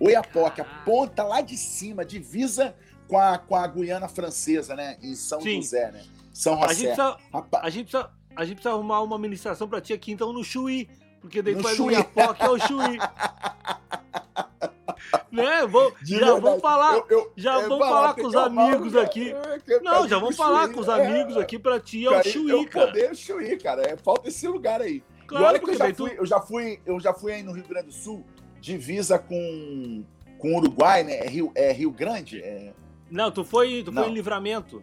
Oiapoque, 0.00 0.60
a 0.60 0.64
ponta 0.84 1.22
lá 1.22 1.40
de 1.40 1.56
cima, 1.56 2.04
divisa 2.04 2.74
com 3.08 3.18
a, 3.18 3.38
com 3.38 3.56
a 3.56 3.66
Guiana 3.66 4.08
Francesa, 4.08 4.74
né? 4.74 4.96
Em 5.02 5.14
São 5.14 5.40
Sim. 5.40 5.62
José, 5.62 5.92
né? 5.92 6.02
São 6.32 6.54
José. 6.54 6.66
A 6.66 6.72
gente, 6.72 6.86
precisa, 6.86 7.16
a, 7.52 7.70
gente 7.70 7.90
precisa, 7.90 8.10
a 8.36 8.44
gente 8.44 8.54
precisa 8.56 8.74
arrumar 8.74 9.02
uma 9.02 9.16
administração 9.16 9.68
para 9.68 9.80
ti 9.80 9.92
aqui, 9.92 10.10
então, 10.12 10.32
no 10.32 10.42
Chuí. 10.42 10.88
Porque 11.20 11.40
daí 11.40 11.60
faz 11.62 11.78
o 11.80 11.90
Iapoca 11.90 12.44
é 12.44 12.50
o 12.50 12.58
Chuí. 12.58 12.98
né? 15.32 15.66
Vou, 15.66 15.94
já 16.02 16.18
verdade. 16.18 16.40
vamos 16.40 16.60
falar, 16.60 16.96
eu, 16.96 17.06
eu, 17.08 17.32
já 17.36 17.60
vamos 17.60 17.78
falar, 17.78 17.88
falar 17.88 18.14
com 18.14 18.26
os 18.26 18.36
amigos 18.36 18.92
mal, 18.92 19.02
aqui. 19.02 19.34
É, 19.68 19.80
não, 19.80 20.08
já 20.08 20.18
vamos 20.18 20.36
falar 20.36 20.68
com 20.68 20.80
os 20.80 20.88
amigos 20.88 21.36
é, 21.36 21.40
aqui 21.40 21.58
para 21.58 21.80
ti, 21.80 22.06
é 22.06 22.10
o 22.10 22.22
Chuí, 22.22 22.66
cara. 22.66 22.86
Poder 22.86 23.10
o 23.10 23.16
Chuí, 23.16 23.58
cara. 23.58 23.82
É, 23.82 23.96
falta 23.96 24.28
esse 24.28 24.46
lugar 24.46 24.82
aí. 24.82 25.02
Claro, 25.26 25.44
e 25.44 25.48
olha 25.48 25.58
que 25.58 25.70
eu 25.70 25.78
já, 25.78 25.84
fui, 25.86 25.94
tu... 25.94 26.08
eu 26.08 26.26
já 26.26 26.40
fui, 26.40 26.80
eu 26.84 27.00
já 27.00 27.14
fui 27.14 27.32
aí 27.32 27.42
no 27.42 27.52
Rio 27.52 27.64
Grande 27.66 27.86
do 27.86 27.92
Sul, 27.92 28.22
divisa 28.60 29.18
com 29.18 30.04
com 30.44 30.52
o 30.52 30.56
Uruguai, 30.58 31.02
né? 31.02 31.20
É 31.20 31.26
Rio, 31.26 31.50
é 31.54 31.72
Rio 31.72 31.90
Grande? 31.90 32.42
É... 32.42 32.74
Não, 33.10 33.30
tu 33.30 33.44
foi, 33.44 33.82
tu 33.82 33.92
foi 33.92 34.08
em 34.08 34.14
Livramento. 34.14 34.82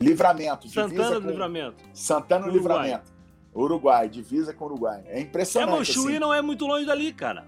Livramento. 0.00 0.68
Santana 0.68 1.20
do 1.20 1.28
Livramento. 1.28 1.84
Santana 1.92 2.46
do 2.46 2.50
Livramento. 2.50 3.12
Uruguai, 3.54 4.08
divisa 4.08 4.52
com 4.52 4.64
Uruguai. 4.64 5.02
É 5.06 5.20
impressionante. 5.20 5.74
É, 5.74 5.78
mas 5.78 5.88
o 5.88 5.92
Chuí 5.92 6.12
assim. 6.12 6.18
não 6.18 6.32
é 6.32 6.40
muito 6.40 6.66
longe 6.66 6.86
dali, 6.86 7.12
cara. 7.12 7.46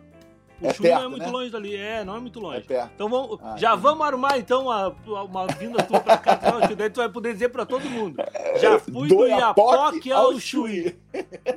O 0.61 0.67
é 0.67 0.73
Chuí 0.73 0.83
perto, 0.83 0.99
não 1.01 1.07
é 1.07 1.09
muito 1.09 1.25
né? 1.25 1.31
longe 1.31 1.51
dali. 1.51 1.77
É, 1.77 2.05
não 2.05 2.17
é 2.17 2.21
muito 2.21 2.41
longe. 2.41 2.59
É 2.59 2.61
perto. 2.61 2.91
Então 2.95 3.09
vamos, 3.09 3.39
ah, 3.43 3.57
já 3.57 3.75
vamos 3.75 4.07
armar 4.07 4.39
então 4.39 4.65
uma, 4.65 4.89
uma 5.23 5.47
vinda 5.47 5.83
tua 5.83 6.01
pra 6.01 6.17
cá, 6.19 6.37
que 6.69 6.75
daí 6.75 6.91
tu 6.91 6.99
vai 6.99 7.09
poder 7.09 7.33
dizer 7.33 7.49
pra 7.49 7.65
todo 7.65 7.89
mundo. 7.89 8.23
Já 8.61 8.79
fui 8.79 9.09
do, 9.09 9.17
do 9.17 9.27
Iapoque 9.27 10.13
ao 10.13 10.39
Chuí. 10.39 10.97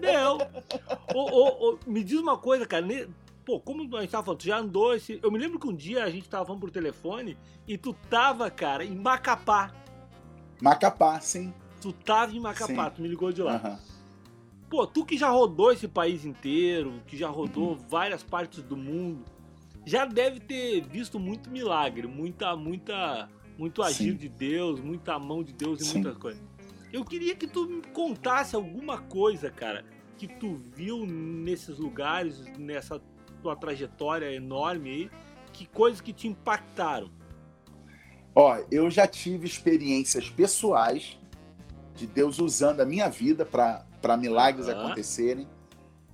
Não. 0.01 0.38
Ô, 1.13 1.71
ô, 1.71 1.80
me 1.86 2.03
diz 2.03 2.19
uma 2.19 2.38
coisa, 2.38 2.65
cara. 2.65 2.86
Pô, 3.47 3.62
como 3.62 3.95
a 3.95 4.01
gente 4.01 4.10
tava 4.10 4.25
falando, 4.25 4.39
tu 4.39 4.45
já 4.45 4.57
andou 4.57 4.93
esse. 4.93 5.21
Eu 5.23 5.31
me 5.31 5.39
lembro 5.39 5.57
que 5.57 5.65
um 5.65 5.73
dia 5.73 6.03
a 6.03 6.10
gente 6.10 6.27
tava 6.27 6.45
falando 6.45 6.60
por 6.60 6.69
telefone 6.69 7.38
e 7.65 7.77
tu 7.77 7.93
tava, 8.10 8.51
cara, 8.51 8.83
em 8.83 8.93
Macapá. 8.93 9.73
Macapá, 10.62 11.17
sim. 11.21 11.53
Tu 11.79 11.93
tava 11.93 12.36
em 12.36 12.41
Macapá, 12.41 12.89
sim. 12.89 12.95
tu 12.97 13.01
me 13.01 13.07
ligou 13.07 13.31
de 13.31 13.41
lá. 13.41 13.62
Uhum. 13.63 13.77
Pô, 14.69 14.86
tu 14.86 15.05
que 15.05 15.17
já 15.17 15.29
rodou 15.29 15.71
esse 15.71 15.88
país 15.88 16.25
inteiro, 16.25 17.01
que 17.07 17.15
já 17.15 17.29
rodou 17.29 17.69
uhum. 17.69 17.77
várias 17.88 18.21
partes 18.21 18.62
do 18.62 18.75
mundo, 18.75 19.23
já 19.86 20.03
deve 20.03 20.41
ter 20.41 20.81
visto 20.81 21.17
muito 21.17 21.49
milagre, 21.49 22.05
muita, 22.05 22.53
muita, 22.53 23.29
muito 23.57 23.81
agir 23.81 24.12
Sim. 24.12 24.17
de 24.17 24.27
Deus, 24.27 24.81
muita 24.81 25.17
mão 25.17 25.41
de 25.41 25.53
Deus 25.53 25.79
e 25.79 25.86
Sim. 25.86 25.93
muitas 25.99 26.17
coisas. 26.17 26.43
Eu 26.91 27.05
queria 27.05 27.33
que 27.33 27.47
tu 27.47 27.65
me 27.65 27.81
contasse 27.93 28.57
alguma 28.57 28.97
coisa, 28.97 29.49
cara, 29.49 29.86
que 30.17 30.27
tu 30.27 30.60
viu 30.75 31.05
nesses 31.05 31.77
lugares, 31.77 32.43
nessa 32.57 33.01
tua 33.38 33.56
trajetória 33.56 34.34
enorme 34.34 34.89
aí, 34.89 35.12
que 35.54 35.65
coisas 35.65 36.02
que 36.02 36.13
te 36.13 36.28
impactaram. 36.28 37.10
Ó, 38.36 38.58
eu 38.71 38.89
já 38.91 39.08
tive 39.08 39.47
experiências 39.47 40.30
pessoais 40.30 41.17
de 41.95 42.06
Deus 42.06 42.38
usando 42.39 42.82
a 42.82 42.86
minha 42.86 43.10
vida 43.10 43.44
para 43.44 44.17
milagres 44.17 44.67
uhum. 44.67 44.79
acontecerem. 44.79 45.48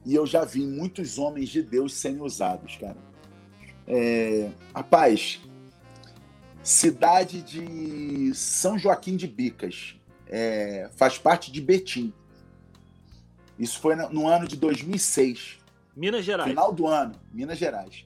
E 0.06 0.16
eu 0.16 0.26
já 0.26 0.46
vi 0.46 0.66
muitos 0.66 1.18
homens 1.18 1.50
de 1.50 1.62
Deus 1.62 1.94
sendo 1.94 2.24
usados, 2.24 2.78
cara. 2.78 2.98
É, 3.86 4.50
rapaz, 4.74 5.42
cidade 6.64 7.42
de 7.42 8.34
São 8.34 8.78
Joaquim 8.78 9.18
de 9.18 9.28
Bicas, 9.28 9.98
é, 10.28 10.90
faz 10.96 11.18
parte 11.18 11.52
de 11.52 11.62
Betim. 11.62 12.14
Isso 13.60 13.80
foi 13.80 13.96
no 13.96 14.28
ano 14.28 14.48
de 14.48 14.56
2006. 14.56 15.60
Minas 15.96 16.26
Gerais. 16.26 16.50
Final 16.50 16.72
do 16.72 16.88
ano, 16.88 17.16
Minas 17.32 17.58
Gerais. 17.58 18.06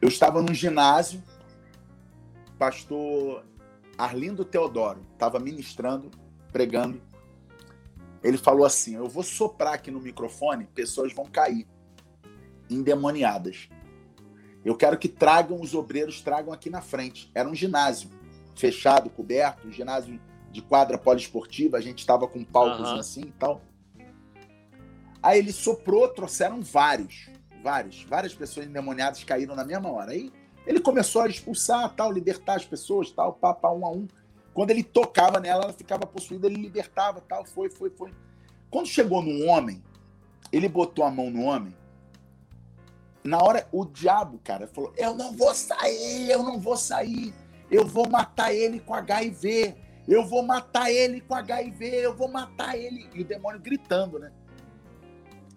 Eu 0.00 0.08
estava 0.08 0.40
num 0.40 0.54
ginásio, 0.54 1.22
pastor 2.58 3.44
Arlindo 3.98 4.44
Teodoro 4.44 5.04
estava 5.14 5.40
ministrando, 5.40 6.10
pregando 6.52 7.00
ele 8.24 8.38
falou 8.38 8.64
assim: 8.64 8.96
Eu 8.96 9.06
vou 9.06 9.22
soprar 9.22 9.74
aqui 9.74 9.90
no 9.90 10.00
microfone, 10.00 10.64
pessoas 10.74 11.12
vão 11.12 11.26
cair, 11.26 11.68
endemoniadas. 12.70 13.68
Eu 14.64 14.74
quero 14.74 14.96
que 14.96 15.08
tragam 15.08 15.60
os 15.60 15.74
obreiros, 15.74 16.22
tragam 16.22 16.50
aqui 16.50 16.70
na 16.70 16.80
frente. 16.80 17.30
Era 17.34 17.46
um 17.46 17.54
ginásio 17.54 18.08
fechado, 18.56 19.10
coberto, 19.10 19.68
um 19.68 19.70
ginásio 19.70 20.18
de 20.50 20.62
quadra 20.62 20.96
poliesportiva, 20.96 21.76
a 21.76 21.80
gente 21.82 21.98
estava 21.98 22.26
com 22.26 22.42
palcos 22.42 22.88
uhum. 22.88 22.98
assim 22.98 23.22
e 23.22 23.32
tal. 23.32 23.60
Aí 25.24 25.38
ele 25.38 25.54
soprou, 25.54 26.06
trouxeram 26.06 26.60
vários. 26.60 27.30
vários, 27.62 28.02
várias 28.02 28.34
pessoas 28.34 28.66
endemoniadas 28.66 29.24
caíram 29.24 29.56
na 29.56 29.64
mesma 29.64 29.90
hora. 29.90 30.12
Aí 30.12 30.30
ele 30.66 30.80
começou 30.80 31.22
a 31.22 31.26
expulsar, 31.26 31.94
tal, 31.96 32.12
libertar 32.12 32.56
as 32.56 32.66
pessoas, 32.66 33.10
tal, 33.10 33.32
pá, 33.32 33.56
um 33.72 33.86
a 33.86 33.90
um. 33.90 34.06
Quando 34.52 34.70
ele 34.70 34.82
tocava 34.82 35.40
nela, 35.40 35.64
ela 35.64 35.72
ficava 35.72 36.06
possuída, 36.06 36.46
ele 36.46 36.60
libertava, 36.60 37.22
tal, 37.26 37.46
foi, 37.46 37.70
foi, 37.70 37.88
foi. 37.88 38.12
Quando 38.70 38.86
chegou 38.86 39.22
no 39.22 39.46
homem, 39.46 39.82
ele 40.52 40.68
botou 40.68 41.06
a 41.06 41.10
mão 41.10 41.30
no 41.30 41.44
homem. 41.44 41.74
Na 43.24 43.38
hora, 43.38 43.66
o 43.72 43.86
diabo, 43.86 44.38
cara, 44.44 44.66
falou: 44.66 44.92
Eu 44.94 45.14
não 45.14 45.32
vou 45.32 45.54
sair, 45.54 46.30
eu 46.30 46.42
não 46.42 46.60
vou 46.60 46.76
sair. 46.76 47.32
Eu 47.70 47.86
vou 47.86 48.10
matar 48.10 48.52
ele 48.52 48.78
com 48.78 48.94
HIV. 48.94 49.74
Eu 50.06 50.26
vou 50.26 50.42
matar 50.42 50.90
ele 50.90 51.22
com 51.22 51.34
HIV. 51.34 51.86
Eu 51.86 52.14
vou 52.14 52.28
matar 52.28 52.76
ele. 52.76 53.08
E 53.14 53.22
o 53.22 53.24
demônio 53.24 53.58
gritando, 53.58 54.18
né? 54.18 54.30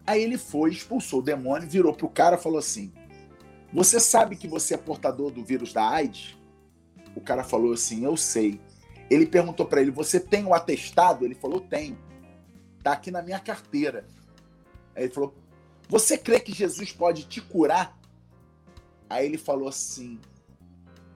Aí 0.07 0.23
ele 0.23 0.37
foi, 0.37 0.71
expulsou 0.71 1.19
o 1.19 1.21
demônio, 1.21 1.67
virou 1.67 1.93
pro 1.93 2.07
cara 2.07 2.37
e 2.37 2.41
falou 2.41 2.57
assim: 2.57 2.93
Você 3.73 3.99
sabe 3.99 4.37
que 4.37 4.47
você 4.47 4.75
é 4.75 4.77
portador 4.77 5.29
do 5.29 5.43
vírus 5.43 5.73
da 5.73 5.85
AIDS? 5.85 6.37
O 7.13 7.19
cara 7.19 7.43
falou 7.43 7.73
assim: 7.73 8.05
Eu 8.05 8.15
sei. 8.15 8.61
Ele 9.09 9.25
perguntou 9.25 9.65
para 9.65 9.81
ele: 9.81 9.91
Você 9.91 10.17
tem 10.17 10.45
o 10.45 10.49
um 10.49 10.53
atestado? 10.53 11.25
Ele 11.25 11.35
falou: 11.35 11.59
Tenho. 11.59 11.97
Tá 12.81 12.93
aqui 12.93 13.11
na 13.11 13.21
minha 13.21 13.37
carteira. 13.37 14.05
Aí 14.95 15.03
ele 15.03 15.13
falou: 15.13 15.35
Você 15.89 16.17
crê 16.17 16.39
que 16.39 16.53
Jesus 16.53 16.93
pode 16.93 17.25
te 17.25 17.41
curar? 17.41 17.99
Aí 19.09 19.25
ele 19.25 19.37
falou 19.37 19.67
assim: 19.67 20.17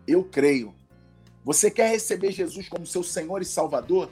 Eu 0.05 0.21
creio. 0.25 0.75
Você 1.45 1.71
quer 1.71 1.89
receber 1.89 2.33
Jesus 2.33 2.67
como 2.67 2.85
seu 2.85 3.03
Senhor 3.03 3.41
e 3.41 3.45
Salvador? 3.45 4.09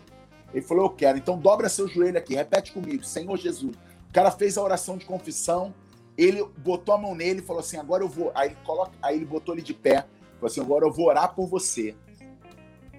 Ele 0.54 0.66
falou: 0.66 0.86
Eu 0.86 0.92
quero. 0.92 1.18
Então 1.18 1.38
dobra 1.38 1.68
seu 1.68 1.86
joelho 1.86 2.18
aqui, 2.18 2.34
repete 2.34 2.72
comigo: 2.72 3.04
Senhor 3.04 3.38
Jesus. 3.38 3.76
O 4.10 4.14
cara 4.14 4.32
fez 4.32 4.58
a 4.58 4.64
oração 4.64 4.98
de 4.98 5.06
confissão, 5.06 5.74
ele 6.18 6.44
botou 6.58 6.94
a 6.94 6.98
mão 6.98 7.16
nele 7.16 7.40
e 7.40 7.44
falou 7.44 7.62
assim: 7.62 7.78
agora 7.78 8.04
eu 8.04 8.10
vou. 8.10 8.32
Aí 8.34 8.50
ele, 8.50 8.58
coloca, 8.66 8.92
aí 9.02 9.16
ele 9.16 9.26
botou 9.26 9.54
ele 9.54 9.62
de 9.62 9.74
pé, 9.74 10.06
falou 10.36 10.48
assim: 10.48 10.62
agora 10.62 10.86
eu 10.86 10.92
vou 10.92 11.08
orar 11.08 11.34
por 11.34 11.48
você. 11.48 11.96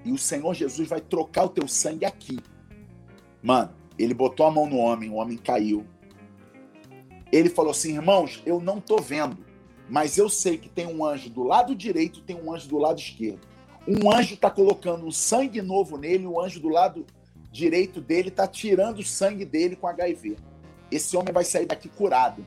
E 0.05 0.13
o 0.13 0.17
Senhor 0.17 0.55
Jesus 0.55 0.89
vai 0.89 1.01
trocar 1.01 1.45
o 1.45 1.49
teu 1.49 1.69
sangue 1.69 2.05
aqui. 2.05 2.39
Mano, 3.43 3.73
ele 3.99 4.15
botou 4.15 4.47
a 4.47 4.51
mão 4.51 4.67
no 4.67 4.79
homem, 4.79 5.11
o 5.11 5.15
homem 5.15 5.37
caiu. 5.37 5.85
Ele 7.33 7.51
falou 7.51 7.73
assim: 7.73 7.95
irmãos, 7.95 8.41
eu 8.47 8.61
não 8.61 8.81
tô 8.81 8.97
vendo, 8.99 9.37
mas 9.89 10.17
eu 10.17 10.29
sei 10.29 10.57
que 10.57 10.69
tem 10.69 10.87
um 10.87 11.05
anjo 11.05 11.29
do 11.29 11.43
lado 11.43 11.75
direito, 11.75 12.23
tem 12.23 12.37
um 12.37 12.55
anjo 12.55 12.69
do 12.69 12.79
lado 12.79 13.01
esquerdo. 13.01 13.47
Um 13.87 14.11
anjo 14.11 14.35
está 14.35 14.51
colocando 14.51 15.05
um 15.05 15.11
sangue 15.11 15.61
novo 15.61 15.97
nele, 15.97 16.27
o 16.27 16.41
anjo 16.41 16.61
do 16.61 16.69
lado 16.69 17.05
direito 17.51 18.01
dele 18.01 18.29
está 18.29 18.47
tirando 18.47 19.01
o 19.01 19.05
sangue 19.05 19.45
dele 19.45 19.75
com 19.75 19.89
HIV. 19.89 20.37
Esse 20.91 21.17
homem 21.17 21.33
vai 21.33 21.45
sair 21.45 21.67
daqui 21.67 21.89
curado. 21.89 22.47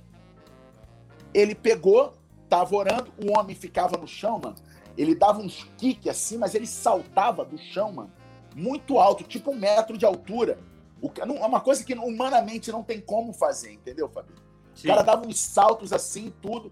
Ele 1.33 1.55
pegou, 1.55 2.13
tava 2.49 2.75
orando, 2.75 3.11
o 3.17 3.37
homem 3.37 3.55
ficava 3.55 3.97
no 3.97 4.07
chão, 4.07 4.39
mano. 4.39 4.55
Ele 4.97 5.15
dava 5.15 5.39
uns 5.39 5.63
kicks 5.77 6.07
assim, 6.07 6.37
mas 6.37 6.53
ele 6.53 6.67
saltava 6.67 7.43
do 7.43 7.57
chão, 7.57 7.91
mano. 7.91 8.11
Muito 8.55 8.99
alto, 8.99 9.23
tipo 9.23 9.51
um 9.51 9.55
metro 9.55 9.97
de 9.97 10.05
altura. 10.05 10.59
O, 11.01 11.11
é 11.19 11.45
uma 11.45 11.59
coisa 11.59 11.83
que 11.83 11.93
humanamente 11.93 12.71
não 12.71 12.83
tem 12.83 13.01
como 13.01 13.33
fazer, 13.33 13.73
entendeu, 13.73 14.07
Fabinho? 14.09 14.37
O 14.77 14.87
cara 14.87 15.01
dava 15.01 15.25
uns 15.27 15.39
saltos 15.39 15.91
assim, 15.91 16.31
tudo. 16.41 16.71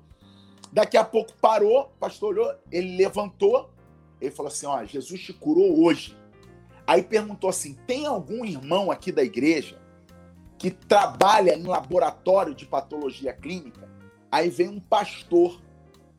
Daqui 0.72 0.98
a 0.98 1.04
pouco 1.04 1.34
parou, 1.42 1.82
o 1.82 2.00
pastor 2.00 2.30
olhou, 2.30 2.56
ele 2.72 2.96
levantou, 2.96 3.70
ele 4.20 4.32
falou 4.32 4.52
assim: 4.52 4.66
Ó, 4.66 4.84
Jesus 4.86 5.22
te 5.22 5.34
curou 5.34 5.84
hoje. 5.84 6.18
Aí 6.88 7.04
perguntou 7.04 7.50
assim: 7.50 7.74
tem 7.86 8.06
algum 8.06 8.46
irmão 8.46 8.90
aqui 8.90 9.12
da 9.12 9.24
igreja 9.24 9.81
que 10.62 10.70
trabalha 10.70 11.58
em 11.58 11.64
laboratório 11.64 12.54
de 12.54 12.68
patologia 12.68 13.34
clínica, 13.34 13.90
aí 14.32 14.48
vem 14.48 14.70
um 14.70 14.80
pastor 14.80 15.60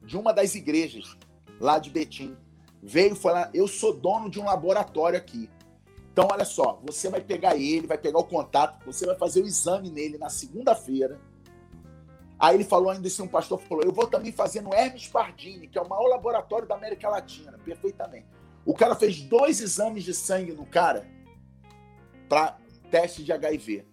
de 0.03 0.19
uma 0.19 0.33
das 0.33 0.57
igrejas 0.57 1.17
lá 1.61 1.79
de 1.79 1.91
Betim, 1.91 2.37
veio 2.83 3.15
falar: 3.15 3.51
Eu 3.55 3.69
sou 3.69 3.97
dono 3.97 4.29
de 4.29 4.41
um 4.41 4.45
laboratório 4.45 5.17
aqui. 5.17 5.49
Então, 6.13 6.27
olha 6.29 6.45
só, 6.45 6.81
você 6.85 7.09
vai 7.09 7.21
pegar 7.21 7.55
ele, 7.55 7.87
vai 7.87 7.97
pegar 7.97 8.19
o 8.19 8.25
contato, 8.25 8.85
você 8.85 9.07
vai 9.07 9.15
fazer 9.15 9.43
o 9.43 9.47
exame 9.47 9.89
nele 9.93 10.19
na 10.19 10.29
segunda-feira. 10.29 11.21
Aí 12.37 12.57
ele 12.57 12.65
falou 12.65 12.91
ainda 12.91 13.07
assim, 13.07 13.23
um 13.23 13.29
pastor 13.29 13.61
falou: 13.61 13.85
Eu 13.85 13.93
vou 13.93 14.09
também 14.09 14.33
fazer 14.33 14.61
no 14.61 14.75
Hermes 14.75 15.07
Pardini, 15.07 15.69
que 15.69 15.79
é 15.79 15.83
o 15.83 15.89
maior 15.89 16.09
laboratório 16.09 16.67
da 16.67 16.75
América 16.75 17.09
Latina, 17.09 17.57
perfeitamente. 17.65 18.27
O 18.67 18.75
cara 18.75 18.97
fez 18.97 19.23
dois 19.23 19.61
exames 19.61 20.03
de 20.03 20.13
sangue 20.13 20.53
no 20.53 20.67
cara 20.67 21.07
para 22.29 22.59
teste 22.91 23.23
de 23.23 23.33
HIV. 23.33 23.92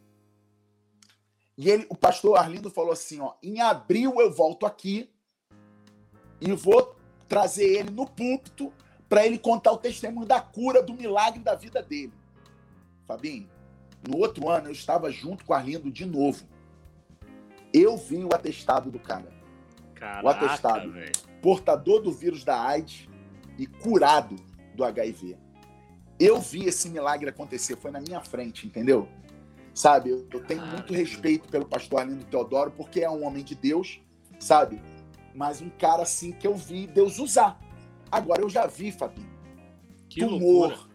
E 1.60 1.70
ele, 1.70 1.86
o 1.90 1.96
pastor 1.96 2.38
Arlindo 2.38 2.72
falou 2.72 2.94
assim: 2.94 3.20
ó, 3.20 3.34
em 3.44 3.60
abril 3.60 4.22
eu 4.22 4.32
volto 4.32 4.66
aqui 4.66 5.12
e 6.40 6.54
vou 6.54 6.96
trazer 7.28 7.66
ele 7.66 7.90
no 7.90 8.08
púlpito 8.08 8.72
para 9.10 9.26
ele 9.26 9.38
contar 9.38 9.74
o 9.74 9.78
testemunho 9.78 10.26
da 10.26 10.40
cura, 10.40 10.82
do 10.82 10.94
milagre 10.94 11.42
da 11.42 11.56
vida 11.56 11.84
dele. 11.84 12.14
Fabinho, 13.06 13.50
no 14.08 14.20
outro 14.20 14.48
ano 14.48 14.70
eu 14.70 14.72
estava 14.72 15.12
junto 15.12 15.44
com 15.44 15.52
o 15.52 15.56
Arlindo 15.56 15.92
de 15.92 16.06
novo. 16.06 16.48
Eu 17.74 17.98
vi 17.98 18.24
o 18.24 18.34
atestado 18.34 18.90
do 18.90 18.98
cara. 18.98 19.30
Caraca, 19.96 20.26
o 20.26 20.30
atestado. 20.30 20.94
Véio. 20.94 21.12
Portador 21.42 22.02
do 22.02 22.14
vírus 22.14 22.46
da 22.46 22.58
AIDS 22.58 23.10
e 23.58 23.68
curado 23.68 24.38
do 24.74 24.86
HIV. 24.86 25.38
Eu 26.18 26.40
vi 26.40 26.64
esse 26.64 26.90
milagre 26.90 27.30
acontecer, 27.30 27.76
foi 27.76 27.92
na 27.92 28.00
minha 28.00 28.22
frente, 28.22 28.66
entendeu? 28.66 29.10
Sabe? 29.80 30.10
Eu, 30.10 30.42
tenho 30.42 30.66
muito 30.66 30.94
respeito 30.94 31.48
pelo 31.48 31.66
pastor 31.66 32.02
Arlindo 32.02 32.26
Teodoro, 32.26 32.70
porque 32.70 33.00
é 33.00 33.10
um 33.10 33.26
homem 33.26 33.42
de 33.42 33.56
Deus, 33.56 34.02
sabe? 34.38 34.82
Mas 35.34 35.62
um 35.62 35.70
cara 35.70 36.04
assim 36.04 36.34
que 36.34 36.46
eu 36.46 36.54
vi 36.54 36.86
Deus 36.86 37.18
usar. 37.18 37.58
Agora 38.12 38.42
eu 38.42 38.50
já 38.50 38.68
vi, 38.68 38.92
Fabinho, 38.92 39.30
que 40.10 40.20
tumor, 40.20 40.72
loucura. 40.72 40.90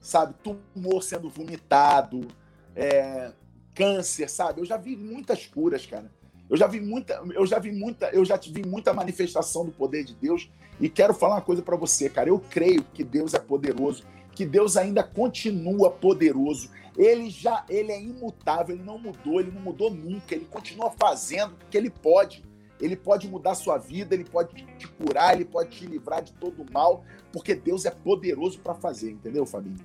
sabe? 0.00 0.34
Tumor 0.42 1.00
sendo 1.00 1.30
vomitado, 1.30 2.26
é, 2.74 3.30
câncer, 3.72 4.28
sabe? 4.28 4.62
Eu 4.62 4.64
já 4.64 4.76
vi 4.76 4.96
muitas 4.96 5.46
curas, 5.46 5.86
cara. 5.86 6.10
Eu 6.50 6.56
já 6.56 6.66
vi 6.66 6.80
muita, 6.80 7.22
eu 7.32 7.46
já 7.46 7.60
vi 7.60 7.70
muita, 7.70 8.06
eu 8.06 8.24
já 8.24 8.36
vi 8.36 8.66
muita 8.66 8.92
manifestação 8.92 9.64
do 9.64 9.70
poder 9.70 10.02
de 10.02 10.16
Deus 10.16 10.50
e 10.80 10.88
quero 10.88 11.14
falar 11.14 11.36
uma 11.36 11.40
coisa 11.40 11.62
para 11.62 11.76
você, 11.76 12.10
cara. 12.10 12.30
Eu 12.30 12.40
creio 12.50 12.82
que 12.82 13.04
Deus 13.04 13.32
é 13.32 13.38
poderoso, 13.38 14.02
que 14.34 14.44
Deus 14.44 14.76
ainda 14.76 15.04
continua 15.04 15.88
poderoso 15.88 16.68
ele 16.98 17.30
já 17.30 17.64
ele 17.68 17.92
é 17.92 18.02
imutável, 18.02 18.74
ele 18.74 18.84
não 18.84 18.98
mudou, 18.98 19.40
ele 19.40 19.52
não 19.52 19.60
mudou 19.60 19.88
nunca, 19.88 20.34
ele 20.34 20.44
continua 20.46 20.90
fazendo 20.90 21.54
porque 21.54 21.78
ele 21.78 21.88
pode. 21.88 22.46
Ele 22.80 22.94
pode 22.94 23.26
mudar 23.26 23.56
sua 23.56 23.76
vida, 23.76 24.14
ele 24.14 24.24
pode 24.24 24.54
te 24.78 24.86
curar, 24.86 25.34
ele 25.34 25.44
pode 25.44 25.70
te 25.70 25.84
livrar 25.84 26.22
de 26.22 26.32
todo 26.34 26.64
mal, 26.72 27.04
porque 27.32 27.52
Deus 27.52 27.84
é 27.84 27.90
poderoso 27.90 28.60
para 28.60 28.72
fazer, 28.72 29.10
entendeu, 29.10 29.44
Fabinho? 29.44 29.78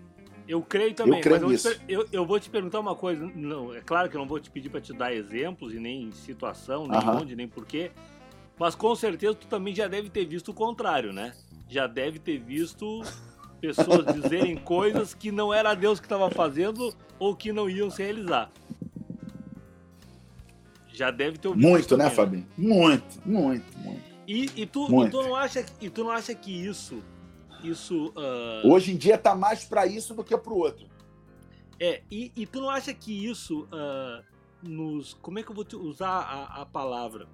Eu 0.47 0.61
creio 0.61 0.93
também, 0.93 1.15
eu 1.15 1.23
creio 1.23 1.41
mas 1.41 1.51
nisso. 1.51 1.69
Eu, 1.87 2.01
eu, 2.01 2.07
eu, 2.11 2.25
vou 2.25 2.39
te 2.39 2.51
perguntar 2.51 2.79
uma 2.79 2.95
coisa. 2.95 3.25
Não, 3.33 3.73
é 3.73 3.81
claro 3.81 4.09
que 4.09 4.15
eu 4.15 4.19
não 4.19 4.27
vou 4.27 4.39
te 4.39 4.51
pedir 4.51 4.69
para 4.69 4.79
te 4.79 4.93
dar 4.93 5.11
exemplos 5.11 5.73
e 5.73 5.79
nem 5.79 6.11
situação, 6.11 6.85
nem 6.87 6.99
uh 6.99 7.03
-huh. 7.03 7.21
onde, 7.21 7.35
nem 7.35 7.47
porquê. 7.47 7.91
Mas 8.59 8.75
com 8.75 8.93
certeza 8.95 9.33
tu 9.33 9.47
também 9.47 9.73
já 9.73 9.87
deve 9.87 10.09
ter 10.09 10.25
visto 10.25 10.49
o 10.49 10.53
contrário, 10.53 11.11
né? 11.11 11.33
Já 11.67 11.87
deve 11.87 12.19
ter 12.19 12.37
visto 12.37 13.01
pessoas 13.63 14.05
dizerem 14.13 14.57
coisas 14.57 15.13
que 15.13 15.31
não 15.31 15.53
era 15.53 15.73
Deus 15.73 15.97
que 15.97 16.05
estava 16.05 16.29
fazendo 16.29 16.93
ou 17.17 17.33
que 17.33 17.53
não 17.53 17.69
iam 17.69 17.89
se 17.89 18.03
realizar. 18.03 18.51
Já 20.89 21.09
deve 21.09 21.37
ter 21.37 21.47
ouvido 21.47 21.65
Muito, 21.65 21.95
né, 21.95 22.09
Fabinho? 22.09 22.45
Muito, 22.57 23.21
muito, 23.25 23.77
muito. 23.79 24.01
E, 24.27 24.49
e, 24.57 24.65
tu, 24.65 24.89
muito. 24.89 25.07
e, 25.07 25.11
tu, 25.11 25.23
não 25.23 25.35
acha, 25.35 25.65
e 25.79 25.89
tu 25.89 26.03
não 26.03 26.11
acha 26.11 26.35
que 26.35 26.51
isso. 26.51 27.01
isso 27.63 28.13
uh... 28.17 28.69
Hoje 28.69 28.91
em 28.91 28.97
dia 28.97 29.17
tá 29.17 29.33
mais 29.33 29.63
para 29.63 29.87
isso 29.87 30.13
do 30.13 30.25
que 30.25 30.37
para 30.37 30.53
o 30.53 30.57
outro. 30.57 30.85
É, 31.79 32.01
e, 32.11 32.33
e, 32.35 32.45
tu 32.45 32.59
não 32.59 32.69
acha 32.69 32.93
que 32.93 33.25
isso 33.25 33.63
uh, 33.63 34.23
nos. 34.61 35.13
Como 35.15 35.39
é 35.39 35.43
que 35.43 35.49
eu 35.49 35.55
vou 35.55 35.65
usar 35.81 36.09
a, 36.09 36.61
a 36.61 36.65
palavra? 36.65 37.27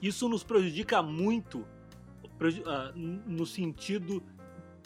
Isso 0.00 0.28
nos 0.30 0.42
prejudica 0.42 1.02
muito 1.02 1.58
uh, 1.60 2.92
no 2.94 3.46
sentido 3.46 4.22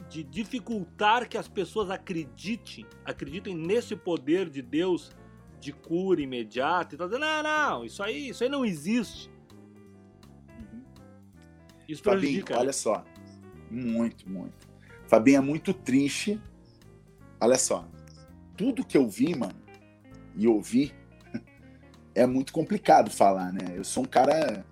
de 0.09 0.23
dificultar 0.23 1.29
que 1.29 1.37
as 1.37 1.47
pessoas 1.47 1.91
acreditem, 1.91 2.87
acreditem 3.05 3.55
nesse 3.55 3.95
poder 3.95 4.49
de 4.49 4.63
Deus 4.63 5.11
de 5.61 5.73
cura 5.73 6.21
imediata 6.21 6.95
e 6.95 6.99
tal. 6.99 7.09
Não, 7.09 7.43
não, 7.43 7.85
isso 7.85 8.03
aí, 8.03 8.31
isso 8.31 8.43
aí 8.43 8.51
não 8.51 8.65
existe. 8.65 9.31
Isso 11.87 12.03
Fabinho. 12.03 12.45
Né? 12.49 12.57
Olha 12.57 12.73
só, 12.73 13.05
muito, 13.71 14.29
muito. 14.29 14.69
Fabinho 15.07 15.39
é 15.39 15.41
muito 15.41 15.75
triste. 15.75 16.41
Olha 17.41 17.59
só, 17.59 17.89
tudo 18.57 18.85
que 18.85 18.97
eu 18.97 19.09
vi, 19.09 19.35
mano, 19.35 19.55
e 20.35 20.47
ouvi, 20.47 20.95
é 22.15 22.27
muito 22.27 22.53
complicado 22.53 23.11
falar, 23.11 23.53
né? 23.53 23.75
Eu 23.75 23.85
sou 23.85 24.05
um 24.05 24.07
cara. 24.07 24.65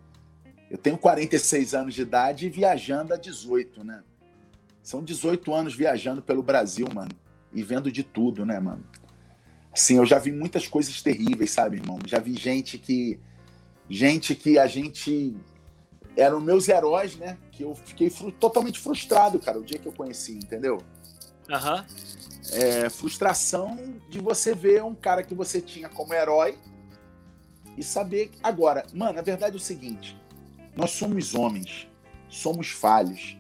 Eu 0.71 0.77
tenho 0.77 0.99
46 0.99 1.75
anos 1.75 1.95
de 1.95 2.03
idade 2.03 2.47
e 2.47 2.51
viajando 2.51 3.15
a 3.15 3.17
18, 3.17 3.85
né? 3.85 4.03
São 4.87 5.03
18 5.03 5.53
anos 5.53 5.75
viajando 5.75 6.23
pelo 6.23 6.45
Brasil, 6.45 6.87
mano. 6.95 7.11
E 7.53 7.61
vendo 7.61 7.91
de 7.91 8.05
tudo, 8.05 8.47
né, 8.47 8.61
mano? 8.61 8.85
Assim, 9.73 9.97
eu 9.97 10.07
já 10.07 10.17
vi 10.17 10.31
muitas 10.31 10.69
coisas 10.69 11.03
terríveis, 11.03 11.51
sabe, 11.51 11.79
irmão? 11.79 11.99
Já 12.07 12.21
vi 12.21 12.35
gente 12.35 12.79
que 12.79 13.19
gente 13.91 14.37
que 14.37 14.61
a 14.61 14.69
gente 14.69 15.37
eram 16.17 16.41
meus 16.41 16.69
heróis, 16.69 17.17
né? 17.17 17.37
Que 17.51 17.65
eu 17.65 17.75
fiquei 17.75 18.09
fru 18.09 18.31
totalmente 18.31 18.79
frustrado, 18.79 19.41
cara, 19.41 19.59
o 19.59 19.65
dia 19.65 19.77
que 19.77 19.87
eu 19.87 19.93
conheci, 19.93 20.35
entendeu? 20.35 20.81
Aham. 21.51 21.85
Uhum. 21.85 21.85
É, 22.53 22.89
frustração 22.89 23.77
de 24.09 24.21
você 24.21 24.55
ver 24.55 24.85
um 24.85 24.95
cara 24.95 25.25
que 25.25 25.35
você 25.35 25.61
tinha 25.61 25.89
como 25.89 26.15
herói 26.15 26.57
e 27.77 27.83
saber. 27.83 28.31
Agora, 28.41 28.87
mano, 28.95 29.19
a 29.19 29.23
verdade 29.23 29.57
é 29.57 29.59
o 29.59 29.61
seguinte: 29.61 30.17
nós 30.77 30.93
somos 30.93 31.35
homens, 31.35 31.89
somos 32.29 32.69
falhos. 32.69 33.37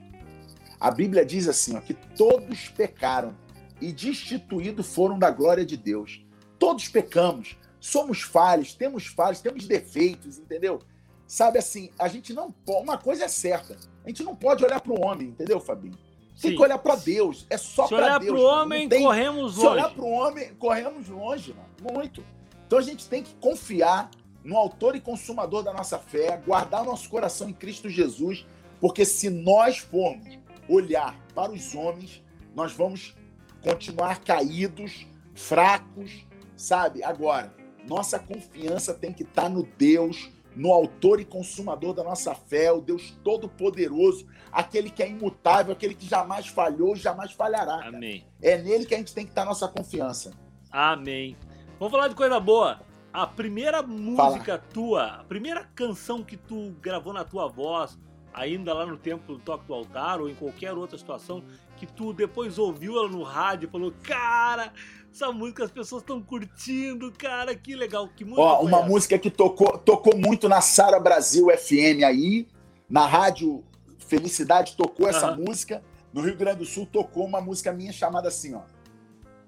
A 0.87 0.91
Bíblia 0.93 1.27
diz 1.27 1.49
assim: 1.49 1.77
ó, 1.77 1.81
que 1.81 1.95
todos 1.95 2.69
pecaram 2.69 3.37
e 3.81 3.93
destituídos 3.93 4.87
foram 4.87 5.19
da 5.19 5.33
glória 5.33 5.67
de 5.67 5.77
Deus. 5.77 6.25
Todos 6.61 6.87
pecamos, 6.87 7.57
somos 7.81 8.23
falhos, 8.23 8.73
temos 8.73 9.05
falhos, 9.09 9.41
temos 9.41 9.67
defeitos, 9.67 10.39
entendeu? 10.39 10.79
Sabe 11.27 11.59
assim, 11.59 11.91
a 11.99 12.07
gente 12.07 12.33
não 12.33 12.53
pode. 12.53 12.85
Uma 12.85 12.97
coisa 12.97 13.25
é 13.25 13.29
certa: 13.29 13.77
a 14.05 14.09
gente 14.09 14.23
não 14.23 14.37
pode 14.37 14.65
olhar 14.65 14.81
para 14.81 14.93
o 14.93 15.05
homem, 15.05 15.31
entendeu, 15.31 15.59
Fabinho? 15.59 15.99
Tem 16.41 16.53
Sim. 16.53 16.57
que 16.57 16.63
olhar 16.63 16.79
para 16.79 16.95
Deus. 16.95 17.47
É 17.51 17.57
só 17.57 17.89
para 17.89 17.97
Deus. 17.97 17.99
Se 17.99 18.05
olhar 18.05 18.21
para 18.21 18.35
o 18.35 18.43
homem, 18.45 18.89
tem... 18.89 19.03
corremos 19.03 19.57
longe. 19.57 19.61
Se 19.61 19.67
olhar 19.67 19.91
para 19.91 20.05
o 20.05 20.11
homem, 20.11 20.55
corremos 20.55 21.09
longe, 21.09 21.53
mano. 21.53 21.97
muito. 21.99 22.25
Então 22.65 22.79
a 22.79 22.83
gente 22.83 23.09
tem 23.09 23.25
que 23.25 23.35
confiar 23.41 24.09
no 24.45 24.57
autor 24.57 24.95
e 24.95 25.01
consumador 25.01 25.65
da 25.65 25.73
nossa 25.73 25.99
fé, 25.99 26.41
guardar 26.47 26.85
nosso 26.85 27.11
coração 27.11 27.49
em 27.49 27.53
Cristo 27.53 27.91
Jesus, 27.91 28.47
porque 28.81 29.05
se 29.05 29.29
nós 29.29 29.79
formos 29.79 30.46
olhar 30.69 31.19
para 31.35 31.53
os 31.53 31.75
homens, 31.75 32.23
nós 32.55 32.73
vamos 32.73 33.15
continuar 33.63 34.21
caídos, 34.21 35.07
fracos, 35.35 36.27
sabe? 36.57 37.03
Agora, 37.03 37.55
nossa 37.89 38.19
confiança 38.19 38.95
tem 38.95 39.13
que 39.13 39.23
estar 39.23 39.49
no 39.49 39.63
Deus, 39.79 40.31
no 40.55 40.73
autor 40.73 41.21
e 41.21 41.25
consumador 41.25 41.93
da 41.93 42.03
nossa 42.03 42.35
fé, 42.35 42.73
o 42.73 42.81
Deus 42.81 43.15
todo-poderoso, 43.23 44.27
aquele 44.51 44.91
que 44.91 45.03
é 45.03 45.09
imutável, 45.09 45.73
aquele 45.73 45.95
que 45.95 46.07
jamais 46.07 46.47
falhou, 46.47 46.97
jamais 46.97 47.33
falhará. 47.33 47.87
Amém. 47.87 48.25
É 48.41 48.57
nele 48.57 48.87
que 48.87 48.95
a 48.95 48.99
gente 48.99 49.15
tem 49.15 49.25
que 49.25 49.31
estar 49.31 49.45
nossa 49.45 49.69
confiança. 49.69 50.33
Amém. 50.71 51.37
Vamos 51.79 51.93
falar 51.93 52.09
de 52.09 52.15
coisa 52.15 52.41
boa. 52.41 52.81
A 53.13 53.27
primeira 53.27 53.83
música 53.83 54.59
Fala. 54.59 54.65
tua, 54.73 55.07
a 55.07 55.25
primeira 55.25 55.65
canção 55.75 56.23
que 56.23 56.37
tu 56.37 56.75
gravou 56.81 57.13
na 57.13 57.25
tua 57.25 57.49
voz, 57.49 57.99
ainda 58.37 58.75
lá 58.75 58.85
no 58.85 58.99
tempo 58.99 59.33
do 59.33 59.39
Toque 59.39 59.67
do 59.67 59.75
Altar 59.75 60.21
ou 60.21 60.29
em 60.29 60.35
qualquer 60.35 60.75
outra 60.75 60.99
situação, 60.99 61.43
que 61.79 61.87
tu 61.87 62.13
depois 62.13 62.59
ouviu 62.59 62.99
ela 62.99 63.09
no 63.09 63.23
rádio 63.23 63.67
e 63.67 63.71
falou, 63.71 63.93
cara, 64.03 64.73
essa 65.11 65.33
música 65.33 65.65
as 65.65 65.71
pessoas 65.71 66.03
estão 66.03 66.21
curtindo, 66.21 67.11
cara, 67.11 67.57
que 67.57 67.75
legal. 67.75 68.09
Que 68.15 68.25
música 68.25 68.43
Ó, 68.43 68.63
uma 68.63 68.79
essa? 68.79 68.87
música 68.87 69.19
que 69.19 69.31
tocou, 69.31 69.79
tocou 69.79 70.17
muito 70.17 70.49
na 70.49 70.61
Sara 70.61 71.01
Brasil 71.01 71.47
FM 71.47 72.05
aí, 72.07 72.47
na 72.89 73.07
rádio 73.07 73.65
Felicidade 74.07 74.77
tocou 74.77 75.09
essa 75.09 75.33
uhum. 75.33 75.47
música. 75.47 75.83
No 76.13 76.21
Rio 76.21 76.37
Grande 76.37 76.59
do 76.59 76.65
Sul 76.65 76.87
tocou 76.87 77.25
uma 77.25 77.41
música 77.41 77.73
minha 77.73 77.93
chamada 77.93 78.29
assim, 78.29 78.55
ó. 78.55 78.61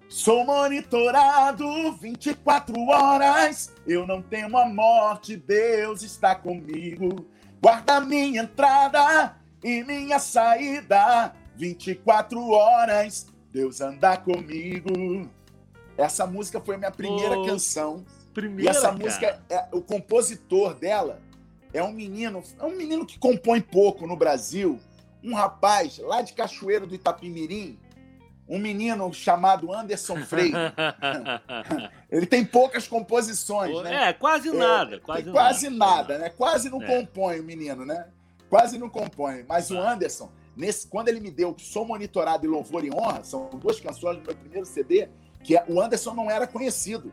Sou 0.09 0.45
monitorado 0.45 1.93
24 1.93 2.75
horas, 2.89 3.73
eu 3.87 4.07
não 4.07 4.23
tenho 4.23 4.57
a 4.57 4.67
morte, 4.67 5.37
Deus 5.37 6.03
está 6.03 6.35
comigo. 6.35 7.27
Guarda 7.61 8.01
minha 8.01 8.43
entrada 8.43 9.37
e 9.63 9.83
minha 9.83 10.21
saída, 10.21 11.35
24 11.57 12.51
horas, 12.51 13.27
Deus 13.53 13.81
anda 13.81 14.17
comigo. 14.17 15.29
Essa 15.97 16.25
música 16.25 16.61
foi 16.61 16.77
a 16.77 16.79
minha 16.79 16.91
primeira 16.93 17.37
oh, 17.37 17.45
canção. 17.45 18.05
Primeira, 18.33 18.63
e 18.63 18.69
essa 18.69 18.89
cara. 18.89 18.97
música, 18.97 19.43
é, 19.51 19.67
o 19.73 19.81
compositor 19.81 20.75
dela 20.75 21.21
é 21.73 21.83
um 21.83 21.93
menino, 21.93 22.43
é 22.61 22.65
um 22.65 22.77
menino 22.77 23.05
que 23.05 23.19
compõe 23.19 23.61
pouco 23.61 24.07
no 24.07 24.17
Brasil, 24.17 24.79
um 25.23 25.35
rapaz 25.35 25.99
lá 25.99 26.23
de 26.23 26.35
Cachoeiro 26.35 26.87
do 26.87 26.95
Itapimirim, 26.95 27.77
um 28.49 28.59
menino 28.59 29.13
chamado 29.13 29.73
Anderson 29.73 30.17
Freire. 30.25 30.55
ele 32.11 32.27
tem 32.27 32.45
poucas 32.45 32.89
composições, 32.89 33.83
né? 33.83 34.09
É, 34.09 34.13
quase 34.13 34.51
nada. 34.51 34.97
É, 34.97 34.99
quase, 34.99 35.31
quase 35.31 35.71
nada, 35.71 36.15
nada, 36.15 36.19
né? 36.19 36.31
Quase 36.31 36.71
não 36.71 36.83
é. 36.83 36.87
compõe 36.87 37.41
o 37.41 37.45
menino, 37.45 37.85
né? 37.85 38.07
Quase 38.49 38.79
não 38.79 38.89
compõe. 38.89 39.45
Mas 39.47 39.71
o 39.71 39.79
Anderson, 39.79 40.33
nesse, 40.57 40.89
quando 40.89 41.09
ele 41.09 41.21
me 41.21 41.31
deu 41.31 41.55
Sou 41.59 41.85
Monitorado 41.85 42.47
e 42.47 42.49
Louvor 42.49 42.85
e 42.85 42.91
Honra, 42.91 43.23
são 43.23 43.51
duas 43.51 43.79
canções 43.79 44.17
do 44.17 44.25
meu 44.25 44.35
primeiro 44.35 44.65
CD, 44.65 45.09
que 45.45 45.57
é, 45.57 45.65
o 45.69 45.81
Anderson 45.81 46.15
não 46.15 46.31
era 46.31 46.47
conhecido. 46.47 47.13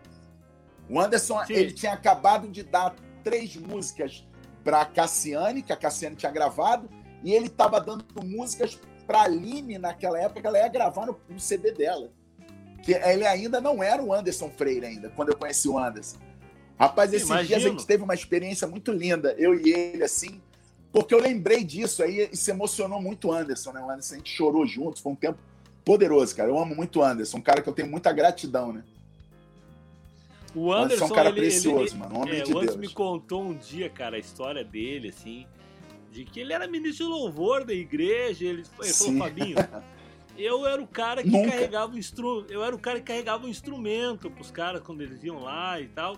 O 0.89 0.99
Anderson, 0.99 1.43
Sim. 1.45 1.53
ele 1.53 1.73
tinha 1.73 1.91
acabado 1.91 2.47
de 2.47 2.63
dar 2.63 2.95
três 3.23 3.57
músicas 3.57 4.25
para 4.63 4.85
Cassiane, 4.85 5.61
que 5.61 5.73
a 5.73 5.75
Cassiane 5.75 6.15
tinha 6.15 6.31
gravado, 6.31 6.89
e 7.23 7.33
ele 7.33 7.47
estava 7.47 7.81
dando 7.81 8.05
músicas 8.23 8.79
para 9.05 9.23
Aline 9.23 9.77
naquela 9.77 10.19
época, 10.19 10.47
ela 10.47 10.57
ia 10.57 10.67
gravar 10.67 11.05
no, 11.05 11.19
no, 11.29 11.39
CD 11.39 11.71
dela. 11.71 12.09
Que 12.83 12.93
ele 12.93 13.25
ainda 13.25 13.59
não 13.59 13.81
era 13.81 14.01
o 14.01 14.13
Anderson 14.13 14.49
Freire 14.49 14.85
ainda, 14.85 15.09
quando 15.09 15.29
eu 15.29 15.37
conheci 15.37 15.67
o 15.67 15.77
Anderson. 15.77 16.17
Rapaz, 16.77 17.13
esses 17.13 17.27
Imagino. 17.27 17.47
dias 17.47 17.65
a 17.65 17.69
gente 17.69 17.85
teve 17.85 18.03
uma 18.03 18.13
experiência 18.13 18.67
muito 18.67 18.91
linda, 18.91 19.33
eu 19.37 19.59
e 19.59 19.73
ele, 19.73 20.03
assim, 20.03 20.41
porque 20.91 21.13
eu 21.13 21.19
lembrei 21.19 21.63
disso 21.63 22.03
aí 22.03 22.29
e 22.31 22.37
se 22.37 22.51
emocionou 22.51 23.01
muito 23.01 23.29
o 23.29 23.33
Anderson, 23.33 23.71
né? 23.71 23.81
O 23.81 23.89
Anderson, 23.89 24.15
a 24.15 24.17
gente 24.17 24.31
chorou 24.31 24.65
juntos, 24.65 25.01
foi 25.01 25.13
um 25.13 25.15
tempo 25.15 25.39
poderoso, 25.83 26.35
cara. 26.35 26.49
Eu 26.49 26.57
amo 26.57 26.75
muito 26.75 26.99
o 26.99 27.03
Anderson, 27.03 27.37
um 27.37 27.41
cara 27.41 27.61
que 27.61 27.69
eu 27.69 27.73
tenho 27.73 27.89
muita 27.89 28.11
gratidão, 28.11 28.73
né? 28.73 28.83
O 30.55 30.71
Anderson, 30.71 31.03
é 31.03 31.07
um 31.07 31.11
cara 31.11 31.29
ele, 31.29 31.41
precioso, 31.41 31.95
ele, 31.95 31.99
mano. 31.99 32.15
Um 32.15 32.21
homem 32.21 32.39
é, 32.39 32.43
de 32.43 32.53
o 32.53 32.59
Deus. 32.61 32.75
me 32.77 32.87
contou 32.87 33.43
um 33.43 33.53
dia, 33.53 33.89
cara, 33.89 34.15
a 34.15 34.19
história 34.19 34.63
dele, 34.63 35.09
assim, 35.09 35.45
de 36.15 36.23
que 36.23 36.39
ele 36.39 36.53
era 36.53 36.65
ministro 36.65 37.05
de 37.05 37.11
louvor 37.11 37.65
da 37.65 37.73
igreja. 37.73 38.45
Ele, 38.45 38.63
ele 38.81 38.93
falou, 38.93 39.17
Fabinho, 39.17 39.57
eu 40.37 40.65
era 40.65 40.81
o 40.81 40.87
cara 40.87 41.21
que 41.21 41.29
Nunca. 41.29 41.51
carregava 41.51 41.93
o 41.93 41.97
instrumento. 41.97 42.51
Eu 42.51 42.63
era 42.63 42.73
o 42.73 42.79
cara 42.79 42.99
que 42.99 43.05
carregava 43.05 43.45
o 43.45 43.49
instrumento 43.49 44.31
pros 44.31 44.49
caras 44.49 44.81
quando 44.81 45.01
eles 45.01 45.21
iam 45.23 45.39
lá 45.39 45.79
e 45.81 45.87
tal. 45.87 46.15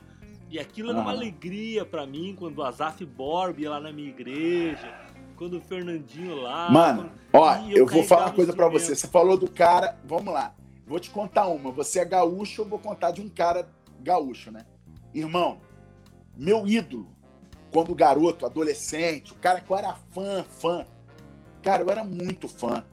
E 0.49 0.59
aquilo 0.59 0.91
era 0.91 0.99
uma 0.99 1.09
ah. 1.09 1.13
alegria 1.13 1.83
para 1.83 2.05
mim 2.05 2.35
quando 2.37 2.59
o 2.59 2.63
Azaf 2.63 3.03
Borb 3.03 3.59
ia 3.59 3.71
lá 3.71 3.79
na 3.79 3.91
minha 3.91 4.07
igreja, 4.07 4.93
quando 5.35 5.57
o 5.57 5.61
Fernandinho 5.61 6.35
lá. 6.35 6.69
Mano, 6.69 7.11
ó, 7.33 7.55
eu, 7.67 7.79
eu 7.79 7.85
vou 7.87 8.03
falar 8.03 8.27
uma 8.27 8.33
coisa 8.33 8.53
para 8.53 8.69
você. 8.69 8.95
Você 8.95 9.07
falou 9.07 9.35
do 9.35 9.49
cara, 9.49 9.97
vamos 10.05 10.31
lá. 10.33 10.55
Vou 10.85 10.99
te 10.99 11.09
contar 11.09 11.47
uma. 11.47 11.71
Você 11.71 11.99
é 11.99 12.05
gaúcho, 12.05 12.61
eu 12.61 12.65
vou 12.65 12.79
contar 12.79 13.11
de 13.11 13.19
um 13.19 13.27
cara 13.27 13.67
gaúcho, 13.99 14.51
né? 14.51 14.65
Irmão, 15.13 15.59
meu 16.37 16.65
ídolo, 16.65 17.16
quando 17.77 17.93
garoto, 17.93 18.43
adolescente, 18.43 19.33
o 19.33 19.35
cara 19.35 19.61
que 19.61 19.69
eu 19.69 19.77
era 19.77 19.93
fã, 20.11 20.43
fã. 20.43 20.83
Cara, 21.61 21.83
eu 21.83 21.91
era 21.91 22.03
muito 22.03 22.47
fã 22.47 22.83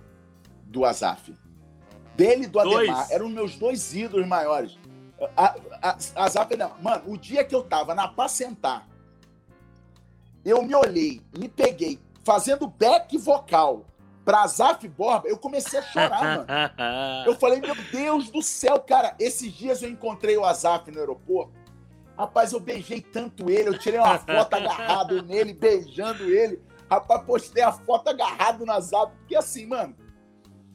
do 0.66 0.84
Azaf. 0.84 1.34
Dele 2.14 2.44
e 2.44 2.46
do 2.46 2.62
dois. 2.62 2.90
Ademar. 2.90 3.06
Eram 3.10 3.30
meus 3.30 3.56
dois 3.56 3.94
ídolos 3.94 4.26
maiores. 4.26 4.78
A, 5.34 5.54
a, 5.80 5.96
a 6.16 6.24
Azaf, 6.26 6.54
não. 6.54 6.72
Mano, 6.82 7.02
o 7.06 7.16
dia 7.16 7.42
que 7.42 7.54
eu 7.54 7.62
tava 7.62 7.94
na 7.94 8.08
Pacentar, 8.08 8.86
eu 10.44 10.62
me 10.62 10.74
olhei, 10.74 11.22
me 11.34 11.48
peguei, 11.48 11.98
fazendo 12.22 12.68
back 12.68 13.16
vocal 13.16 13.86
pra 14.22 14.46
Zaf 14.46 14.86
Borba, 14.86 15.28
eu 15.28 15.38
comecei 15.38 15.78
a 15.78 15.82
chorar, 15.82 16.22
mano. 16.22 16.46
Eu 17.24 17.34
falei, 17.36 17.58
meu 17.60 17.74
Deus 17.90 18.30
do 18.30 18.42
céu, 18.42 18.78
cara. 18.80 19.14
Esses 19.18 19.50
dias 19.50 19.82
eu 19.82 19.88
encontrei 19.88 20.36
o 20.36 20.44
Azaf 20.44 20.90
no 20.90 20.98
aeroporto. 20.98 21.63
Rapaz, 22.16 22.52
eu 22.52 22.60
beijei 22.60 23.00
tanto 23.00 23.50
ele, 23.50 23.68
eu 23.68 23.78
tirei 23.78 23.98
uma 23.98 24.18
foto 24.18 24.54
agarrado 24.54 25.22
nele, 25.26 25.52
beijando 25.52 26.24
ele. 26.24 26.62
Rapaz, 26.90 27.24
postei 27.24 27.62
a 27.62 27.72
foto 27.72 28.08
agarrado 28.08 28.64
no 28.64 28.72
Azaf, 28.72 29.12
porque 29.16 29.34
assim, 29.34 29.66
mano. 29.66 29.96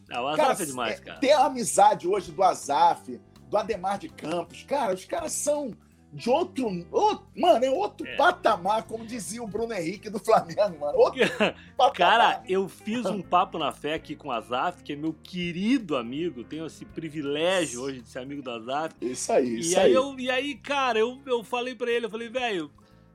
Não, 0.10 0.24
o 0.24 0.28
Azaf 0.28 0.42
cara, 0.42 0.64
é 0.64 0.66
demais, 0.66 1.00
cara. 1.00 1.20
Ter 1.20 1.32
a 1.32 1.46
amizade 1.46 2.08
hoje 2.08 2.32
do 2.32 2.44
Azaf, 2.44 3.22
do 3.48 3.58
Ademar 3.58 3.98
de 3.98 4.10
Campos, 4.10 4.64
cara, 4.64 4.94
os 4.94 5.06
caras 5.06 5.32
são 5.32 5.72
de 6.12 6.30
outro, 6.30 6.86
outro, 6.92 7.28
Mano, 7.36 7.64
é 7.64 7.70
outro 7.70 8.06
é. 8.08 8.16
patamar, 8.16 8.84
como 8.84 9.06
dizia 9.06 9.44
o 9.44 9.48
Bruno 9.48 9.74
Henrique 9.74 10.10
do 10.10 10.18
Flamengo, 10.18 10.80
mano. 10.80 10.98
Outro 10.98 11.22
Cara, 11.94 12.44
eu 12.48 12.68
fiz 12.68 13.06
um 13.06 13.22
papo 13.22 13.60
na 13.60 13.72
fé 13.72 13.94
aqui 13.94 14.16
com 14.16 14.30
o 14.30 14.32
Azaf, 14.32 14.84
que 14.84 14.94
é 14.94 14.96
meu 14.96 15.14
querido 15.24 15.96
amigo. 15.96 16.44
Tenho 16.44 16.66
esse 16.66 16.84
privilégio 16.84 17.82
hoje 17.82 18.02
de 18.02 18.10
ser 18.10 18.20
amigo 18.20 18.42
do 18.42 18.50
Azaf. 18.50 18.96
Isso 19.00 19.32
aí, 19.32 19.48
e 19.48 19.60
isso 19.60 19.80
aí. 19.80 19.86
aí. 19.86 19.94
Eu, 19.94 20.20
e 20.20 20.32
aí, 20.32 20.56
cara, 20.56 20.98
eu, 20.98 21.20
eu 21.28 21.44
falei 21.44 21.76
pra 21.76 21.92
ele, 21.92 22.08
eu 22.08 22.10
falei, 22.10 22.28
velho, 22.28 22.72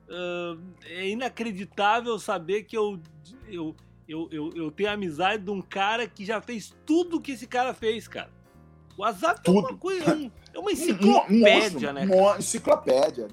uh, 0.09 0.59
é 0.87 1.09
inacreditável 1.09 2.17
saber 2.21 2.63
que 2.63 2.79
eu, 2.79 3.01
eu, 3.49 3.75
eu, 4.09 4.29
eu, 4.31 4.53
eu 4.55 4.71
tenho 4.71 4.91
amizade 4.91 5.43
de 5.43 5.51
um 5.51 5.61
cara 5.61 6.07
que 6.07 6.25
já 6.25 6.41
fez 6.41 6.73
tudo 6.87 7.21
que 7.21 7.33
esse 7.33 7.47
cara 7.47 7.75
fez, 7.75 8.07
cara. 8.07 8.31
O 8.97 9.03
WhatsApp 9.03 9.41
Tudo. 9.43 9.59
é 9.59 9.71
uma 9.71 9.79
coisa. 9.79 10.31
É 10.53 10.59
uma 10.59 10.73
enciclopédia, 10.73 11.93
né? 11.93 12.05
Uma 12.05 12.39
enciclopédia. 12.39 13.29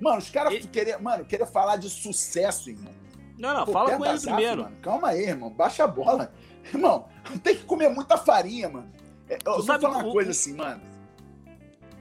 Mano, 0.00 0.18
os 0.18 0.30
caras 0.30 0.54
e... 0.54 0.66
queriam, 0.66 1.00
mano, 1.00 1.24
queriam 1.24 1.46
falar 1.46 1.76
de 1.76 1.88
sucesso, 1.88 2.70
irmão. 2.70 2.92
Não, 3.38 3.54
não, 3.54 3.64
Pô, 3.64 3.72
fala 3.72 3.96
com 3.96 4.06
ele 4.06 4.20
primeiro. 4.20 4.62
Mano. 4.62 4.76
Calma 4.82 5.08
aí, 5.08 5.24
irmão. 5.24 5.50
Baixa 5.50 5.84
a 5.84 5.88
bola. 5.88 6.32
Irmão, 6.72 7.08
tem 7.42 7.56
que 7.56 7.64
comer 7.64 7.88
muita 7.88 8.16
farinha, 8.16 8.68
mano. 8.68 8.90
É, 9.28 9.36
eu 9.44 9.54
vou 9.54 9.62
falar 9.64 9.98
uma 9.98 10.12
coisa 10.12 10.30
assim, 10.30 10.54
mano. 10.54 10.80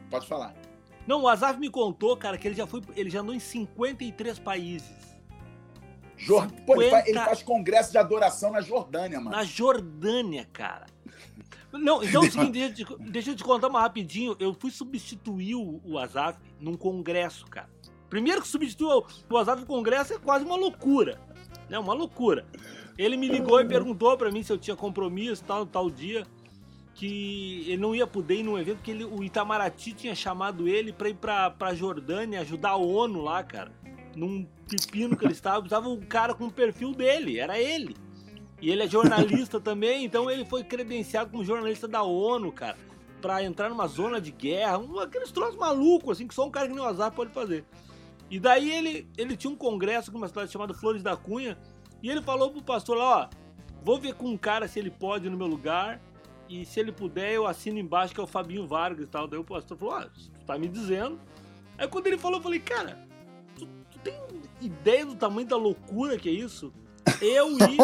Pode 0.09 0.27
falar. 0.27 0.53
Não, 1.07 1.23
o 1.23 1.27
Azaf 1.27 1.59
me 1.59 1.69
contou, 1.69 2.15
cara, 2.15 2.37
que 2.37 2.47
ele 2.47 2.55
já 2.55 2.67
foi. 2.67 2.81
Ele 2.95 3.09
já 3.09 3.21
andou 3.21 3.33
em 3.33 3.39
53 3.39 4.39
países. 4.39 5.17
Jor... 6.15 6.43
50... 6.43 6.63
Pô, 6.63 6.81
ele, 6.81 6.91
faz, 6.91 7.07
ele 7.07 7.19
faz 7.19 7.43
congresso 7.43 7.91
de 7.91 7.97
adoração 7.97 8.51
na 8.51 8.61
Jordânia, 8.61 9.19
mano. 9.19 9.35
Na 9.35 9.43
Jordânia, 9.43 10.47
cara. 10.53 10.85
Não, 11.73 12.03
então 12.03 12.23
é 12.23 12.27
o 12.27 12.31
seguinte, 12.31 12.51
deixa 12.51 12.81
eu, 12.81 12.97
te, 12.97 13.11
deixa 13.11 13.31
eu 13.31 13.35
te 13.35 13.43
contar 13.43 13.67
uma 13.67 13.81
rapidinho. 13.81 14.35
Eu 14.39 14.53
fui 14.53 14.71
substituir 14.71 15.55
o, 15.55 15.81
o 15.85 15.97
Azaf 15.97 16.37
num 16.59 16.75
congresso, 16.75 17.45
cara. 17.45 17.69
Primeiro 18.09 18.41
que 18.41 18.47
substituir 18.47 19.03
o 19.29 19.37
Azaf 19.37 19.61
no 19.61 19.67
congresso 19.67 20.13
é 20.13 20.19
quase 20.19 20.43
uma 20.43 20.55
loucura. 20.55 21.19
Né? 21.69 21.79
uma 21.79 21.93
loucura. 21.93 22.45
Ele 22.97 23.15
me 23.15 23.29
ligou 23.29 23.61
e 23.61 23.65
perguntou 23.65 24.17
para 24.17 24.29
mim 24.29 24.43
se 24.43 24.51
eu 24.51 24.57
tinha 24.57 24.75
compromisso 24.75 25.43
tal, 25.45 25.65
tal 25.65 25.89
dia. 25.89 26.27
Que 26.93 27.63
ele 27.67 27.77
não 27.77 27.95
ia 27.95 28.05
poder 28.05 28.35
ir 28.35 28.43
num 28.43 28.59
evento, 28.59 28.77
porque 28.77 28.91
ele, 28.91 29.05
o 29.05 29.23
Itamaraty 29.23 29.93
tinha 29.93 30.13
chamado 30.13 30.67
ele 30.67 30.91
pra 30.91 31.09
ir 31.09 31.15
pra, 31.15 31.49
pra 31.49 31.73
Jordânia 31.73 32.41
ajudar 32.41 32.71
a 32.71 32.75
ONU 32.75 33.21
lá, 33.21 33.41
cara. 33.43 33.71
Num 34.13 34.45
pepino 34.67 35.15
que 35.15 35.23
ele 35.23 35.31
estava, 35.31 35.63
estava 35.63 35.87
um 35.87 36.01
cara 36.01 36.33
com 36.33 36.47
o 36.47 36.51
perfil 36.51 36.93
dele, 36.93 37.39
era 37.39 37.57
ele. 37.57 37.95
E 38.61 38.69
ele 38.69 38.83
é 38.83 38.87
jornalista 38.87 39.59
também, 39.59 40.05
então 40.05 40.29
ele 40.29 40.45
foi 40.45 40.63
credenciado 40.63 41.31
como 41.31 41.43
jornalista 41.43 41.87
da 41.87 42.03
ONU, 42.03 42.51
cara, 42.51 42.77
pra 43.19 43.43
entrar 43.43 43.69
numa 43.69 43.87
zona 43.87 44.21
de 44.21 44.31
guerra, 44.31 44.77
um, 44.77 44.99
aqueles 44.99 45.31
troços 45.31 45.55
malucos, 45.55 46.17
assim, 46.17 46.27
que 46.27 46.33
só 46.33 46.45
um 46.45 46.51
cara 46.51 46.67
que 46.67 46.73
nem 46.73 46.83
o 46.83 46.87
Azar 46.87 47.11
pode 47.11 47.31
fazer. 47.31 47.65
E 48.29 48.39
daí 48.39 48.71
ele, 48.71 49.09
ele 49.17 49.35
tinha 49.35 49.51
um 49.51 49.55
congresso 49.55 50.11
com 50.11 50.17
uma 50.17 50.27
cidade 50.27 50.51
chamada 50.51 50.73
Flores 50.73 51.01
da 51.01 51.17
Cunha, 51.17 51.57
e 52.03 52.09
ele 52.09 52.21
falou 52.21 52.51
pro 52.51 52.61
pastor 52.61 52.97
lá, 52.97 53.23
ó, 53.23 53.29
vou 53.83 53.99
ver 53.99 54.13
com 54.13 54.27
um 54.27 54.37
cara 54.37 54.67
se 54.67 54.79
ele 54.79 54.91
pode 54.91 55.29
no 55.29 55.37
meu 55.37 55.47
lugar, 55.47 55.99
e 56.51 56.65
se 56.65 56.81
ele 56.81 56.91
puder, 56.91 57.31
eu 57.31 57.47
assino 57.47 57.79
embaixo, 57.79 58.13
que 58.13 58.19
é 58.19 58.23
o 58.23 58.27
Fabinho 58.27 58.67
Vargas 58.67 59.05
e 59.05 59.07
tal. 59.07 59.25
Daí 59.25 59.39
o 59.39 59.43
pastor 59.43 59.77
falou, 59.77 59.93
ó, 59.93 60.01
tu 60.01 60.45
tá 60.45 60.57
me 60.57 60.67
dizendo. 60.67 61.17
Aí 61.77 61.87
quando 61.87 62.07
ele 62.07 62.17
falou, 62.17 62.39
eu 62.39 62.43
falei, 62.43 62.59
cara, 62.59 63.07
tu, 63.55 63.65
tu 63.89 63.99
tem 63.99 64.13
ideia 64.59 65.05
do 65.05 65.15
tamanho 65.15 65.47
da 65.47 65.55
loucura 65.55 66.17
que 66.17 66.27
é 66.27 66.33
isso? 66.33 66.73
Eu 67.21 67.51
ir 67.69 67.77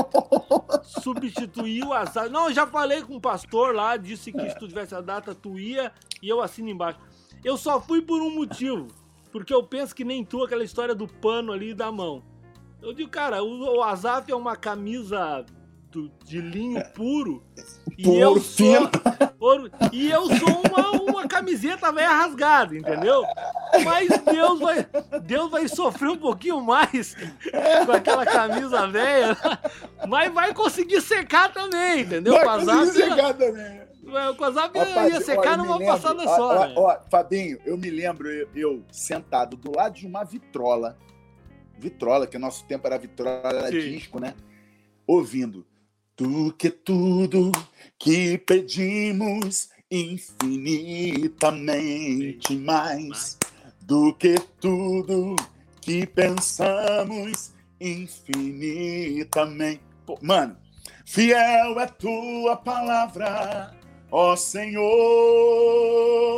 substituir 0.84 1.84
o 1.84 1.94
azar. 1.94 2.30
Não, 2.30 2.48
eu 2.50 2.54
já 2.54 2.68
falei 2.68 3.02
com 3.02 3.16
o 3.16 3.22
pastor 3.22 3.74
lá, 3.74 3.98
disse 3.98 4.32
que 4.32 4.50
se 4.50 4.58
tu 4.58 4.68
tivesse 4.68 4.96
a 4.96 5.02
data, 5.02 5.36
tu 5.36 5.60
ia 5.60 5.92
e 6.22 6.30
eu 6.30 6.42
assino 6.42 6.70
embaixo. 6.70 7.00
Eu 7.44 7.58
só 7.58 7.80
fui 7.80 8.02
por 8.02 8.22
um 8.22 8.34
motivo, 8.34 8.88
porque 9.32 9.54
eu 9.54 9.64
penso 9.64 9.96
que 9.96 10.04
nem 10.04 10.24
tu, 10.24 10.44
aquela 10.44 10.64
história 10.64 10.96
do 10.96 11.08
pano 11.08 11.52
ali 11.52 11.74
da 11.74 11.92
mão. 11.92 12.24
Eu 12.82 12.94
digo, 12.94 13.10
cara, 13.10 13.44
o, 13.44 13.78
o 13.78 13.84
Azaf 13.84 14.32
é 14.32 14.36
uma 14.36 14.56
camisa 14.56 15.46
de 16.24 16.40
linho 16.40 16.84
puro. 16.94 17.44
E 17.98 18.08
eu 18.18 18.40
sou. 18.40 18.90
E 19.92 20.10
eu 20.10 20.26
sou 20.28 20.62
uma, 20.70 20.92
uma 21.02 21.28
camiseta 21.28 21.92
velha 21.92 22.10
rasgada, 22.10 22.76
entendeu? 22.76 23.24
Mas 23.84 24.10
Deus 24.24 24.60
vai, 24.60 24.88
Deus 25.24 25.52
vai 25.52 25.68
sofrer 25.68 26.10
um 26.10 26.18
pouquinho 26.18 26.62
mais 26.62 27.16
com 27.86 27.92
aquela 27.92 28.26
camisa 28.26 28.88
velha, 28.88 29.38
mas 30.08 30.34
vai 30.34 30.54
conseguir 30.54 31.02
secar 31.02 31.52
também, 31.54 32.02
entendeu? 32.02 32.34
Vai 32.34 32.66
conseguir 32.66 32.92
secar 32.92 33.34
também. 33.34 33.88
O 34.08 34.52
Zap 34.52 34.78
ia 34.78 35.20
secar 35.20 35.58
numa 35.58 35.78
lembro, 35.78 35.94
passada 35.94 36.24
ó, 36.24 36.36
só. 36.36 36.48
Ó, 36.48 36.68
né? 36.68 36.74
ó, 36.78 37.00
Fabinho, 37.12 37.60
eu 37.66 37.78
me 37.78 37.90
lembro 37.90 38.32
eu, 38.32 38.48
eu, 38.56 38.84
sentado 38.90 39.58
do 39.58 39.76
lado 39.76 39.96
de 39.96 40.08
uma 40.08 40.24
vitrola. 40.24 40.98
Vitrola, 41.78 42.26
que 42.26 42.38
nosso 42.38 42.66
tempo 42.66 42.88
era 42.88 42.98
vitrola, 42.98 43.42
era 43.44 43.70
disco, 43.70 44.20
né? 44.20 44.34
Ouvindo. 45.06 45.67
Do 46.18 46.52
que 46.54 46.72
tudo 46.72 47.52
que 48.00 48.40
pedimos 48.40 49.70
infinitamente 49.90 52.56
mais 52.56 53.38
do 53.88 54.14
que 54.14 54.36
tudo 54.60 55.36
que 55.80 56.06
pensamos 56.06 57.54
infinitamente. 57.80 59.80
Pô, 60.06 60.20
mano, 60.22 60.58
fiel 61.06 61.80
é 61.80 61.88
tua 61.88 62.58
palavra, 62.58 63.74
ó 64.12 64.36
Senhor. 64.36 64.84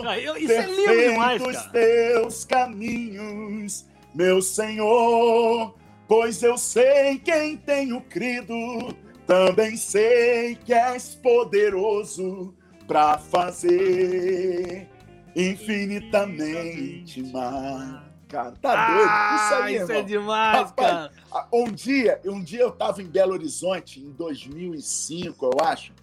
Ah, 0.05 0.19
eu, 0.19 0.37
isso 0.37 0.51
é 0.51 0.67
lindo 0.67 1.11
demais, 1.11 1.41
cara. 1.41 1.69
teus 1.69 2.45
caminhos, 2.45 3.87
meu 4.13 4.43
Senhor, 4.43 5.73
pois 6.07 6.43
eu 6.43 6.55
sei 6.55 7.17
quem 7.17 7.57
tenho 7.57 7.99
crido 8.01 8.95
também 9.29 9.77
sei 9.77 10.55
que 10.55 10.73
és 10.73 11.13
poderoso 11.13 12.55
para 12.87 13.19
fazer 13.19 14.89
infinitamente 15.35 17.21
mais. 17.31 18.09
Cara, 18.27 18.53
tá 18.53 18.73
ah, 18.73 18.87
doido? 18.87 19.35
Isso 19.35 19.53
aí, 19.53 19.75
isso 19.75 19.91
é 19.91 20.01
demais, 20.01 20.69
Rapaz, 20.69 21.11
cara. 21.31 21.47
Um 21.53 21.71
dia, 21.71 22.19
um 22.25 22.41
dia 22.41 22.61
eu 22.61 22.71
tava 22.71 23.03
em 23.03 23.05
Belo 23.05 23.33
Horizonte, 23.33 23.99
em 23.99 24.09
2005, 24.13 25.45
eu 25.45 25.63
acho, 25.63 25.93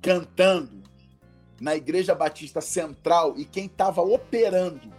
cantando 0.00 0.80
na 1.60 1.74
Igreja 1.74 2.14
Batista 2.14 2.60
Central 2.60 3.34
e 3.36 3.44
quem 3.44 3.68
tava 3.68 4.00
operando 4.00 4.92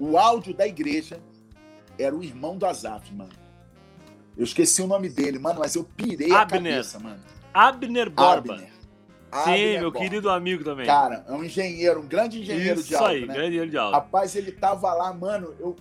o 0.00 0.18
áudio 0.18 0.52
da 0.52 0.66
igreja 0.66 1.20
era 1.96 2.14
o 2.14 2.24
irmão 2.24 2.58
do 2.58 2.66
Azaf, 2.66 3.14
mano. 3.14 3.43
Eu 4.36 4.44
esqueci 4.44 4.82
o 4.82 4.86
nome 4.86 5.08
dele, 5.08 5.38
mano, 5.38 5.60
mas 5.60 5.74
eu 5.74 5.84
pirei 5.84 6.32
Abner. 6.32 6.72
a 6.72 6.76
cabeça, 6.76 6.98
mano. 6.98 7.20
Abner 7.52 8.10
Borba. 8.10 8.54
Abner. 8.54 8.68
Sim, 9.32 9.40
Abner 9.40 9.80
meu 9.80 9.90
Borba. 9.92 9.98
querido 10.06 10.30
amigo 10.30 10.64
também. 10.64 10.86
Cara, 10.86 11.24
é 11.28 11.32
um 11.32 11.44
engenheiro, 11.44 12.00
um 12.00 12.06
grande 12.06 12.40
engenheiro 12.40 12.80
Isso 12.80 12.88
de 12.88 12.94
áudio, 12.96 13.10
aí, 13.10 13.20
né? 13.20 13.26
grande 13.26 13.48
engenheiro 13.48 13.70
de 13.70 13.78
áudio. 13.78 13.94
Rapaz, 13.94 14.34
ele 14.34 14.50
tava 14.52 14.92
lá, 14.92 15.12
mano, 15.12 15.54
eu, 15.60 15.76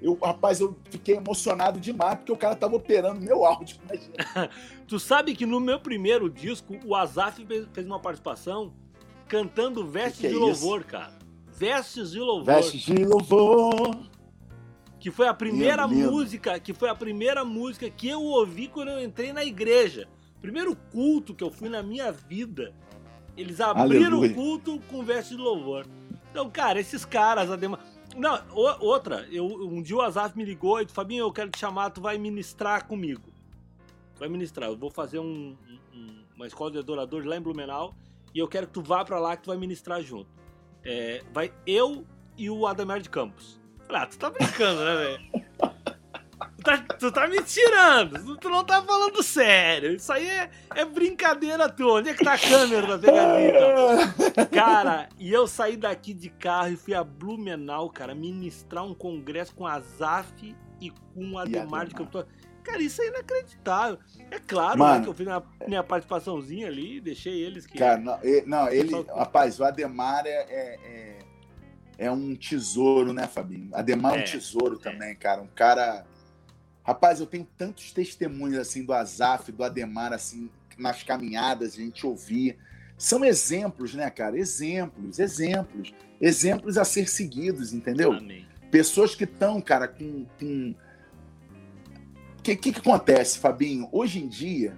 eu, 0.00 0.16
rapaz, 0.22 0.60
eu 0.60 0.76
fiquei 0.90 1.16
emocionado 1.16 1.80
demais 1.80 2.16
porque 2.18 2.32
o 2.32 2.36
cara 2.36 2.54
tava 2.54 2.76
operando 2.76 3.20
meu 3.20 3.44
áudio. 3.44 3.76
tu 4.86 5.00
sabe 5.00 5.34
que 5.34 5.44
no 5.44 5.58
meu 5.58 5.80
primeiro 5.80 6.30
disco, 6.30 6.76
o 6.84 6.94
Azaf 6.94 7.44
fez 7.72 7.86
uma 7.86 7.98
participação 7.98 8.72
cantando 9.26 9.84
Vestes 9.84 10.20
que 10.20 10.20
que 10.20 10.26
é 10.28 10.30
de 10.30 10.36
Louvor, 10.36 10.80
isso? 10.80 10.88
cara. 10.88 11.12
Vestes 11.48 12.10
de 12.12 12.20
Louvor. 12.20 12.54
Vestes 12.54 12.80
de 12.82 13.04
Louvor 13.04 14.06
que 15.06 15.10
foi 15.12 15.28
a 15.28 15.34
primeira 15.34 15.86
música, 15.86 16.58
que 16.58 16.74
foi 16.74 16.88
a 16.88 16.94
primeira 16.94 17.44
música 17.44 17.88
que 17.88 18.08
eu 18.08 18.20
ouvi 18.20 18.66
quando 18.66 18.88
eu 18.88 19.00
entrei 19.00 19.32
na 19.32 19.44
igreja. 19.44 20.08
Primeiro 20.40 20.74
culto 20.74 21.32
que 21.32 21.44
eu 21.44 21.48
fui 21.48 21.68
na 21.68 21.80
minha 21.80 22.10
vida. 22.10 22.74
Eles 23.36 23.60
abriram 23.60 24.20
o 24.20 24.34
culto 24.34 24.80
com 24.90 25.04
verso 25.04 25.36
de 25.36 25.40
louvor. 25.40 25.86
Então, 26.28 26.50
cara, 26.50 26.80
esses 26.80 27.04
caras, 27.04 27.52
Ademar... 27.52 27.86
Não, 28.16 28.36
outra, 28.80 29.28
eu, 29.30 29.46
um 29.46 29.80
dia 29.80 29.94
o 29.94 30.02
Azaf 30.02 30.36
me 30.36 30.44
ligou 30.44 30.80
e 30.80 30.84
disse, 30.84 30.96
Fabinho, 30.96 31.20
eu 31.20 31.32
quero 31.32 31.50
te 31.50 31.58
chamar, 31.60 31.90
tu 31.90 32.00
vai 32.00 32.18
ministrar 32.18 32.84
comigo. 32.88 33.32
Tu 34.16 34.18
vai 34.18 34.28
ministrar, 34.28 34.68
eu 34.68 34.76
vou 34.76 34.90
fazer 34.90 35.20
um, 35.20 35.56
um, 35.94 36.24
uma 36.34 36.48
escola 36.48 36.72
de 36.72 36.78
adoradores 36.78 37.28
lá 37.28 37.36
em 37.36 37.40
Blumenau 37.40 37.94
e 38.34 38.40
eu 38.40 38.48
quero 38.48 38.66
que 38.66 38.72
tu 38.72 38.82
vá 38.82 39.04
para 39.04 39.20
lá 39.20 39.36
que 39.36 39.44
tu 39.44 39.50
vai 39.50 39.56
ministrar 39.56 40.02
junto. 40.02 40.28
É, 40.82 41.22
vai 41.32 41.52
eu 41.64 42.04
e 42.36 42.50
o 42.50 42.66
Ademar 42.66 43.00
de 43.00 43.08
Campos. 43.08 43.64
Ah, 43.88 44.06
tu 44.06 44.18
tá 44.18 44.30
brincando, 44.30 44.84
né, 44.84 44.94
velho? 44.94 45.46
Tu 46.58 46.62
tá, 46.62 46.78
tu 46.98 47.12
tá 47.12 47.28
me 47.28 47.42
tirando, 47.42 48.36
tu 48.38 48.50
não 48.50 48.64
tá 48.64 48.82
falando 48.82 49.22
sério. 49.22 49.94
Isso 49.94 50.12
aí 50.12 50.28
é, 50.28 50.50
é 50.74 50.84
brincadeira 50.84 51.68
tua. 51.68 52.00
Onde 52.00 52.10
é 52.10 52.14
que 52.14 52.24
tá 52.24 52.34
a 52.34 52.38
câmera 52.38 52.86
da 52.86 52.98
pegadinha? 52.98 53.48
Então? 53.48 54.46
Cara, 54.52 55.08
e 55.18 55.32
eu 55.32 55.46
saí 55.46 55.76
daqui 55.76 56.12
de 56.12 56.28
carro 56.28 56.68
e 56.72 56.76
fui 56.76 56.92
a 56.92 57.04
Blumenau, 57.04 57.88
cara, 57.88 58.14
ministrar 58.14 58.84
um 58.84 58.94
congresso 58.94 59.54
com 59.54 59.66
a 59.66 59.80
Zaf 59.80 60.54
e 60.80 60.90
com 60.90 61.32
o 61.32 61.38
Ademar 61.38 61.86
de 61.86 61.94
Campo. 61.94 62.24
Cara, 62.62 62.82
isso 62.82 63.00
é 63.00 63.06
inacreditável. 63.06 63.98
É 64.28 64.40
claro 64.40 64.82
né, 64.82 65.00
que 65.00 65.08
eu 65.08 65.14
fiz 65.14 65.24
minha, 65.24 65.42
minha 65.68 65.82
participaçãozinha 65.84 66.66
ali, 66.66 67.00
deixei 67.00 67.40
eles 67.40 67.64
que. 67.64 67.78
Cara, 67.78 67.98
não, 67.98 68.18
ele, 68.22 68.44
não, 68.44 68.68
ele 68.68 68.92
rapaz, 69.16 69.60
o 69.60 69.64
Ademar 69.64 70.26
é, 70.26 70.30
é, 70.30 71.15
é 71.98 72.06
é 72.06 72.10
um 72.10 72.34
tesouro, 72.34 73.12
né, 73.12 73.26
Fabinho? 73.26 73.70
Ademar 73.72 74.14
é, 74.14 74.18
é 74.18 74.20
um 74.20 74.24
tesouro 74.24 74.78
é. 74.80 74.90
também, 74.90 75.14
cara. 75.14 75.42
Um 75.42 75.48
cara. 75.48 76.04
Rapaz, 76.84 77.18
eu 77.20 77.26
tenho 77.26 77.46
tantos 77.56 77.92
testemunhos 77.92 78.58
assim 78.58 78.84
do 78.84 78.92
Azaf, 78.92 79.50
do 79.50 79.64
Ademar, 79.64 80.12
assim, 80.12 80.48
nas 80.78 81.02
caminhadas, 81.02 81.74
a 81.74 81.76
gente 81.78 82.06
ouvia. 82.06 82.56
São 82.96 83.24
exemplos, 83.24 83.94
né, 83.94 84.08
cara? 84.08 84.38
Exemplos, 84.38 85.18
exemplos. 85.18 85.92
Exemplos 86.20 86.78
a 86.78 86.84
ser 86.84 87.08
seguidos, 87.08 87.72
entendeu? 87.72 88.12
Amém. 88.12 88.46
Pessoas 88.70 89.14
que 89.14 89.24
estão, 89.24 89.60
cara, 89.60 89.88
com. 89.88 90.26
O 92.38 92.42
que, 92.42 92.54
que, 92.54 92.72
que 92.72 92.78
acontece, 92.78 93.38
Fabinho? 93.38 93.88
Hoje 93.90 94.20
em 94.20 94.28
dia, 94.28 94.76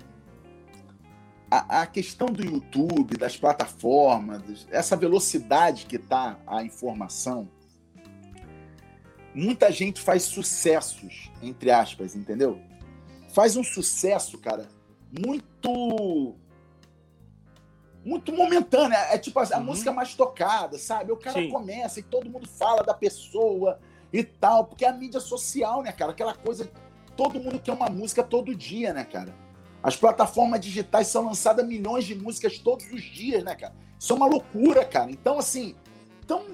a, 1.50 1.82
a, 1.82 1.86
questão 1.86 2.28
do 2.28 2.44
YouTube, 2.44 3.16
das 3.16 3.36
plataformas, 3.36 4.66
essa 4.70 4.96
velocidade 4.96 5.86
que 5.86 5.96
está 5.96 6.38
a 6.46 6.62
informação, 6.62 7.48
muita 9.34 9.70
gente 9.72 10.00
faz 10.00 10.24
sucessos, 10.24 11.30
entre 11.42 11.70
aspas, 11.70 12.14
entendeu? 12.14 12.60
Faz 13.32 13.56
um 13.56 13.64
sucesso, 13.64 14.38
cara, 14.38 14.68
muito 15.10 16.34
muito 18.04 18.32
momentânea. 18.32 18.96
É 19.10 19.18
tipo 19.18 19.38
a, 19.38 19.44
a 19.44 19.58
uhum. 19.58 19.64
música 19.64 19.92
mais 19.92 20.14
tocada, 20.14 20.78
sabe? 20.78 21.12
O 21.12 21.16
cara 21.16 21.40
Sim. 21.40 21.50
começa 21.50 22.00
e 22.00 22.02
todo 22.02 22.30
mundo 22.30 22.48
fala 22.48 22.82
da 22.82 22.94
pessoa 22.94 23.78
e 24.12 24.24
tal, 24.24 24.64
porque 24.64 24.84
é 24.84 24.88
a 24.88 24.92
mídia 24.92 25.20
social, 25.20 25.82
né, 25.82 25.92
cara? 25.92 26.12
Aquela 26.12 26.34
coisa. 26.34 26.70
Todo 27.16 27.40
mundo 27.40 27.58
quer 27.58 27.72
uma 27.72 27.90
música 27.90 28.22
todo 28.22 28.54
dia, 28.54 28.92
né, 28.92 29.04
cara? 29.04 29.34
As 29.82 29.96
plataformas 29.96 30.60
digitais 30.60 31.06
são 31.06 31.24
lançadas 31.24 31.66
milhões 31.66 32.04
de 32.04 32.14
músicas 32.14 32.58
todos 32.58 32.90
os 32.92 33.02
dias, 33.02 33.44
né, 33.44 33.54
cara? 33.54 33.74
Isso 33.98 34.12
é 34.12 34.16
uma 34.16 34.26
loucura, 34.26 34.84
cara. 34.84 35.10
Então, 35.10 35.38
assim, 35.38 35.74
então, 36.24 36.44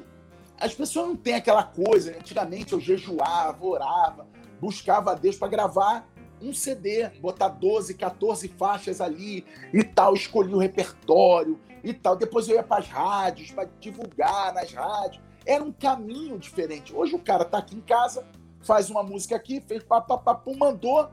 as 0.58 0.74
pessoas 0.74 1.08
não 1.08 1.16
têm 1.16 1.34
aquela 1.34 1.62
coisa. 1.62 2.10
Né? 2.10 2.18
Antigamente 2.18 2.72
eu 2.72 2.80
jejuava, 2.80 3.64
orava, 3.64 4.26
buscava 4.60 5.12
a 5.12 5.14
Deus 5.14 5.36
para 5.36 5.48
gravar 5.48 6.08
um 6.40 6.52
CD, 6.52 7.08
botar 7.20 7.48
12, 7.48 7.94
14 7.94 8.48
faixas 8.48 9.00
ali 9.00 9.44
e 9.72 9.82
tal, 9.82 10.14
escolhi 10.14 10.54
o 10.54 10.58
repertório 10.58 11.58
e 11.82 11.92
tal. 11.92 12.16
Depois 12.16 12.48
eu 12.48 12.56
ia 12.56 12.62
para 12.62 12.80
as 12.80 12.88
rádios, 12.88 13.50
para 13.50 13.68
divulgar 13.80 14.52
nas 14.52 14.72
rádios. 14.72 15.22
Era 15.46 15.62
um 15.62 15.72
caminho 15.72 16.38
diferente. 16.38 16.94
Hoje 16.94 17.14
o 17.14 17.18
cara 17.18 17.44
tá 17.44 17.58
aqui 17.58 17.76
em 17.76 17.80
casa, 17.80 18.26
faz 18.60 18.90
uma 18.90 19.02
música 19.02 19.36
aqui, 19.36 19.60
fez 19.60 19.82
papapá, 19.82 20.40
mandou. 20.56 21.10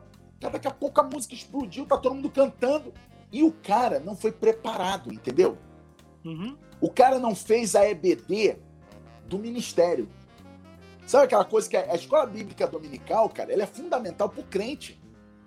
Daqui 0.49 0.67
a 0.67 0.71
pouco 0.71 0.99
a 0.99 1.03
música 1.03 1.33
explodiu, 1.33 1.85
tá 1.85 1.97
todo 1.97 2.15
mundo 2.15 2.29
cantando. 2.29 2.93
E 3.31 3.43
o 3.43 3.51
cara 3.51 3.99
não 3.99 4.15
foi 4.15 4.31
preparado, 4.31 5.13
entendeu? 5.13 5.57
Uhum. 6.25 6.57
O 6.81 6.89
cara 6.89 7.19
não 7.19 7.35
fez 7.35 7.75
a 7.75 7.87
EBD 7.87 8.57
do 9.25 9.39
ministério. 9.39 10.09
Sabe 11.05 11.25
aquela 11.25 11.45
coisa 11.45 11.69
que 11.69 11.77
a 11.77 11.95
escola 11.95 12.25
bíblica 12.25 12.67
dominical, 12.67 13.29
cara, 13.29 13.51
ela 13.53 13.63
é 13.63 13.67
fundamental 13.67 14.29
para 14.29 14.41
o 14.41 14.45
crente, 14.45 14.99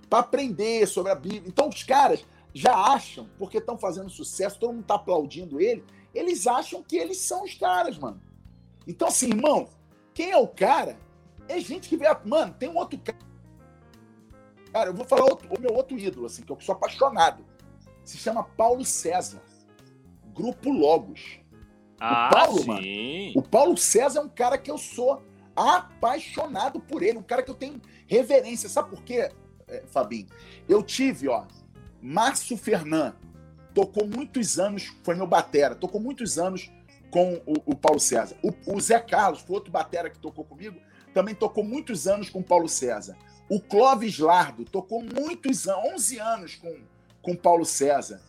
para 0.08 0.20
aprender 0.20 0.86
sobre 0.86 1.12
a 1.12 1.14
Bíblia. 1.14 1.44
Então 1.46 1.68
os 1.68 1.82
caras 1.82 2.24
já 2.52 2.74
acham, 2.74 3.28
porque 3.38 3.58
estão 3.58 3.76
fazendo 3.76 4.08
sucesso, 4.08 4.58
todo 4.58 4.72
mundo 4.72 4.82
está 4.82 4.94
aplaudindo 4.94 5.60
ele, 5.60 5.84
eles 6.14 6.46
acham 6.46 6.82
que 6.82 6.96
eles 6.96 7.18
são 7.18 7.44
os 7.44 7.54
caras, 7.54 7.98
mano. 7.98 8.20
Então, 8.86 9.08
assim, 9.08 9.28
irmão, 9.28 9.68
quem 10.12 10.30
é 10.30 10.36
o 10.36 10.46
cara? 10.46 10.96
É 11.48 11.58
gente 11.58 11.88
que 11.88 11.96
vê. 11.96 12.06
Mano, 12.24 12.54
tem 12.54 12.68
um 12.68 12.76
outro 12.76 12.98
cara. 12.98 13.18
Cara, 14.74 14.90
eu 14.90 14.94
vou 14.94 15.04
falar 15.06 15.22
outro, 15.22 15.48
o 15.56 15.60
meu 15.60 15.72
outro 15.72 15.96
ídolo, 15.96 16.26
assim, 16.26 16.42
que 16.42 16.50
eu 16.50 16.60
sou 16.60 16.74
apaixonado. 16.74 17.46
Se 18.02 18.18
chama 18.18 18.42
Paulo 18.42 18.84
César. 18.84 19.40
Grupo 20.34 20.68
Logos. 20.68 21.38
Ah, 22.00 22.26
o 22.26 22.34
Paulo, 22.34 22.58
sim. 22.58 22.66
mano. 22.66 22.86
O 23.36 23.42
Paulo 23.42 23.76
César 23.76 24.18
é 24.18 24.22
um 24.24 24.28
cara 24.28 24.58
que 24.58 24.68
eu 24.68 24.76
sou 24.76 25.22
apaixonado 25.54 26.80
por 26.80 27.04
ele, 27.04 27.18
um 27.18 27.22
cara 27.22 27.44
que 27.44 27.52
eu 27.52 27.54
tenho 27.54 27.80
reverência. 28.08 28.68
Sabe 28.68 28.90
por 28.90 29.04
quê, 29.04 29.30
é, 29.68 29.84
Fabinho? 29.86 30.26
Eu 30.68 30.82
tive, 30.82 31.28
ó, 31.28 31.44
Márcio 32.02 32.56
Fernand, 32.56 33.14
tocou 33.72 34.08
muitos 34.08 34.58
anos, 34.58 34.92
foi 35.04 35.14
meu 35.14 35.28
batera, 35.28 35.76
tocou 35.76 36.00
muitos 36.00 36.36
anos 36.36 36.68
com 37.12 37.40
o, 37.46 37.54
o 37.64 37.76
Paulo 37.76 38.00
César. 38.00 38.36
O, 38.42 38.52
o, 38.74 38.80
Zé 38.80 38.98
Carlos, 38.98 39.40
foi 39.40 39.54
outro 39.54 39.70
batera 39.70 40.10
que 40.10 40.18
tocou 40.18 40.44
comigo, 40.44 40.80
também 41.14 41.32
tocou 41.32 41.62
muitos 41.62 42.08
anos 42.08 42.28
com 42.28 42.40
o 42.40 42.44
Paulo 42.44 42.68
César. 42.68 43.16
O 43.48 43.60
Clóvis 43.60 44.18
Lardo 44.18 44.64
tocou 44.64 45.02
muitos 45.02 45.68
anos, 45.68 45.92
11 45.94 46.18
anos 46.18 46.54
com, 46.56 46.76
com 47.20 47.36
Paulo 47.36 47.64
César. 47.64 48.20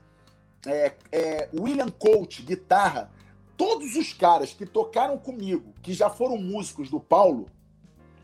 É, 0.65 0.93
é, 1.11 1.49
William 1.53 1.89
Coach, 1.89 2.41
guitarra, 2.41 3.11
todos 3.55 3.95
os 3.95 4.13
caras 4.13 4.53
que 4.53 4.65
tocaram 4.65 5.17
comigo, 5.17 5.73
que 5.81 5.93
já 5.93 6.09
foram 6.09 6.37
músicos 6.37 6.89
do 6.89 6.99
Paulo, 6.99 7.47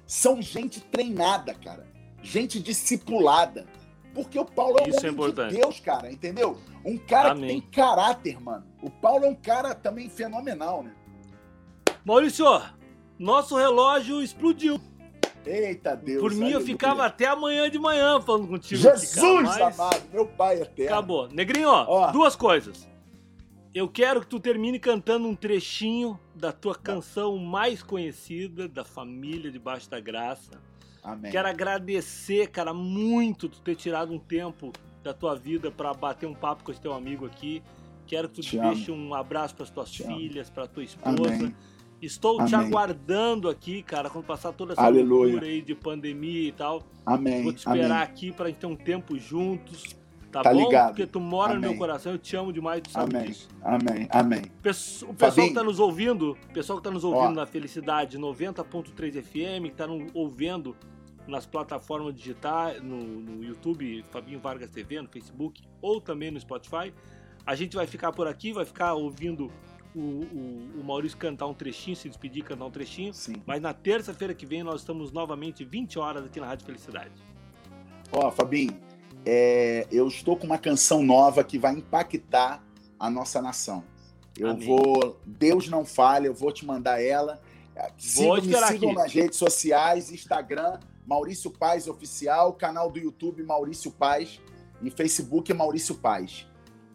são 0.05 0.41
gente 0.41 0.81
treinada, 0.81 1.53
cara. 1.53 1.87
Gente 2.21 2.59
discipulada. 2.59 3.65
Porque 4.13 4.37
o 4.37 4.45
Paulo 4.45 4.77
é 4.79 4.83
um 4.83 4.89
Isso 4.89 5.05
é 5.05 5.09
homem 5.09 5.25
é 5.25 5.49
de 5.49 5.55
Deus, 5.55 5.79
cara, 5.79 6.11
entendeu? 6.11 6.57
Um 6.83 6.97
cara 6.97 7.31
Amém. 7.31 7.43
que 7.43 7.47
tem 7.47 7.61
caráter, 7.71 8.41
mano. 8.41 8.65
O 8.81 8.89
Paulo 8.89 9.25
é 9.25 9.29
um 9.29 9.35
cara 9.35 9.73
também 9.73 10.09
fenomenal, 10.09 10.83
né? 10.83 10.93
Maurício, 12.03 12.45
nosso 13.17 13.55
relógio 13.55 14.21
explodiu. 14.21 14.81
Eita 15.45 15.95
Deus. 15.95 16.21
Por 16.21 16.33
mim, 16.33 16.51
eu 16.51 16.61
ficava 16.61 17.05
até 17.05 17.25
amanhã 17.27 17.69
de 17.69 17.79
manhã 17.79 18.19
falando 18.21 18.47
contigo. 18.47 18.81
Jesus 18.81 19.41
mas... 19.43 19.79
amado, 19.79 20.03
meu 20.11 20.25
pai 20.25 20.61
eterno. 20.61 20.91
Acabou. 20.91 21.27
Negrinho, 21.29 21.69
ó, 21.69 22.11
duas 22.11 22.35
coisas. 22.35 22.89
Eu 23.73 23.87
quero 23.87 24.19
que 24.19 24.27
tu 24.27 24.39
termine 24.39 24.77
cantando 24.79 25.27
um 25.27 25.35
trechinho 25.35 26.19
da 26.35 26.51
tua 26.51 26.75
canção 26.75 27.37
mais 27.37 27.81
conhecida, 27.81 28.67
da 28.67 28.83
Família 28.83 29.49
Debaixo 29.49 29.89
da 29.89 29.99
Graça. 29.99 30.51
Amém. 31.01 31.31
Quero 31.31 31.47
agradecer, 31.47 32.47
cara, 32.47 32.73
muito 32.73 33.47
tu 33.47 33.61
ter 33.61 33.75
tirado 33.75 34.13
um 34.13 34.19
tempo 34.19 34.73
da 35.01 35.13
tua 35.13 35.35
vida 35.35 35.71
para 35.71 35.93
bater 35.93 36.27
um 36.27 36.33
papo 36.33 36.63
com 36.63 36.71
esse 36.71 36.81
teu 36.81 36.93
amigo 36.93 37.25
aqui. 37.25 37.63
Quero 38.05 38.27
que 38.27 38.35
tu 38.35 38.41
te 38.41 38.59
deixe 38.59 38.91
amo. 38.91 39.07
um 39.07 39.13
abraço 39.13 39.55
para 39.55 39.63
as 39.63 39.69
tuas 39.69 39.89
te 39.89 40.03
filhas, 40.03 40.49
para 40.49 40.67
tua 40.67 40.83
esposa. 40.83 41.33
Amém. 41.33 41.55
Estou 42.01 42.37
Amém. 42.39 42.47
te 42.47 42.55
aguardando 42.55 43.47
aqui, 43.47 43.83
cara, 43.83 44.09
quando 44.09 44.25
passar 44.25 44.51
toda 44.51 44.73
essa 44.73 44.81
Aleluia. 44.81 45.33
loucura 45.33 45.45
aí 45.45 45.61
de 45.61 45.75
pandemia 45.75 46.49
e 46.49 46.51
tal. 46.51 46.81
Amém. 47.05 47.43
Vou 47.43 47.53
te 47.53 47.59
esperar 47.59 47.85
Amém. 47.85 48.03
aqui 48.03 48.31
para 48.31 48.47
gente 48.47 48.57
ter 48.57 48.65
um 48.65 48.75
tempo 48.75 49.17
juntos. 49.19 49.95
Tá, 50.31 50.41
tá 50.41 50.53
bom? 50.53 50.59
ligado. 50.59 50.87
Porque 50.89 51.05
tu 51.05 51.19
mora 51.19 51.51
Amém. 51.51 51.61
no 51.61 51.69
meu 51.69 51.77
coração, 51.77 52.13
eu 52.13 52.17
te 52.17 52.35
amo 52.35 52.53
demais, 52.53 52.81
tu 52.81 52.89
sabe 52.89 53.15
Amém. 53.15 53.27
disso. 53.27 53.49
Amém, 53.61 54.07
amém. 54.09 54.41
O 54.45 54.61
pessoal 54.63 55.13
Fabinho. 55.17 55.47
que 55.49 55.53
tá 55.53 55.63
nos 55.63 55.79
ouvindo, 55.79 56.31
o 56.31 56.53
pessoal 56.53 56.79
que 56.79 56.83
tá 56.83 56.89
nos 56.91 57.03
ouvindo 57.03 57.31
Ó. 57.31 57.41
na 57.41 57.45
Felicidade 57.45 58.17
90.3 58.17 59.21
FM, 59.21 59.65
que 59.65 59.75
tá 59.75 59.85
nos 59.85 60.09
ouvindo 60.13 60.75
nas 61.27 61.45
plataformas 61.45 62.15
digitais, 62.15 62.81
no, 62.81 62.97
no, 62.97 63.43
YouTube, 63.43 64.03
Fabinho 64.09 64.39
Vargas 64.39 64.69
TV, 64.69 65.01
no 65.01 65.07
Facebook 65.09 65.61
ou 65.81 65.99
também 65.99 66.31
no 66.31 66.39
Spotify. 66.39 66.93
A 67.45 67.53
gente 67.53 67.75
vai 67.75 67.85
ficar 67.85 68.11
por 68.11 68.27
aqui, 68.27 68.53
vai 68.53 68.65
ficar 68.65 68.93
ouvindo 68.93 69.51
o, 69.95 69.99
o, 69.99 70.69
o 70.79 70.83
Maurício 70.83 71.17
cantar 71.17 71.47
um 71.47 71.53
trechinho, 71.53 71.95
se 71.95 72.07
despedir, 72.07 72.43
cantar 72.43 72.65
um 72.65 72.71
trechinho. 72.71 73.13
Sim. 73.13 73.35
Mas 73.45 73.61
na 73.61 73.73
terça-feira 73.73 74.33
que 74.33 74.45
vem 74.45 74.63
nós 74.63 74.81
estamos 74.81 75.11
novamente 75.11 75.63
20 75.63 75.99
horas 75.99 76.25
aqui 76.25 76.39
na 76.39 76.47
Rádio 76.47 76.65
Felicidade. 76.65 77.11
Ó, 78.11 78.29
Fabinho, 78.31 78.77
é, 79.25 79.87
eu 79.91 80.07
estou 80.07 80.35
com 80.35 80.45
uma 80.45 80.57
canção 80.57 81.03
nova 81.03 81.43
que 81.43 81.57
vai 81.57 81.73
impactar 81.73 82.63
a 82.99 83.09
nossa 83.09 83.41
nação. 83.41 83.83
Eu 84.37 84.51
Amém. 84.51 84.65
vou. 84.65 85.19
Deus 85.25 85.67
não 85.67 85.85
falha, 85.85 86.27
eu 86.27 86.33
vou 86.33 86.51
te 86.51 86.65
mandar 86.65 87.01
ela. 87.01 87.41
Sigam, 87.97 88.35
me 88.35 88.41
sigam 88.41 88.89
aqui. 88.89 88.93
nas 88.93 89.13
redes 89.13 89.37
sociais, 89.37 90.11
Instagram, 90.11 90.79
Maurício 91.05 91.49
Paz 91.49 91.87
Oficial, 91.87 92.53
canal 92.53 92.91
do 92.91 92.99
YouTube 92.99 93.43
Maurício 93.43 93.91
Paz 93.91 94.39
e 94.81 94.89
Facebook 94.89 95.53
Maurício 95.53 95.95
Paz. 95.95 96.47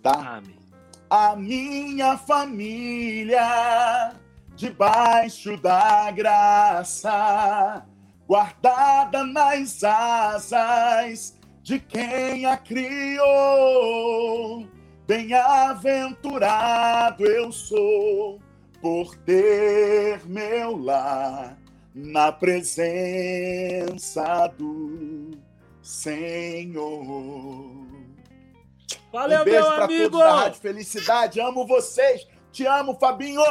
Tá? 0.03 0.36
Amém. 0.36 0.66
A 1.09 1.36
minha 1.36 2.18
família 2.18 4.12
debaixo 4.57 5.57
da 5.59 6.11
graça, 6.11 7.86
guardada 8.26 9.22
nas 9.22 9.84
asas 9.84 11.38
de 11.62 11.78
quem 11.78 12.46
a 12.46 12.57
criou. 12.57 13.16
Bem-aventurado 15.07 17.24
eu 17.24 17.52
sou 17.52 18.40
por 18.80 19.14
ter 19.18 20.26
meu 20.26 20.76
lar 20.76 21.57
na 21.94 22.32
presença 22.32 24.48
do 24.59 25.38
Senhor. 25.82 27.76
Valeu, 29.17 29.41
um 29.41 29.45
beijo 29.45 29.62
meu 29.62 29.75
pra 29.77 29.85
amigo! 29.85 30.11
Todos 30.11 30.19
da 30.19 30.35
Rádio 30.35 30.61
Felicidade, 30.61 31.41
amo 31.41 31.67
vocês, 31.67 32.29
te 32.53 32.67
amo, 32.67 32.99
Fabinho! 33.01 33.43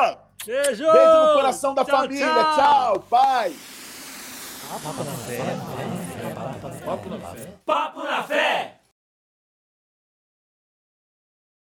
Beijo! 0.46 0.84
Beijo 0.92 1.26
no 1.26 1.34
coração 1.34 1.74
da 1.74 1.84
tchau, 1.84 2.02
família, 2.02 2.28
tchau, 2.28 2.56
tchau 2.56 3.00
pai! 3.10 3.56
Papo 4.70 5.04
na 5.04 5.12
fé. 5.12 5.42
Papo 6.86 7.10
na 7.10 7.20
fé. 7.20 7.54
Papo 7.66 8.04
na 8.04 8.24
fé. 8.24 8.75